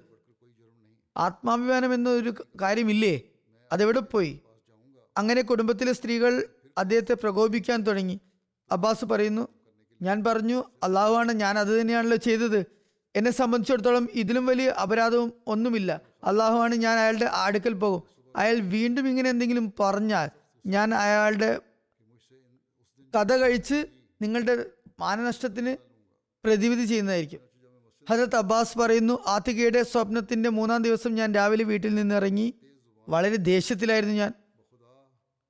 ആത്മാഭിമാനം 1.18 1.94
എന്നൊരു 1.94 2.34
കാര്യമില്ലേ? 2.62 3.22
അതെവിടെ 3.72 4.00
പോയി? 4.00 4.40
അങ്ങനെ 5.18 5.42
കുടുംബത്തിലെ 5.42 5.94
സ്ത്രീകൾ 5.94 6.46
അദ്ദേഹത്തെ 6.78 7.14
പ്രകോപിക്കാൻ 7.14 7.82
തുടങ്ങി. 7.82 8.20
അബ്ബാസ് 8.72 9.06
പറയുന്നു 9.06 9.57
ഞാൻ 10.02 10.24
പറഞ്ഞു 10.24 10.64
അള്ളാഹുവാണ് 10.84 11.32
ഞാൻ 11.32 11.60
അത് 11.60 11.82
തന്നെയാണല്ലോ 11.82 12.18
ചെയ്തത്. 12.18 12.66
എന്നെ 13.16 13.32
സംബന്ധിച്ചിടത്തോളം 13.32 14.10
ഇതിലും 14.14 14.46
വലിയ 14.46 14.70
അപരാധവും 14.70 15.34
ഒന്നുമില്ല. 15.48 16.02
അള്ളാഹുവാണ് 16.24 16.76
ഞാൻ 16.76 17.00
അയാളുടെ 17.00 17.26
അടുക്കൽ 17.26 17.74
പോകും. 17.74 18.04
അയാൾ 18.36 18.56
വീണ്ടും 18.56 19.08
ഇങ്ങനെ 19.08 19.30
എന്തെങ്കിലും 19.30 19.74
പറഞ്ഞാൽ 19.80 20.30
ഞാൻ 20.66 20.94
അയാളുടെ 20.94 21.60
കഥ 23.16 23.34
കഴിച്ച് 23.34 23.86
നിങ്ങളുടെ 24.22 24.66
മാനനഷ്ടത്തിന് 25.00 25.78
പ്രതിവിധി 26.46 26.86
ചെയ്യുന്നതായിരിക്കും. 26.86 27.40
ഹജരത് 28.10 28.36
അബ്ബാസ് 28.36 28.78
പറയുന്നു 28.78 29.20
ആത്തികയുടെ 29.28 29.84
സ്വപ്നത്തിന്റെ 29.84 30.50
മൂന്നാം 30.50 30.84
ദിവസം 30.84 31.16
ഞാൻ 31.16 31.36
രാവിലെ 31.36 31.64
വീട്ടിൽ 31.64 31.96
നിന്ന് 31.96 32.16
ഇറങ്ങി 32.16 32.54
വളരെ 33.10 33.36
ദേഷ്യത്തിലായിരുന്നു 33.36 34.16
ഞാൻ. 34.16 34.34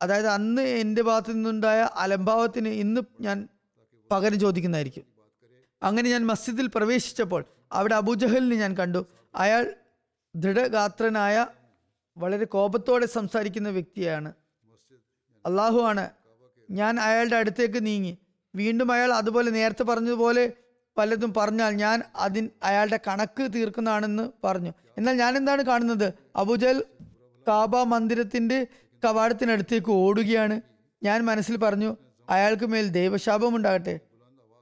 അതായത് 0.01 0.27
അന്ന് 0.27 0.61
എന്റെ 0.61 1.01
ഭാഗത്തു 1.01 1.31
നിന്നുണ്ടായ 1.31 1.89
അലംഭാവത്തിന് 1.95 2.67
ഇന്ന് 2.67 3.01
ഞാൻ 3.21 3.47
പകരം 4.11 4.39
ചോദിക്കുന്നതായിരിക്കും. 4.39 5.03
അങ്ങനെ 5.83 6.09
ഞാൻ 6.09 6.25
മസ്ജിദിൽ 6.25 6.69
പ്രവേശിച്ചപ്പോൾ 6.75 7.45
അവിടെ 7.71 7.95
അബുജഹലിനെ 7.95 8.55
ഞാൻ 8.55 8.77
കണ്ടു. 8.77 9.05
അയാൾ 9.35 9.73
ദൃഢഗാത്രനായ 10.35 11.47
വളരെ 12.17 12.45
കോപത്തോടെ 12.45 13.05
സംസാരിക്കുന്ന 13.05 13.69
വ്യക്തിയാണ്. 13.69 14.33
അള്ളാഹു 15.45 15.81
ആണ്. 15.81 16.09
ഞാൻ 16.71 16.99
അയാളുടെ 16.99 17.35
അടുത്തേക്ക് 17.35 17.85
നീങ്ങി. 17.85 18.17
വീണ്ടും 18.55 18.91
അയാൾ 18.91 19.13
അതുപോലെ 19.13 19.51
നേരത്തെ 19.51 19.83
പറഞ്ഞതുപോലെ 19.83 20.53
പലതും 20.97 21.33
പറഞ്ഞാൽ 21.33 21.69
ഞാൻ 21.69 22.01
അതിൻ 22.15 22.49
അയാളുടെ 22.63 22.99
കണക്ക് 23.07 23.53
തീർക്കുന്നതാണെന്ന് 23.55 24.31
പറഞ്ഞു. 24.43 24.73
എന്നാൽ 24.97 25.13
ഞാൻ 25.13 25.37
എന്താണ് 25.37 25.63
കാണുന്നത്? 25.63 26.13
അബുജൽ 26.35 26.85
കാബ 27.47 27.77
മന്ദിരത്തിന്റെ 27.77 28.67
കവാടത്തിനടുത്തേക്ക് 29.05 29.91
ഓടുകയാണ്. 29.91 30.61
ഞാൻ 31.03 31.25
മനസ്സിൽ 31.25 31.57
പറഞ്ഞു 31.57 31.97
അയാൾക്ക് 32.29 32.65
മേൽ 32.65 32.87
ദൈവശാപം 32.87 33.55
ഉണ്ടാകട്ടെ. 33.55 33.99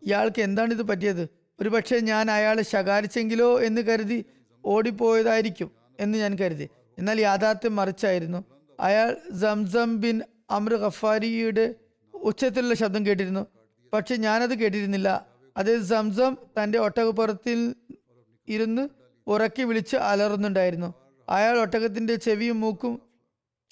ഇയാൾക്ക് 0.04 0.42
എന്താണ് 0.42 0.74
ഇത് 0.74 0.84
പറ്റിയത്? 0.84 1.30
ഒരുപക്ഷെ 1.60 2.00
ഞാൻ 2.00 2.32
അയാളെ 2.32 2.64
ശകാരിച്ചെങ്കിലോ 2.64 3.62
എന്ന് 3.62 3.82
കരുതി 3.82 4.26
ഓടിപ്പോയതായിരിക്കും 4.66 5.72
എന്ന് 6.00 6.18
ഞാൻ 6.18 6.36
കരുതി. 6.36 6.70
എന്നാൽ 6.98 7.22
യാഥാർത്ഥ്യം 7.22 7.76
മറിച്ചായിരുന്നു. 7.76 8.44
അയാൾ 8.80 9.18
സംസം 9.42 10.02
ബിൻ 10.02 10.22
അമ്ര 10.50 10.74
ഖഫാരിയുടെ 10.74 11.76
ഉച്ചത്തിലുള്ള 12.14 12.74
ശബ്ദം 12.74 13.06
കേട്ടിരുന്നു. 13.06 13.46
പക്ഷെ 13.94 14.16
ഞാനത് 14.16 14.60
കേട്ടിരുന്നില്ല. 14.60 15.28
അത് 15.58 15.82
സംസം 15.84 16.38
തന്റെ 16.58 16.80
ഒട്ടകപ്പുറത്തിൽ 16.80 17.76
ഇരുന്ന് 18.48 18.90
ഉറക്കി 19.28 19.64
വിളിച്ച് 19.64 19.96
അലറുന്നുണ്ടായിരുന്നു. 19.96 20.94
അയാൾ 21.30 21.60
ഒട്ടകത്തിന്റെ 21.60 22.16
ചെവിയും 22.16 22.60
മൂക്കും 22.60 23.02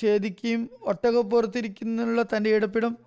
ഛേദിക്കുകയും 0.02 0.70
ഒട്ടകപ്പുറത്തിരിക്കുന്നുള്ള 0.82 2.24
തന്റെ 2.24 2.50
ഇടപ്പിടം 2.50 2.98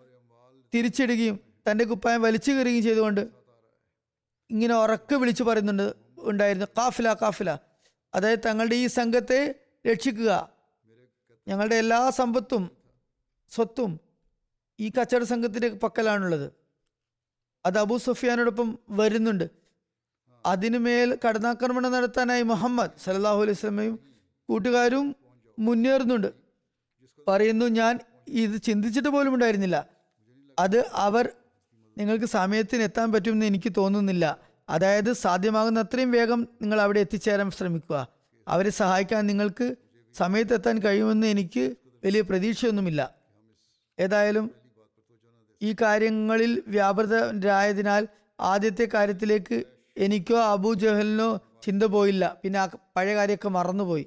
തിരിച്ചിടുകയും 0.75 1.41
തന്റെ 1.71 1.85
കുപ്പായം 1.85 2.23
വലിച്ചു 2.23 2.53
കയറുകയും 2.53 2.83
ചെയ്തുകൊണ്ട് 2.83 3.29
ഇങ്ങനെ 4.51 4.75
ഉറക്കെ 4.75 5.15
വിളിച്ചു 5.15 5.45
പറയുന്നുണ്ട് 5.45 5.95
ഉണ്ടായിരുന്നു. 6.19 6.67
കാഫില 6.79 7.13
കാഫില. 7.13 7.59
അതായത് 8.15 8.39
തങ്ങളുടെ 8.47 8.75
ഈ 8.75 8.87
സംഘത്തെ 8.87 9.55
രക്ഷിക്കുക. 9.87 10.51
ഞങ്ങളുടെ 11.49 11.75
എല്ലാ 11.75 12.11
സമ്പത്തും 12.11 12.71
സ്വത്തും 13.51 14.01
ഈ 14.81 14.93
കച്ചവട 15.01 15.23
സംഘത്തിന്റെ 15.23 15.69
പക്കലാണുള്ളത്. 15.69 16.53
അത് 17.67 17.79
അബൂ 17.79 17.99
സുഫിയാനോടൊപ്പം 17.99 18.79
വരുന്നുണ്ട്. 18.91 19.51
അതിനുമേൽ 20.47 21.19
കടന്നാക്രമണം 21.29 21.93
നടത്താനായി 21.93 22.43
മുഹമ്മദ് 22.43 22.91
സല്ലാഹു 23.05 23.43
അലൈഹി 23.43 23.57
സ്വലമയും 23.57 24.01
കൂട്ടുകാരും 24.49 25.17
മുന്നേറുന്നുണ്ട്. 25.59 26.33
പറയുന്നു 27.29 27.67
ഞാൻ 27.67 27.99
ഇത് 28.29 28.63
ചിന്തിച്ചിട്ട് 28.63 29.09
പോലും 29.09 29.35
ഉണ്ടായിരുന്നില്ല. 29.35 29.96
അത് 30.59 30.87
അവർ 30.93 31.29
നിങ്ങൾക്ക് 31.99 32.25
സമയത്തിന് 32.25 32.83
എത്താൻ 32.83 33.13
പറ്റുമെന്ന് 33.13 33.47
എനിക്ക് 33.47 33.73
തോന്നുന്നില്ല. 33.77 34.39
അതായത് 34.69 35.13
സാധ്യമാകുന്ന 35.13 35.81
അത്രയും 35.81 36.11
വേഗം 36.11 36.49
നിങ്ങൾ 36.63 36.81
അവിടെ 36.81 37.01
എത്തിച്ചേരാൻ 37.01 37.51
ശ്രമിക്കുക. 37.51 38.09
അവരെ 38.49 38.71
സഹായിക്കാൻ 38.71 39.27
നിങ്ങൾക്ക് 39.27 39.77
സമയത്തെത്താൻ 40.15 40.79
കഴിയുമെന്ന് 40.79 41.27
എനിക്ക് 41.27 41.75
വലിയ 42.05 42.21
പ്രതീക്ഷയൊന്നുമില്ല. 42.21 43.15
ഏതായാലും 43.99 44.51
ഈ 45.63 45.75
കാര്യങ്ങളിൽ 45.83 46.63
വ്യാപൃതരായതിനാൽ 46.67 48.09
ആദ്യത്തെ 48.41 48.89
കാര്യത്തിലേക്ക് 48.95 49.65
എനിക്കോ 49.97 50.43
അബു 50.43 50.75
ജഹലിനോ 50.75 51.41
ചിന്ത 51.63 51.83
പോയില്ല. 51.83 52.37
പിന്നെ 52.43 52.59
ആ 52.59 52.69
പഴയ 52.97 53.15
കാര്യമൊക്കെ 53.15 53.49
മറന്നുപോയി. 53.49 54.07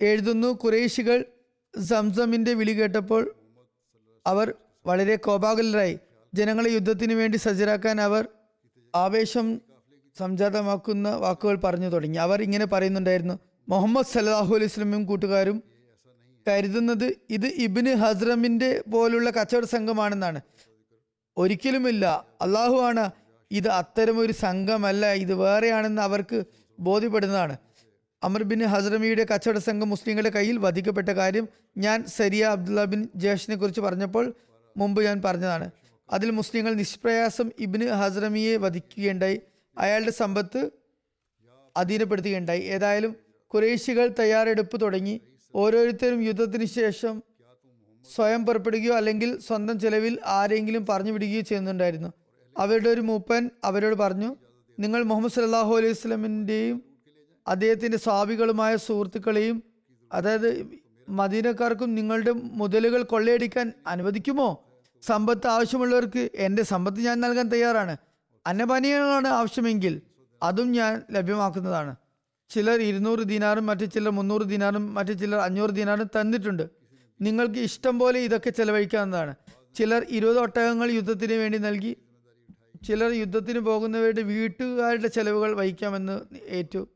എഴുതുന്നു 0.00 0.48
കുറേശികൾ 0.48 1.24
സംസമിന്റെ 1.80 2.54
വിളി 2.54 2.72
കേട്ടപ്പോൾ 2.72 3.34
അവർ 4.26 4.54
വളരെ 4.86 5.16
കോപാകുലരായി. 5.16 5.98
ജനങ്ങളെ 6.34 6.70
യുദ്ധത്തിന് 6.70 7.12
വേണ്ടി 7.12 7.36
സജ്ജരാക്കാൻ 7.36 8.00
അവർ 8.00 8.28
ആവേശം 8.94 9.60
സംജാതമാക്കുന്ന 10.18 11.08
വാക്കുകൾ 11.08 11.56
പറഞ്ഞു 11.56 11.88
തുടങ്ങി. 11.88 12.18
അവർ 12.18 12.42
ഇങ്ങനെ 12.42 12.66
പറയുന്നുണ്ടായിരുന്നു 12.66 13.38
മുഹമ്മദ് 13.68 14.06
സലാഹു 14.06 14.54
അലൈഹി 14.54 14.70
സ്വലമും 14.70 15.04
കൂട്ടുകാരും 15.04 15.62
കരുതുന്നത് 16.48 17.16
ഇത് 17.30 17.46
ഇബിന് 17.46 17.94
ഹസ്രമിന്റെ 17.94 18.82
പോലുള്ള 18.92 19.30
കച്ചവട 19.30 19.64
സംഘമാണെന്നാണ്. 19.64 20.40
ഒരിക്കലുമില്ല 21.36 22.26
അള്ളാഹു 22.42 22.76
ആണ് 22.76 23.10
ഇത് 23.50 23.68
അത്തരമൊരു 23.68 24.32
സംഘമല്ല 24.32 25.12
ഇത് 25.12 25.34
വേറെയാണെന്ന് 25.34 26.02
അവർക്ക് 26.02 26.44
ബോധ്യപ്പെടുന്നതാണ്. 26.80 27.56
അമർ 28.22 28.42
ബിൻ 28.42 28.64
ഹസ്രമിയുടെ 28.64 29.26
കച്ചവട 29.34 29.58
സംഘം 29.58 29.88
മുസ്ലിങ്ങളുടെ 29.88 30.30
കയ്യിൽ 30.30 30.58
വധിക്കപ്പെട്ട 30.58 31.08
കാര്യം 31.08 31.48
ഞാൻ 31.78 32.04
സരിയ 32.04 32.44
അബ്ദുല്ല 32.44 32.84
ബിൻ 32.84 33.08
ജേഷിനെ 33.16 33.56
കുറിച്ച് 33.56 33.80
പറഞ്ഞപ്പോൾ 33.80 34.34
മുമ്പ് 34.76 35.04
ഞാൻ 35.04 35.22
പറഞ്ഞതാണ്. 35.24 35.70
അതിൽ 36.10 36.30
മുസ്ലിങ്ങൾ 36.30 36.74
നിഷ്പ്രയാസം 36.74 37.50
ഇബിന് 37.58 37.88
ഹസ്രമിയെ 37.88 38.56
വധിക്കുകയുണ്ടായി. 38.56 39.40
അയാളുടെ 39.78 40.10
സമ്പത്ത് 40.10 40.70
അധീനപ്പെടുത്തുകയുണ്ടായി. 41.76 42.60
ഏതായാലും 42.60 43.16
കുറേശികൾ 43.46 44.14
തയ്യാറെടുപ്പ് 44.18 44.80
തുടങ്ങി. 44.80 45.20
ഓരോരുത്തരും 45.54 46.22
യുദ്ധത്തിന് 46.22 46.64
ശേഷം 46.64 47.22
സ്വയം 48.14 48.46
പുറപ്പെടുകയോ 48.46 48.94
അല്ലെങ്കിൽ 48.94 49.40
സ്വന്തം 49.40 49.80
ചെലവിൽ 49.80 50.18
ആരെങ്കിലും 50.26 50.86
പറഞ്ഞു 50.86 51.12
വിടുകയോ 51.12 51.40
ചെയ്യുന്നുണ്ടായിരുന്നു. 51.40 52.12
അവരുടെ 52.58 52.88
ഒരു 52.88 53.00
മൂപ്പൻ 53.00 53.50
അവരോട് 53.64 53.94
പറഞ്ഞു 53.94 54.36
നിങ്ങൾ 54.80 55.02
മുഹമ്മദ് 55.02 55.32
സല്ലാഹു 55.32 55.76
അലൈഹി 55.76 55.92
സ്വലമിന്റെയും 55.92 56.82
അദ്ദേഹത്തിന്റെ 57.46 57.98
സ്വാഭികളുമായ 57.98 58.76
സുഹൃത്തുക്കളെയും 58.76 59.62
അതായത് 60.12 60.81
മദീനക്കാർക്കും 61.12 61.94
നിങ്ങളുടെ 61.94 62.32
മുതലുകൾ 62.32 63.02
കൊള്ളയടിക്കാൻ 63.02 63.72
അനുവദിക്കുമോ? 63.86 64.48
സമ്പത്ത് 65.02 65.46
ആവശ്യമുള്ളവർക്ക് 65.46 66.30
എന്റെ 66.34 66.62
സമ്പത്ത് 66.62 67.00
ഞാൻ 67.00 67.20
നൽകാൻ 67.20 67.48
തയ്യാറാണ്. 67.48 67.96
അന്നപാനീയങ്ങളാണ് 68.46 69.28
ആവശ്യമെങ്കിൽ 69.28 70.02
അതും 70.42 70.72
ഞാൻ 70.72 71.02
ലഭ്യമാക്കുന്നതാണ്. 71.10 71.96
ചിലർ 72.50 72.80
ഇരുന്നൂറ് 72.80 73.18
ദിനാറും 73.18 73.66
മറ്റു 73.66 73.84
ചിലർ 73.84 74.10
മുന്നൂറ് 74.10 74.42
ദിനാറും 74.42 74.94
മറ്റു 74.94 75.12
ചിലർ 75.12 75.38
അഞ്ഞൂറ് 75.38 75.70
ദിനാറും 75.70 76.06
തന്നിട്ടുണ്ട്. 76.06 76.64
നിങ്ങൾക്ക് 77.20 77.58
ഇഷ്ടം 77.58 77.98
പോലെ 77.98 78.20
ഇതൊക്കെ 78.20 78.50
ചെലവഴിക്കാവുന്നതാണ്. 78.50 79.34
ചിലർ 79.74 80.06
ഇരുപത് 80.10 80.38
ഒട്ടകങ്ങൾ 80.38 80.90
യുദ്ധത്തിന് 80.90 81.32
വേണ്ടി 81.32 81.58
നൽകി 81.58 81.96
ചിലർ 82.86 83.12
യുദ്ധത്തിന് 83.12 83.58
പോകുന്നവരുടെ 83.58 84.22
വീട്ടുകാരുടെ 84.22 85.08
ചെലവുകൾ 85.08 85.54
വഹിക്കാമെന്ന് 85.54 86.20
ഏറ്റു 86.48 86.88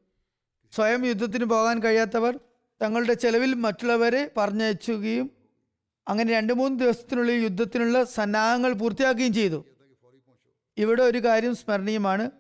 സ്വയം 0.73 1.07
യുദ്ധത്തിന് 1.07 1.45
പോകാൻ 1.45 1.83
കഴിയാത്തവർ 1.83 2.41
തങ്ങളുടെ 2.81 3.15
ചെലവിൽ 3.15 3.55
മറ്റുള്ളവരെ 3.55 4.31
പറഞ്ഞയച്ചുകയും 4.37 5.31
അങ്ങനെ 6.09 6.33
രണ്ട് 6.33 6.53
മൂന്ന് 6.53 6.81
ദിവസത്തിനുള്ളിൽ 6.81 7.43
യുദ്ധത്തിനുള്ള 7.43 8.05
സന്നാഹങ്ങൾ 8.05 8.73
പൂർത്തിയാക്കുകയും 8.73 9.33
ചെയ്തു. 9.33 9.65
ഇവിടെ 10.79 11.03
ഒരു 11.03 11.19
കാര്യം 11.19 11.55
സ്മരണീയമാണ്. 11.57 12.31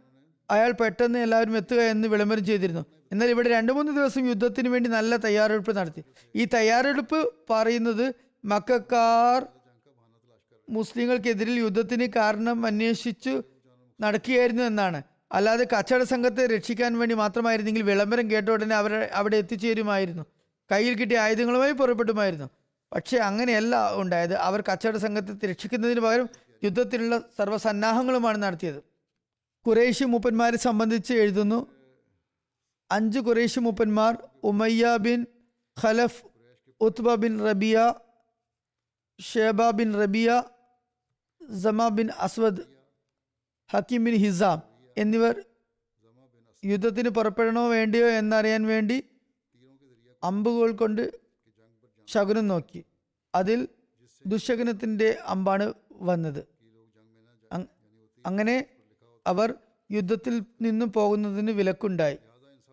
അയാൾ 0.50 0.72
പെട്ടെന്ന് 0.72 1.18
എല്ലാവരും 1.18 1.56
എത്തുക 1.56 1.80
എന്ന് 1.80 2.08
വിളംബരം 2.08 2.44
ചെയ്തിരുന്നു. 2.44 2.86
എന്നാൽ 3.12 3.28
ഇവിടെ 3.30 3.48
രണ്ട് 3.48 3.72
മൂന്ന് 3.72 3.92
ദിവസം 3.92 4.28
യുദ്ധത്തിന് 4.28 4.68
വേണ്ടി 4.68 4.88
നല്ല 4.90 5.16
തയ്യാറെടുപ്പ് 5.16 5.76
നടത്തി. 5.76 6.04
ഈ 6.36 6.44
തയ്യാറെടുപ്പ് 6.44 7.32
പറയുന്നത് 7.50 8.14
മക്കാർ 8.44 9.46
മുസ്ലിങ്ങൾക്കെതിരിൽ 10.70 11.58
യുദ്ധത്തിന് 11.58 12.06
കാരണം 12.16 12.66
അന്വേഷിച്ചു 12.66 13.42
നടക്കുകയായിരുന്നു 14.00 14.62
എന്നാണ്. 14.62 15.02
അല്ലാതെ 15.32 15.66
കച്ചവട 15.78 16.02
സംഘത്തെ 16.02 16.46
രക്ഷിക്കാൻ 16.46 16.98
വേണ്ടി 16.98 17.14
മാത്രമായിരുന്നെങ്കിൽ 17.14 17.82
വിളംബരം 17.82 18.30
കേട്ട 18.30 18.48
ഉടനെ 18.48 18.76
അവരെ 18.76 19.06
അവിടെ 19.06 19.36
എത്തിച്ചേരുമായിരുന്നു. 19.36 20.22
കയ്യിൽ 20.72 20.94
കിട്ടിയ 20.94 21.18
ആയുധങ്ങളുമായി 21.18 21.72
പുറപ്പെട്ടുമായിരുന്നു. 21.72 22.50
പക്ഷേ 22.92 23.16
അങ്ങനെയല്ല 23.16 23.94
ഉണ്ടായത്. 23.94 24.34
അവർ 24.34 24.60
കച്ചവട 24.72 24.96
സംഘത്തെ 24.96 25.46
രക്ഷിക്കുന്നതിന് 25.46 26.00
പകരം 26.00 26.28
യുദ്ധത്തിലുള്ള 26.64 27.18
സർവസന്നാഹങ്ങളുമാണ് 27.38 28.42
നടത്തിയത്. 28.42 28.82
കുറേശ്യ 29.66 30.04
മൂപ്പന്മാരെ 30.04 30.56
സംബന്ധിച്ച് 30.56 31.14
എഴുതുന്നു. 31.14 31.66
അഞ്ച് 32.90 33.18
കുറേശ്യ 33.18 33.60
മൂപ്പന്മാർ 33.60 34.28
Umayya 34.44 34.96
bin 34.96 35.26
Khalaf 35.84 36.22
Utba 36.80 37.14
bin 37.14 37.44
Rabia 37.44 37.94
Shaiba 39.20 39.70
bin 39.70 39.94
Rabia 39.94 40.42
Zama 41.62 41.88
bin 41.88 42.08
Aswad 42.18 42.60
Hakeem 43.72 44.04
bin 44.04 44.14
ഹിസാം. 44.14 44.75
എന്നിവർ 44.96 45.44
യുദ്ധത്തിന് 46.64 47.08
പുറപ്പെടണോ 47.08 47.68
വേണ്ടിയോ 47.68 48.06
എന്നറിയാൻ 48.08 48.66
വേണ്ടി 48.66 49.02
അമ്പുകൾ 50.22 50.72
കൊണ്ട് 50.72 51.10
ശകുനം 52.08 52.48
നോക്കി. 52.48 52.84
അതിൽ 53.34 53.68
ദുശകുനത്തിന്റെ 54.26 55.18
അമ്പാണ് 55.26 55.74
വന്നത്. 55.92 56.46
അങ്ങനെ 58.26 58.66
അവർ 59.26 59.54
യുദ്ധത്തിൽ 59.90 60.42
നിന്നും 60.60 60.92
പോകുന്നതിന് 60.92 61.50
വിലക്കുണ്ടായി. 61.50 62.18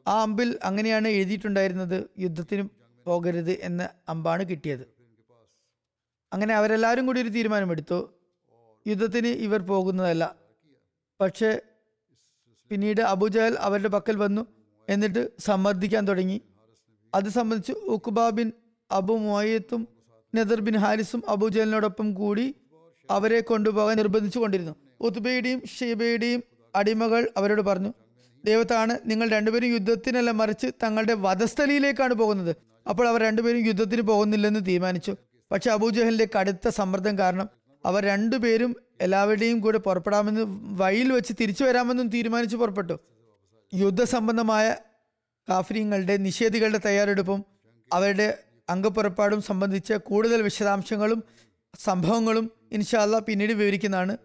ആ 0.08 0.22
അമ്പിൽ 0.22 0.60
അങ്ങനെയാണ് 0.64 1.08
എഴുതിയിട്ടുണ്ടായിരുന്നത് 1.08 2.10
യുദ്ധത്തിന് 2.20 2.70
പോകരുത് 3.06 3.52
എന്ന 3.52 3.90
അമ്പാണ് 4.10 4.44
കിട്ടിയത്. 4.44 4.94
അങ്ങനെ 6.34 6.54
അവരെല്ലാവരും 6.54 7.06
കൂടി 7.06 7.22
ഒരു 7.22 7.30
തീരുമാനമെടുത്തു. 7.30 8.14
യുദ്ധത്തിന് 8.88 9.28
ഇവർ 9.28 9.60
പോകുന്നതല്ല. 9.60 10.36
പക്ഷേ 11.22 11.62
പിന്നീട് 12.72 13.02
അബുജഹൽ 13.02 13.56
അവരുടെ 13.60 13.88
പക്കൽ 13.88 14.16
വന്നു 14.16 14.44
എന്നിട്ട് 14.90 15.22
സമ്മർദ്ദിക്കാൻ 15.40 16.08
തുടങ്ങി. 16.08 16.38
അത് 17.14 17.30
സംബന്ധിച്ച് 17.30 17.72
ഉഖ്ബ 17.72 18.30
ബിൻ 18.30 18.48
അബു 18.92 19.14
മുഅയ്യത്തും 19.14 19.82
നദർ 20.36 20.60
ബിൻ 20.62 20.76
ഹാരിസും 20.78 21.24
അബുജഹലിനോടൊപ്പം 21.30 22.14
കൂടി 22.14 22.56
അവരെ 23.10 23.40
കൊണ്ടുപോകാൻ 23.40 23.98
നിർബന്ധിച്ചു 23.98 24.40
കൊണ്ടിരുന്നു. 24.40 24.74
ഉത്ബയുടെയും 25.02 25.60
ഷീബയുടെയും 25.76 26.44
അടിമകൾ 26.76 27.30
അവരോട് 27.38 27.62
പറഞ്ഞു 27.62 27.92
ദൈവത്താണ് 28.44 29.00
നിങ്ങൾ 29.06 29.30
രണ്ടുപേരും 29.30 29.74
യുദ്ധത്തിനല്ല 29.74 30.32
മറിച്ച് 30.32 30.68
തങ്ങളുടെ 30.84 31.14
വധസ്ഥലിയിലേക്കാണ് 31.26 32.14
പോകുന്നത്. 32.14 32.56
അപ്പോൾ 32.90 33.08
അവർ 33.08 33.22
രണ്ടുപേരും 33.22 33.66
യുദ്ധത്തിന് 33.66 34.02
പോകുന്നില്ലെന്ന് 34.02 34.60
തീരുമാനിച്ചു. 34.68 35.14
പക്ഷെ 35.52 35.70
അബൂജഹലിന്റെ 35.72 36.28
കടുത്ത 36.36 36.68
സമ്മർദ്ദം 36.68 37.20
കാരണം 37.20 37.50
അവർ 37.86 38.04
രണ്ടുപേരും 38.04 38.76
എല്ലാവരുടെയും 39.04 39.60
കൂടെ 39.60 39.78
പുറപ്പെടാമെന്ന് 39.78 40.42
വഴിയിൽ 40.82 41.14
വെച്ച് 41.14 41.34
തിരിച്ചു 41.42 41.64
വരാമെന്നും 41.64 42.08
തീരുമാനിച്ചു 42.08 42.58
പുറപ്പെട്ടു. 42.58 43.00
യുദ്ധസംബന്ധമായ 43.74 44.76
കാഫര്യങ്ങളുടെ 45.50 46.18
നിഷേധികളുടെ 46.18 46.80
തയ്യാറെടുപ്പും 46.86 47.46
അവരുടെ 47.94 48.28
അംഗപ്പുറപ്പാടും 48.70 49.42
സംബന്ധിച്ച 49.42 49.94
കൂടുതൽ 49.94 50.42
വിശദാംശങ്ങളും 50.42 51.24
സംഭവങ്ങളും 51.80 52.52
ഇൻഷാല്ല 52.72 53.20
പിന്നീട് 53.20 53.54
വിവരിക്കുന്നതാണ്. 53.54 54.18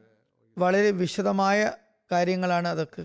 വളരെ 0.58 0.90
വിശദമായ 0.90 1.72
കാര്യങ്ങളാണ് 2.12 2.68
അതൊക്കെ. 2.68 3.04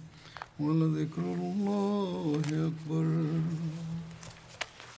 ولذكر 0.60 1.22
الله 1.22 2.42
أكبر 2.46 3.06